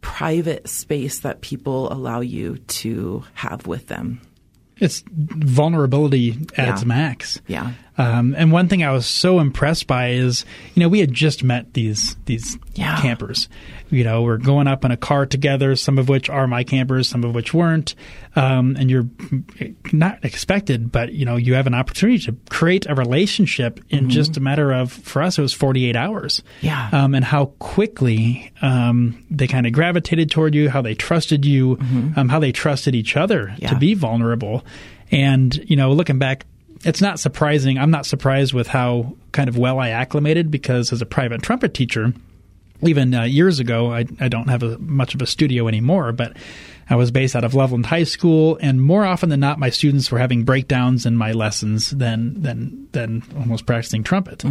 private 0.00 0.68
space 0.68 1.20
that 1.20 1.40
people 1.40 1.92
allow 1.92 2.20
you 2.20 2.58
to 2.58 3.24
have 3.34 3.66
with 3.66 3.88
them 3.88 4.20
It's 4.78 5.02
vulnerability 5.08 6.36
at 6.56 6.66
Yeah. 6.66 6.72
its 6.72 6.84
max. 6.84 7.40
yeah 7.46 7.72
Um, 7.98 8.34
and 8.36 8.52
one 8.52 8.68
thing 8.68 8.82
I 8.84 8.90
was 8.92 9.06
so 9.06 9.40
impressed 9.40 9.86
by 9.86 10.10
is, 10.10 10.44
you 10.74 10.80
know, 10.80 10.88
we 10.88 11.00
had 11.00 11.12
just 11.12 11.42
met 11.42 11.72
these 11.74 12.16
these 12.26 12.58
Yeah. 12.74 13.00
campers. 13.00 13.48
You 13.90 14.04
know, 14.04 14.22
we're 14.22 14.36
going 14.36 14.66
up 14.66 14.84
in 14.84 14.90
a 14.90 14.96
car 14.96 15.24
together, 15.26 15.76
some 15.76 15.96
of 15.98 16.08
which 16.08 16.28
are 16.28 16.46
my 16.46 16.62
campers, 16.64 17.08
some 17.08 17.24
of 17.24 17.34
which 17.34 17.54
weren't. 17.54 17.94
Um, 18.34 18.76
and 18.78 18.90
you're 18.90 19.06
not 19.92 20.22
expected, 20.24 20.92
but 20.92 21.12
you 21.12 21.24
know, 21.24 21.36
you 21.36 21.54
have 21.54 21.66
an 21.66 21.74
opportunity 21.74 22.18
to 22.24 22.36
create 22.50 22.84
a 22.86 22.94
relationship 22.94 23.80
in 23.88 24.10
just 24.10 24.36
a 24.36 24.40
matter 24.40 24.72
of, 24.72 24.92
for 24.92 25.22
us, 25.22 25.38
it 25.38 25.42
was 25.42 25.52
48 25.54 25.96
hours. 25.96 26.42
Mm-hmm. 26.60 26.66
Yeah. 26.66 26.88
Um, 26.92 27.14
and 27.14 27.24
how 27.24 27.46
quickly 27.60 28.50
um, 28.60 29.24
they 29.30 29.46
kind 29.46 29.66
of 29.66 29.72
gravitated 29.72 30.30
toward 30.30 30.54
you, 30.54 30.68
how 30.68 30.82
they 30.82 30.94
trusted 30.94 31.44
you, 31.46 31.78
um, 32.16 32.28
how 32.28 32.40
they 32.40 32.52
trusted 32.52 32.94
each 32.94 33.16
other 33.16 33.46
Mm-hmm. 33.46 33.62
Yeah. 33.62 33.68
to 33.70 33.76
be 33.76 33.94
vulnerable. 33.94 34.64
And 35.10 35.54
you 35.70 35.76
know, 35.76 35.92
looking 35.92 36.18
back, 36.18 36.44
it's 36.86 37.00
not 37.00 37.18
surprising. 37.18 37.78
I'm 37.78 37.90
not 37.90 38.06
surprised 38.06 38.54
with 38.54 38.68
how 38.68 39.16
kind 39.32 39.48
of 39.48 39.58
well 39.58 39.80
I 39.80 39.90
acclimated 39.90 40.50
because 40.50 40.92
as 40.92 41.02
a 41.02 41.06
private 41.06 41.42
trumpet 41.42 41.74
teacher, 41.74 42.14
even 42.80 43.12
uh, 43.12 43.24
years 43.24 43.58
ago, 43.58 43.92
I, 43.92 44.06
I 44.20 44.28
don't 44.28 44.48
have 44.48 44.62
a, 44.62 44.78
much 44.78 45.14
of 45.14 45.20
a 45.20 45.26
studio 45.26 45.66
anymore, 45.66 46.12
but 46.12 46.36
I 46.88 46.94
was 46.94 47.10
based 47.10 47.34
out 47.34 47.42
of 47.42 47.54
Loveland 47.54 47.86
High 47.86 48.04
School, 48.04 48.58
and 48.60 48.80
more 48.80 49.04
often 49.04 49.28
than 49.28 49.40
not, 49.40 49.58
my 49.58 49.70
students 49.70 50.12
were 50.12 50.20
having 50.20 50.44
breakdowns 50.44 51.04
in 51.06 51.16
my 51.16 51.32
lessons 51.32 51.90
than 51.90 52.40
than 52.40 52.86
than 52.92 53.24
almost 53.36 53.66
practicing 53.66 54.04
trumpet. 54.04 54.44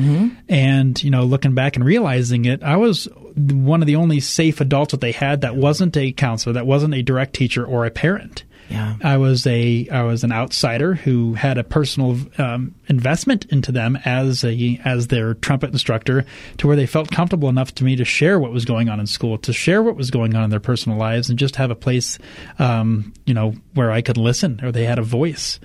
And 0.50 1.02
you 1.02 1.12
know, 1.12 1.24
looking 1.24 1.54
back 1.54 1.78
and 1.78 1.86
realizing 1.86 2.44
it, 2.44 2.62
I 2.62 2.76
was 2.76 3.08
one 3.38 3.82
of 3.82 3.88
the 3.88 3.96
only 3.96 4.20
safe 4.20 4.60
adults 4.60 4.92
that 4.92 5.00
they 5.00 5.14
had 5.14 5.42
that 5.42 5.56
wasn't 5.56 5.96
a 5.96 6.12
counselor, 6.12 6.54
that 6.54 6.68
wasn't 6.68 6.96
a 6.96 7.02
direct 7.02 7.34
teacher 7.34 7.66
or 7.66 7.86
a 7.86 7.92
parent. 7.92 8.44
Yeah. 8.70 8.96
I 9.04 9.18
was 9.18 9.46
a 9.46 9.88
I 9.90 10.04
was 10.04 10.24
an 10.24 10.32
outsider 10.32 10.96
who 10.96 11.34
had 11.36 11.58
a 11.58 11.64
personal 11.64 12.18
um, 12.38 12.74
investment 12.88 13.46
into 13.52 13.72
them 13.72 13.98
as 14.06 14.44
a 14.44 14.82
as 14.84 15.08
their 15.08 15.36
trumpet 15.36 15.72
instructor, 15.72 16.26
to 16.58 16.68
where 16.68 16.76
they 16.76 16.86
felt 16.88 17.12
comfortable 17.12 17.50
enough 17.50 17.76
to 17.76 17.84
me 17.84 17.96
to 17.96 18.06
share 18.06 18.40
what 18.40 18.52
was 18.52 18.66
going 18.66 18.90
on 18.90 19.00
in 19.00 19.06
school, 19.06 19.38
to 19.40 19.54
share 19.54 19.84
what 19.84 19.96
was 19.96 20.10
going 20.10 20.36
on 20.36 20.44
in 20.44 20.50
their 20.50 20.60
personal 20.60 20.98
lives, 20.98 21.30
and 21.30 21.38
just 21.38 21.56
have 21.58 21.70
a 21.72 21.76
place, 21.76 22.18
um, 22.58 23.14
you 23.26 23.34
know, 23.34 23.54
where 23.74 23.92
I 23.92 24.02
could 24.02 24.18
listen 24.18 24.60
or 24.64 24.72
they 24.72 24.86
had 24.86 25.00
a 25.00 25.04
voice. 25.04 25.60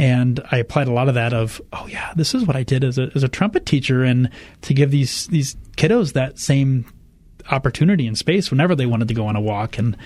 And 0.00 0.40
I 0.50 0.58
applied 0.58 0.88
a 0.88 0.92
lot 0.92 1.08
of 1.08 1.14
that 1.14 1.32
of, 1.32 1.60
oh 1.72 1.86
yeah, 1.88 2.12
this 2.16 2.34
is 2.34 2.44
what 2.46 2.56
I 2.56 2.62
did 2.62 2.84
as 2.84 2.98
a 2.98 3.10
as 3.14 3.22
a 3.22 3.28
trumpet 3.28 3.66
teacher, 3.66 4.02
and 4.02 4.30
to 4.62 4.74
give 4.74 4.90
these 4.90 5.26
these 5.26 5.56
kiddos 5.76 6.14
that 6.14 6.38
same 6.38 6.90
opportunity 7.50 8.06
and 8.06 8.16
space 8.18 8.50
whenever 8.50 8.74
they 8.74 8.86
wanted 8.86 9.08
to 9.08 9.14
go 9.14 9.26
on 9.26 9.36
a 9.36 9.40
walk 9.40 9.78
and 9.78 9.96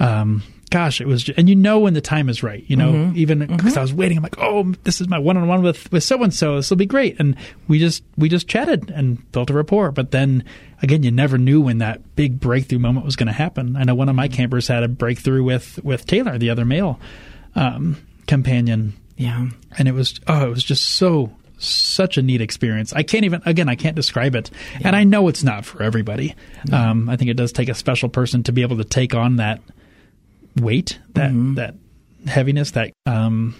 um 0.00 0.42
gosh 0.68 1.00
it 1.00 1.06
was 1.06 1.24
ju- 1.24 1.34
and 1.36 1.48
you 1.48 1.56
know 1.56 1.78
when 1.78 1.94
the 1.94 2.00
time 2.00 2.28
is 2.28 2.42
right 2.42 2.64
you 2.66 2.76
know 2.76 3.12
even 3.14 3.46
because 3.46 3.76
i 3.76 3.80
was 3.80 3.92
waiting 3.92 4.16
i'm 4.16 4.22
like 4.22 4.38
oh 4.38 4.72
this 4.84 5.00
is 5.00 5.08
my 5.08 5.18
one-on-one 5.18 5.62
with 5.62 5.90
with 5.90 6.04
so 6.04 6.22
and 6.22 6.32
so 6.34 6.56
this 6.56 6.70
will 6.70 6.76
be 6.76 6.86
great. 6.86 7.18
And 7.18 7.36
we 7.68 7.78
just 7.78 8.02
we 8.16 8.28
just 8.28 8.48
chatted 8.48 8.90
and 8.90 9.30
built 9.32 9.50
a 9.50 9.54
rapport 9.54 9.92
but 9.92 10.10
then 10.10 10.44
again 10.82 11.02
you 11.02 11.10
never 11.10 11.38
knew 11.38 11.60
when 11.60 11.78
that 11.78 12.16
big 12.16 12.40
breakthrough 12.40 12.78
moment 12.78 13.04
was 13.06 13.16
going 13.16 13.26
to 13.28 13.32
happen. 13.32 13.76
I 13.76 13.84
know 13.84 13.94
one 13.94 14.08
of 14.08 14.16
my 14.16 14.28
campers 14.28 14.68
had 14.68 14.82
a 14.82 14.88
breakthrough 14.88 15.42
with 15.42 15.82
with 15.84 16.06
taylor 16.06 16.38
the 16.38 16.50
other 16.50 16.64
male 16.64 16.98
um 17.54 17.96
companion. 18.26 18.94
Yeah. 19.16 19.48
And 19.76 19.88
it 19.88 19.92
was 19.92 20.20
oh 20.26 20.46
it 20.46 20.50
was 20.50 20.64
just 20.64 20.84
so 20.84 21.32
such 21.58 22.16
a 22.18 22.22
neat 22.22 22.40
experience. 22.40 22.92
I 22.92 23.02
can't 23.02 23.24
even 23.24 23.42
again 23.44 23.68
i 23.68 23.74
can't 23.74 23.96
describe 23.96 24.36
it. 24.36 24.50
And 24.82 24.94
i 24.94 25.04
know 25.04 25.28
it's 25.28 25.42
not 25.42 25.64
for 25.64 25.82
everybody. 25.82 26.34
Um, 26.72 27.08
i 27.08 27.16
think 27.16 27.30
it 27.30 27.34
does 27.36 27.52
take 27.52 27.68
a 27.68 27.74
special 27.74 28.08
person 28.08 28.42
to 28.44 28.52
be 28.52 28.62
able 28.62 28.76
to 28.76 28.84
take 28.84 29.14
on 29.14 29.36
that 29.36 29.60
weight 30.60 30.98
that 31.14 31.30
that 31.56 31.74
heaviness 32.26 32.72
that 32.72 32.92
um 33.06 33.54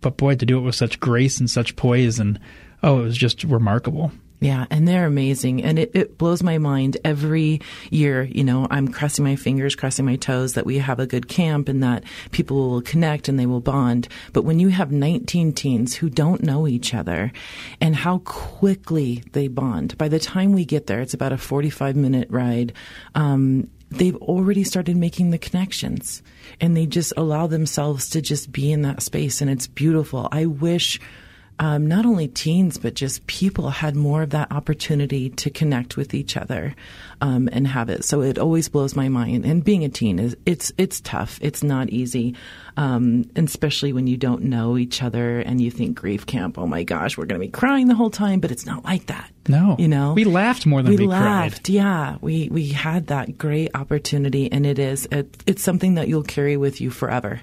but 0.00 0.16
boy 0.16 0.34
to 0.34 0.44
do 0.44 0.58
it 0.58 0.62
with 0.62 0.74
such 0.74 1.00
grace 1.00 1.38
and 1.38 1.48
such 1.48 1.76
poise 1.76 2.18
and 2.18 2.38
oh 2.82 3.00
it 3.00 3.02
was 3.04 3.16
just 3.16 3.44
remarkable 3.44 4.12
Yeah, 4.40 4.66
and 4.68 4.86
they're 4.86 5.06
amazing. 5.06 5.62
And 5.64 5.78
it, 5.78 5.92
it 5.94 6.18
blows 6.18 6.42
my 6.42 6.58
mind 6.58 6.98
every 7.02 7.62
year. 7.90 8.24
You 8.24 8.44
know, 8.44 8.66
I'm 8.70 8.88
crossing 8.88 9.24
my 9.24 9.36
fingers, 9.36 9.74
crossing 9.74 10.04
my 10.04 10.16
toes 10.16 10.52
that 10.52 10.66
we 10.66 10.78
have 10.78 11.00
a 11.00 11.06
good 11.06 11.28
camp 11.28 11.66
and 11.66 11.82
that 11.82 12.04
people 12.30 12.68
will 12.68 12.82
connect 12.82 13.28
and 13.28 13.38
they 13.38 13.46
will 13.46 13.62
bond. 13.62 14.06
But 14.34 14.42
when 14.42 14.58
you 14.58 14.68
have 14.68 14.92
19 14.92 15.54
teens 15.54 15.94
who 15.94 16.10
don't 16.10 16.42
know 16.42 16.68
each 16.68 16.92
other 16.92 17.32
and 17.80 17.96
how 17.96 18.18
quickly 18.18 19.22
they 19.32 19.48
bond, 19.48 19.96
by 19.96 20.08
the 20.08 20.20
time 20.20 20.52
we 20.52 20.66
get 20.66 20.88
there, 20.88 21.00
it's 21.00 21.14
about 21.14 21.32
a 21.32 21.38
45 21.38 21.96
minute 21.96 22.28
ride. 22.30 22.74
Um, 23.14 23.70
they've 23.96 24.16
already 24.16 24.64
started 24.64 24.96
making 24.96 25.30
the 25.30 25.38
connections 25.38 26.22
and 26.60 26.76
they 26.76 26.86
just 26.86 27.12
allow 27.16 27.46
themselves 27.46 28.08
to 28.10 28.20
just 28.20 28.52
be 28.52 28.72
in 28.72 28.82
that 28.82 29.02
space. 29.02 29.40
And 29.40 29.50
it's 29.50 29.66
beautiful. 29.66 30.28
I 30.32 30.46
wish 30.46 31.00
um, 31.58 31.86
not 31.86 32.04
only 32.04 32.28
teens, 32.28 32.78
but 32.78 32.94
just 32.94 33.26
people 33.26 33.70
had 33.70 33.94
more 33.94 34.22
of 34.22 34.30
that 34.30 34.50
opportunity 34.50 35.30
to 35.30 35.50
connect 35.50 35.96
with 35.96 36.12
each 36.12 36.36
other 36.36 36.74
um, 37.20 37.48
and 37.52 37.66
have 37.68 37.88
it. 37.88 38.04
So 38.04 38.22
it 38.22 38.38
always 38.38 38.68
blows 38.68 38.96
my 38.96 39.08
mind. 39.08 39.44
And 39.44 39.62
being 39.62 39.84
a 39.84 39.88
teen 39.88 40.18
is 40.18 40.36
it's 40.46 40.72
it's 40.76 41.00
tough. 41.00 41.38
It's 41.40 41.62
not 41.62 41.90
easy, 41.90 42.34
um, 42.76 43.30
especially 43.36 43.92
when 43.92 44.06
you 44.06 44.16
don't 44.16 44.42
know 44.42 44.76
each 44.76 45.02
other 45.02 45.40
and 45.40 45.60
you 45.60 45.70
think 45.70 45.96
grief 45.96 46.26
camp. 46.26 46.58
Oh 46.58 46.66
my 46.66 46.82
gosh, 46.82 47.16
we're 47.16 47.26
going 47.26 47.40
to 47.40 47.46
be 47.46 47.52
crying 47.52 47.86
the 47.86 47.94
whole 47.94 48.10
time, 48.10 48.40
but 48.40 48.50
it's 48.50 48.66
not 48.66 48.84
like 48.84 49.06
that. 49.06 49.30
no 49.48 49.76
you 49.78 49.88
know 49.88 50.14
we 50.14 50.24
laughed 50.24 50.66
more 50.66 50.82
than 50.82 50.90
we, 50.90 50.96
we 50.96 51.06
cried. 51.06 51.68
Yeah, 51.68 52.16
we 52.20 52.48
we 52.50 52.68
had 52.68 53.08
that 53.08 53.38
great 53.38 53.70
opportunity, 53.74 54.50
and 54.50 54.66
it 54.66 54.78
is 54.78 55.06
it, 55.12 55.42
it's 55.46 55.62
something 55.62 55.94
that 55.94 56.08
you'll 56.08 56.22
carry 56.24 56.56
with 56.56 56.80
you 56.80 56.90
forever. 56.90 57.40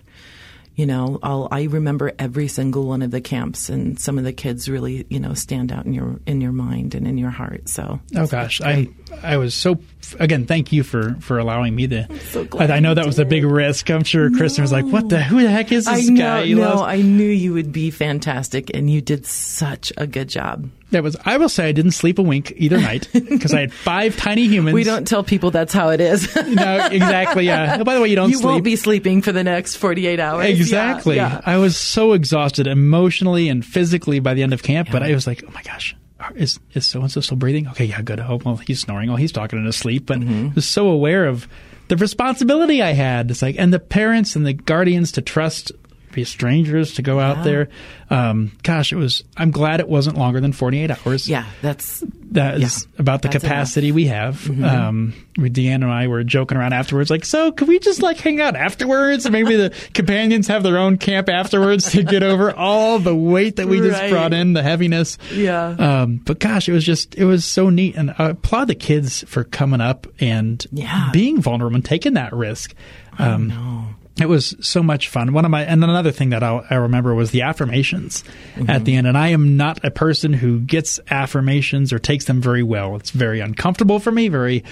You 0.76 0.86
know, 0.86 1.20
I'll, 1.22 1.48
I 1.52 1.64
remember 1.64 2.14
every 2.18 2.48
single 2.48 2.86
one 2.88 3.02
of 3.02 3.12
the 3.12 3.20
camps, 3.22 3.70
and 3.70 4.00
some 4.00 4.18
of 4.18 4.24
the 4.24 4.32
kids 4.34 4.70
really, 4.70 5.06
you 5.10 5.20
know, 5.20 5.34
stand 5.34 5.72
out 5.72 5.86
in 5.86 5.94
your 5.94 6.20
in 6.26 6.40
your 6.42 6.54
mind 6.54 6.96
and 6.96 7.06
in 7.06 7.18
your 7.18 7.30
heart. 7.30 7.68
So, 7.70 8.00
Oh 8.16 8.26
gosh, 8.28 8.62
I 8.62 8.88
I 9.22 9.36
was 9.38 9.54
so 9.54 9.80
again. 10.18 10.46
Thank 10.46 10.72
you 10.72 10.84
for 10.84 11.16
for 11.20 11.40
allowing 11.40 11.76
me 11.76 11.88
to. 11.88 12.08
so 12.30 12.48
I, 12.58 12.68
I 12.68 12.80
know 12.80 12.90
you 12.90 12.96
that 12.96 13.06
was 13.06 13.20
a 13.20 13.26
big 13.26 13.44
risk. 13.44 13.90
I'm 13.92 14.04
sure 14.06 14.32
Kristen 14.32 14.64
was 14.64 14.72
like, 14.72 14.86
"What 14.86 15.10
the? 15.10 15.22
Who 15.22 15.42
the 15.42 15.52
heck 15.52 15.72
is 15.74 15.88
I 15.88 15.98
this 15.98 16.10
know, 16.10 16.22
guy?" 16.22 16.46
He 16.46 16.54
no, 16.54 16.62
loves- 16.62 16.82
I 16.84 17.02
knew 17.02 17.30
you 17.30 17.54
would 17.54 17.72
be 17.74 17.92
fantastic, 17.92 18.72
and 18.74 18.90
you 18.90 19.02
did 19.02 19.26
such 19.26 19.92
a 19.98 20.08
good 20.08 20.30
job. 20.30 20.70
That 20.92 21.04
was. 21.04 21.16
I 21.24 21.38
will 21.38 21.48
say 21.50 21.70
I 21.70 21.72
didn't 21.72 21.92
sleep 21.92 22.20
a 22.20 22.22
wink 22.22 22.54
either 22.58 22.78
night 22.82 23.08
because 23.14 23.54
I 23.54 23.62
had 23.62 23.74
five 23.74 24.18
tiny 24.18 24.48
humans. 24.48 24.74
We 24.74 24.84
don't 24.84 25.08
tell 25.08 25.24
people 25.24 25.50
that's 25.52 25.74
how 25.74 25.90
it 25.90 26.02
is. 26.02 26.34
No, 26.36 26.88
exactly. 26.92 27.46
Yeah. 27.46 27.78
Oh, 27.80 27.84
by 27.86 27.96
the 27.96 28.02
way, 28.02 28.10
you 28.10 28.16
don't 28.18 28.30
you 28.30 28.36
sleep. 28.38 28.46
won't 28.46 28.64
be 28.66 28.76
sleeping 28.76 29.22
for 29.22 29.32
the 29.32 29.44
next 29.44 29.76
forty 29.78 30.06
eight 30.08 30.20
hours. 30.20 30.50
Yeah, 30.50 30.56
Exactly. 30.62 31.16
yeah. 31.18 31.42
I 31.46 31.58
was 31.58 31.78
so 31.78 32.14
exhausted 32.14 32.68
emotionally 32.68 33.50
and 33.50 33.66
physically 33.66 34.20
by 34.20 34.34
the 34.34 34.44
end 34.44 34.54
of 34.54 34.64
camp, 34.64 34.90
but 34.92 35.04
I 35.04 35.14
was 35.14 35.28
like, 35.28 35.44
oh 35.48 35.52
my 35.54 35.62
gosh, 35.64 35.96
is 36.36 36.60
is 36.74 36.86
so 36.86 37.02
and 37.02 37.12
so 37.12 37.22
still 37.22 37.38
breathing? 37.38 37.68
Okay, 37.70 37.86
yeah, 37.86 38.02
good. 38.02 38.20
Oh, 38.20 38.40
well, 38.46 38.58
he's 38.58 38.80
snoring. 38.80 39.10
Oh, 39.10 39.16
he's 39.16 39.32
talking 39.32 39.60
in 39.60 39.66
his 39.66 39.76
sleep. 39.76 40.06
But 40.06 40.20
Mm-hmm. 40.20 40.48
I 40.50 40.54
was 40.56 40.68
so 40.68 40.88
aware 40.90 41.26
of 41.26 41.48
the 41.88 41.98
responsibility 41.98 42.82
I 42.82 42.92
had. 42.92 43.30
It's 43.32 43.42
like, 43.42 43.56
and 43.58 43.74
the 43.74 43.80
parents 43.80 44.36
and 44.36 44.46
the 44.46 44.54
guardians 44.54 45.12
to 45.14 45.22
trust 45.22 45.72
be 46.12 46.24
strangers 46.24 46.94
to 46.96 47.02
go 47.02 47.20
out 47.20 47.44
there. 47.44 47.70
Um, 48.10 48.52
gosh, 48.64 48.92
it 48.92 48.98
was. 48.98 49.24
I'm 49.38 49.52
glad 49.52 49.80
it 49.80 49.88
wasn't 49.88 50.18
longer 50.18 50.42
than 50.42 50.52
48 50.54 50.92
hours. 51.06 51.30
Yeah, 51.30 51.46
that's 51.62 52.04
That 52.32 52.56
is 52.62 52.88
Yeah, 52.94 53.00
about 53.00 53.22
the 53.22 53.30
capacity 53.30 53.92
we 53.92 54.06
have. 54.08 54.50
Um, 54.64 55.14
with 55.38 55.54
Deanna 55.56 55.76
and 55.76 55.86
I 55.86 56.08
were 56.08 56.24
joking 56.24 56.58
around 56.58 56.74
afterwards, 56.74 57.10
like, 57.10 57.24
so 57.26 57.52
could 57.54 57.68
we 57.70 57.80
just 57.80 58.02
like 58.02 58.18
hang 58.20 58.40
out 58.42 58.56
afterwards? 58.56 59.26
And 59.26 59.32
maybe 59.34 59.56
the 59.56 59.70
companions 59.94 60.48
have 60.48 60.62
their 60.64 60.78
own 60.78 60.98
camp 60.98 61.30
afterwards 61.30 61.92
to 61.92 62.04
get 62.04 62.22
over 62.24 62.54
all 62.54 63.00
the 63.00 63.16
weight 63.16 63.56
that 63.58 63.68
we 63.68 63.80
just 63.80 64.10
brought 64.10 64.34
in, 64.34 64.54
the 64.54 64.62
heaviness. 64.64 65.18
Yeah. 65.34 65.68
Um, 65.70 66.18
but 66.18 66.40
gosh, 66.40 66.68
it 66.68 66.74
was 66.74 66.84
just, 66.86 67.16
it 67.16 67.24
was 67.26 67.46
so 67.46 67.70
neat. 67.70 67.96
And 67.96 68.14
I 68.18 68.30
applaud 68.32 68.66
the 68.68 68.76
kids 68.76 69.24
for 69.28 69.44
coming 69.46 69.80
up 69.82 70.06
and 70.20 70.66
Yeah. 70.72 71.10
being 71.14 71.42
vulnerable 71.42 71.76
and 71.76 71.86
taking 71.86 72.14
that 72.16 72.34
risk. 72.34 72.74
Um, 73.20 73.96
It 74.20 74.28
was 74.28 74.56
so 74.60 74.84
much 74.84 75.08
fun. 75.08 75.32
One 75.34 75.46
of 75.46 75.52
my, 75.52 75.64
and 75.64 75.84
another 75.84 76.12
thing 76.12 76.30
that 76.30 76.44
I'll, 76.44 76.66
I 76.70 76.76
remember 76.76 77.16
was 77.16 77.32
the 77.32 77.44
affirmations 77.44 78.24
at 78.68 78.84
the 78.86 78.96
end. 78.96 79.08
And 79.08 79.18
I 79.18 79.30
am 79.30 79.56
not 79.58 79.84
a 79.86 79.90
person 79.90 80.34
who 80.34 80.60
gets 80.60 81.00
affirmations 81.10 81.94
or 81.94 81.98
takes 82.00 82.26
them 82.26 82.42
very 82.42 82.62
well. 82.62 82.96
It's 82.98 83.12
very 83.12 83.40
uncomfortable 83.40 84.00
for 84.00 84.12
me, 84.12 84.28
very 84.28 84.64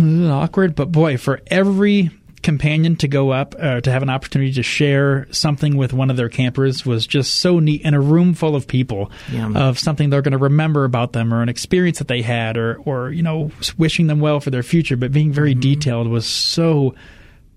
uh, 0.00 0.28
awkward. 0.30 0.74
But 0.74 0.90
boy, 0.90 1.16
for 1.18 1.40
every 1.48 2.10
companion 2.42 2.96
to 2.96 3.08
go 3.08 3.30
up, 3.30 3.54
uh, 3.58 3.80
to 3.82 3.90
have 3.90 4.02
an 4.02 4.08
opportunity 4.08 4.52
to 4.54 4.62
share 4.62 5.26
something 5.32 5.76
with 5.76 5.92
one 5.92 6.08
of 6.08 6.16
their 6.16 6.28
campers 6.28 6.86
was 6.86 7.06
just 7.06 7.34
so 7.36 7.58
neat 7.58 7.82
in 7.82 7.94
a 7.94 8.00
room 8.00 8.32
full 8.32 8.56
of 8.56 8.66
people 8.66 9.10
Yeah. 9.30 9.50
of 9.54 9.78
something 9.78 10.08
they're 10.08 10.22
going 10.22 10.32
to 10.32 10.38
remember 10.38 10.84
about 10.84 11.12
them 11.12 11.34
or 11.34 11.42
an 11.42 11.48
experience 11.48 11.98
that 11.98 12.08
they 12.08 12.22
had 12.22 12.56
or, 12.56 12.76
or, 12.84 13.10
you 13.10 13.22
know, 13.22 13.50
wishing 13.76 14.06
them 14.06 14.20
well 14.20 14.40
for 14.40 14.50
their 14.50 14.62
future, 14.62 14.96
but 14.96 15.12
being 15.12 15.32
very 15.32 15.52
detailed 15.54 16.06
was 16.08 16.26
so 16.26 16.94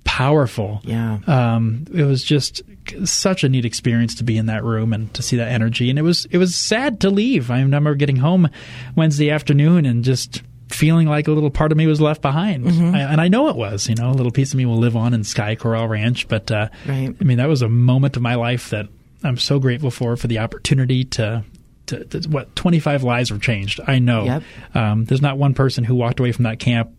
powerful. 0.04 0.82
Yeah. 0.84 1.20
Um, 1.28 1.86
it 1.93 2.04
was 2.04 2.24
just 2.24 2.62
such 3.06 3.43
a 3.43 3.49
neat 3.49 3.66
experience 3.66 4.16
to 4.16 4.24
be 4.24 4.38
in 4.38 4.47
that 4.47 4.64
room 4.64 4.93
and 4.93 5.14
to 5.14 5.22
see 5.22 5.38
that 5.38 5.49
energy. 5.52 5.89
And 5.89 5.97
it 5.99 6.02
was 6.02 6.26
it 6.26 6.38
was 6.38 6.56
sad 6.56 7.02
to 7.02 7.10
leave. 7.10 7.49
I 7.52 7.62
remember 7.62 7.95
getting 7.95 8.18
home 8.18 8.49
Wednesday 8.95 9.30
afternoon 9.30 9.86
and 9.86 10.04
just 10.04 10.41
feeling 10.70 11.08
like 11.08 11.28
a 11.28 11.32
little 11.32 11.49
part 11.52 11.72
of 11.72 11.78
me 11.78 11.86
was 11.86 11.99
left 12.02 12.22
behind. 12.22 12.68
I, 12.68 12.99
and 13.02 13.20
I 13.22 13.28
know 13.28 13.49
it 13.49 13.56
was. 13.56 13.88
You 13.89 13.95
know, 13.95 14.10
a 14.10 14.14
little 14.14 14.32
piece 14.32 14.52
of 14.54 14.58
me 14.58 14.66
will 14.66 14.78
live 14.78 14.95
on 14.95 15.14
in 15.14 15.24
Sky 15.24 15.56
Corral 15.56 15.88
Ranch. 15.88 16.28
But 16.28 16.49
uh, 16.52 16.70
Right. 16.88 17.14
I 17.20 17.24
mean, 17.24 17.38
that 17.38 17.49
was 17.49 17.62
a 17.62 17.70
moment 17.70 18.16
of 18.16 18.22
my 18.22 18.36
life 18.36 18.70
that 18.72 18.88
I'm 19.24 19.38
so 19.38 19.60
grateful 19.60 19.91
for 19.91 20.16
for 20.18 20.28
the 20.28 20.39
opportunity 20.39 21.04
to. 21.06 21.43
To, 21.88 22.06
to, 22.06 22.30
what 22.30 22.56
25 22.56 23.04
lives 23.04 23.32
were 23.32 23.38
changed 23.39 23.82
i 23.86 23.99
know 23.99 24.24
Yep. 24.24 24.43
um, 24.76 25.04
there's 25.06 25.22
not 25.22 25.38
one 25.38 25.54
person 25.54 25.84
who 25.84 25.95
walked 25.95 26.22
away 26.22 26.32
from 26.32 26.43
that 26.43 26.58
camp 26.60 26.91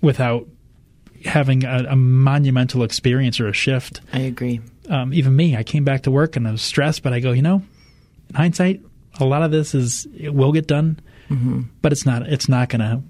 without 0.00 0.46
having 1.24 1.64
a, 1.64 1.86
a 1.90 1.96
monumental 1.96 2.82
experience 2.82 3.40
or 3.40 3.48
a 3.48 3.52
shift. 3.52 4.00
I 4.12 4.20
agree. 4.20 4.60
Um, 4.88 5.12
even 5.14 5.34
me, 5.34 5.56
I 5.56 5.62
came 5.62 5.84
back 5.84 6.02
to 6.02 6.10
work 6.10 6.36
and 6.36 6.46
I 6.46 6.52
was 6.52 6.62
stressed, 6.62 7.02
but 7.02 7.12
I 7.12 7.20
go, 7.20 7.32
you 7.32 7.42
know, 7.42 7.62
in 8.28 8.34
hindsight, 8.34 8.82
a 9.20 9.24
lot 9.24 9.42
of 9.42 9.50
this 9.50 9.74
is 9.74 10.06
it 10.16 10.34
will 10.34 10.52
get 10.52 10.66
done, 10.66 10.98
but 11.82 11.92
it's 11.92 12.04
not. 12.04 12.22
It's 12.22 12.48
not 12.48 12.68
gonna. 12.68 13.02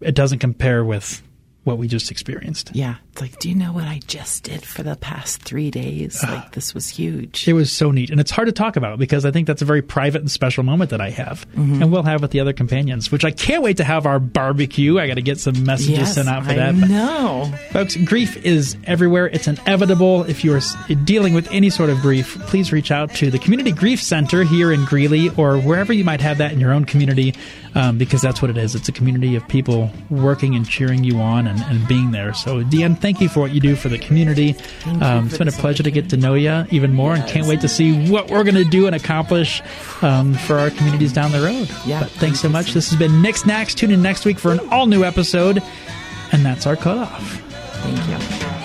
It 0.00 0.14
doesn't 0.14 0.38
compare 0.38 0.84
with 0.84 1.22
what 1.64 1.78
we 1.78 1.88
just 1.88 2.10
experienced. 2.10 2.70
Yeah. 2.74 2.96
It's 3.12 3.20
like, 3.20 3.38
do 3.38 3.50
you 3.50 3.54
know 3.54 3.72
what 3.72 3.84
I 3.84 4.00
just 4.06 4.44
did 4.44 4.64
for 4.64 4.82
the 4.82 4.96
past 4.96 5.42
three 5.42 5.70
days? 5.70 6.24
Like, 6.30 6.52
this 6.52 6.74
was 6.74 6.88
huge. 6.88 7.48
It 7.48 7.54
was 7.54 7.72
so 7.72 7.90
neat, 7.90 8.10
and 8.10 8.20
it's 8.20 8.30
hard 8.30 8.46
to 8.46 8.52
talk 8.52 8.76
about 8.76 9.00
because 9.00 9.24
I 9.24 9.32
think 9.32 9.48
that's 9.48 9.62
a 9.62 9.64
very 9.64 9.82
private 9.82 10.20
and 10.20 10.30
special 10.30 10.62
moment 10.62 10.90
that 10.90 11.00
I 11.00 11.10
have, 11.10 11.44
mm-hmm. 11.50 11.82
and 11.82 11.90
we'll 11.90 12.04
have 12.04 12.22
with 12.22 12.30
the 12.30 12.38
other 12.38 12.52
companions. 12.52 13.10
Which 13.10 13.24
I 13.24 13.32
can't 13.32 13.64
wait 13.64 13.78
to 13.78 13.84
have 13.84 14.06
our 14.06 14.20
barbecue. 14.20 15.00
I 15.00 15.08
got 15.08 15.14
to 15.14 15.22
get 15.22 15.40
some 15.40 15.64
messages 15.64 15.98
Yes, 15.98 16.14
sent 16.14 16.28
out 16.28 16.44
for 16.44 16.52
I 16.52 16.54
that. 16.54 16.74
No. 16.76 17.52
Folks, 17.72 17.96
grief 17.96 18.36
is 18.44 18.76
everywhere. 18.84 19.26
It's 19.26 19.48
inevitable. 19.48 20.22
If 20.24 20.44
you're 20.44 20.60
dealing 21.02 21.34
with 21.34 21.50
any 21.50 21.68
sort 21.68 21.90
of 21.90 22.00
grief, 22.00 22.38
please 22.42 22.70
reach 22.70 22.92
out 22.92 23.12
to 23.16 23.30
the 23.30 23.38
Community 23.38 23.72
Grief 23.72 24.00
Center 24.00 24.44
here 24.44 24.70
in 24.70 24.84
Greeley 24.84 25.30
or 25.30 25.58
wherever 25.58 25.92
you 25.92 26.04
might 26.04 26.20
have 26.20 26.38
that 26.38 26.52
in 26.52 26.60
your 26.60 26.72
own 26.72 26.84
community 26.84 27.34
um, 27.74 27.98
because 27.98 28.20
that's 28.20 28.42
what 28.42 28.50
it 28.50 28.56
is. 28.56 28.74
It's 28.74 28.88
a 28.88 28.92
community 28.92 29.36
of 29.36 29.46
people 29.48 29.90
working 30.10 30.54
and 30.54 30.68
cheering 30.68 31.04
you 31.04 31.18
on 31.18 31.46
and, 31.46 31.60
and 31.62 31.86
being 31.86 32.10
there. 32.10 32.34
So, 32.34 32.62
Deeanne, 32.62 32.98
thank 32.98 33.20
you 33.20 33.28
for 33.28 33.40
what 33.40 33.52
you 33.52 33.60
do 33.60 33.76
for 33.76 33.88
the 33.88 33.98
community. 33.98 34.56
Um, 35.00 35.26
it's 35.26 35.38
been 35.38 35.48
a 35.48 35.52
pleasure 35.52 35.82
to 35.82 35.90
get 35.90 36.10
to 36.10 36.16
know 36.16 36.34
you 36.34 36.64
even 36.70 36.94
more 36.94 37.14
and 37.14 37.26
can't 37.28 37.46
wait 37.46 37.60
to 37.62 37.68
see 37.68 38.10
what 38.10 38.30
we're 38.30 38.44
going 38.44 38.54
to 38.56 38.64
do 38.64 38.86
and 38.86 38.94
accomplish 38.94 39.62
um, 40.02 40.34
for 40.34 40.58
our 40.58 40.70
communities 40.70 41.12
down 41.12 41.32
the 41.32 41.40
road. 41.40 41.70
Yeah. 41.86 42.00
But 42.00 42.10
thanks 42.12 42.40
so 42.40 42.48
much. 42.48 42.72
This 42.72 42.90
has 42.90 42.98
been 42.98 43.22
Nick's 43.22 43.46
Knacks. 43.46 43.74
Tune 43.74 43.90
in 43.90 44.02
next 44.02 44.24
week 44.24 44.38
for 44.38 44.52
an 44.52 44.60
all 44.70 44.86
new 44.86 45.04
episode. 45.04 45.62
And 46.32 46.44
that's 46.44 46.66
our 46.66 46.76
cutoff. 46.76 47.40
Thank 47.82 48.54
you. 48.54 48.59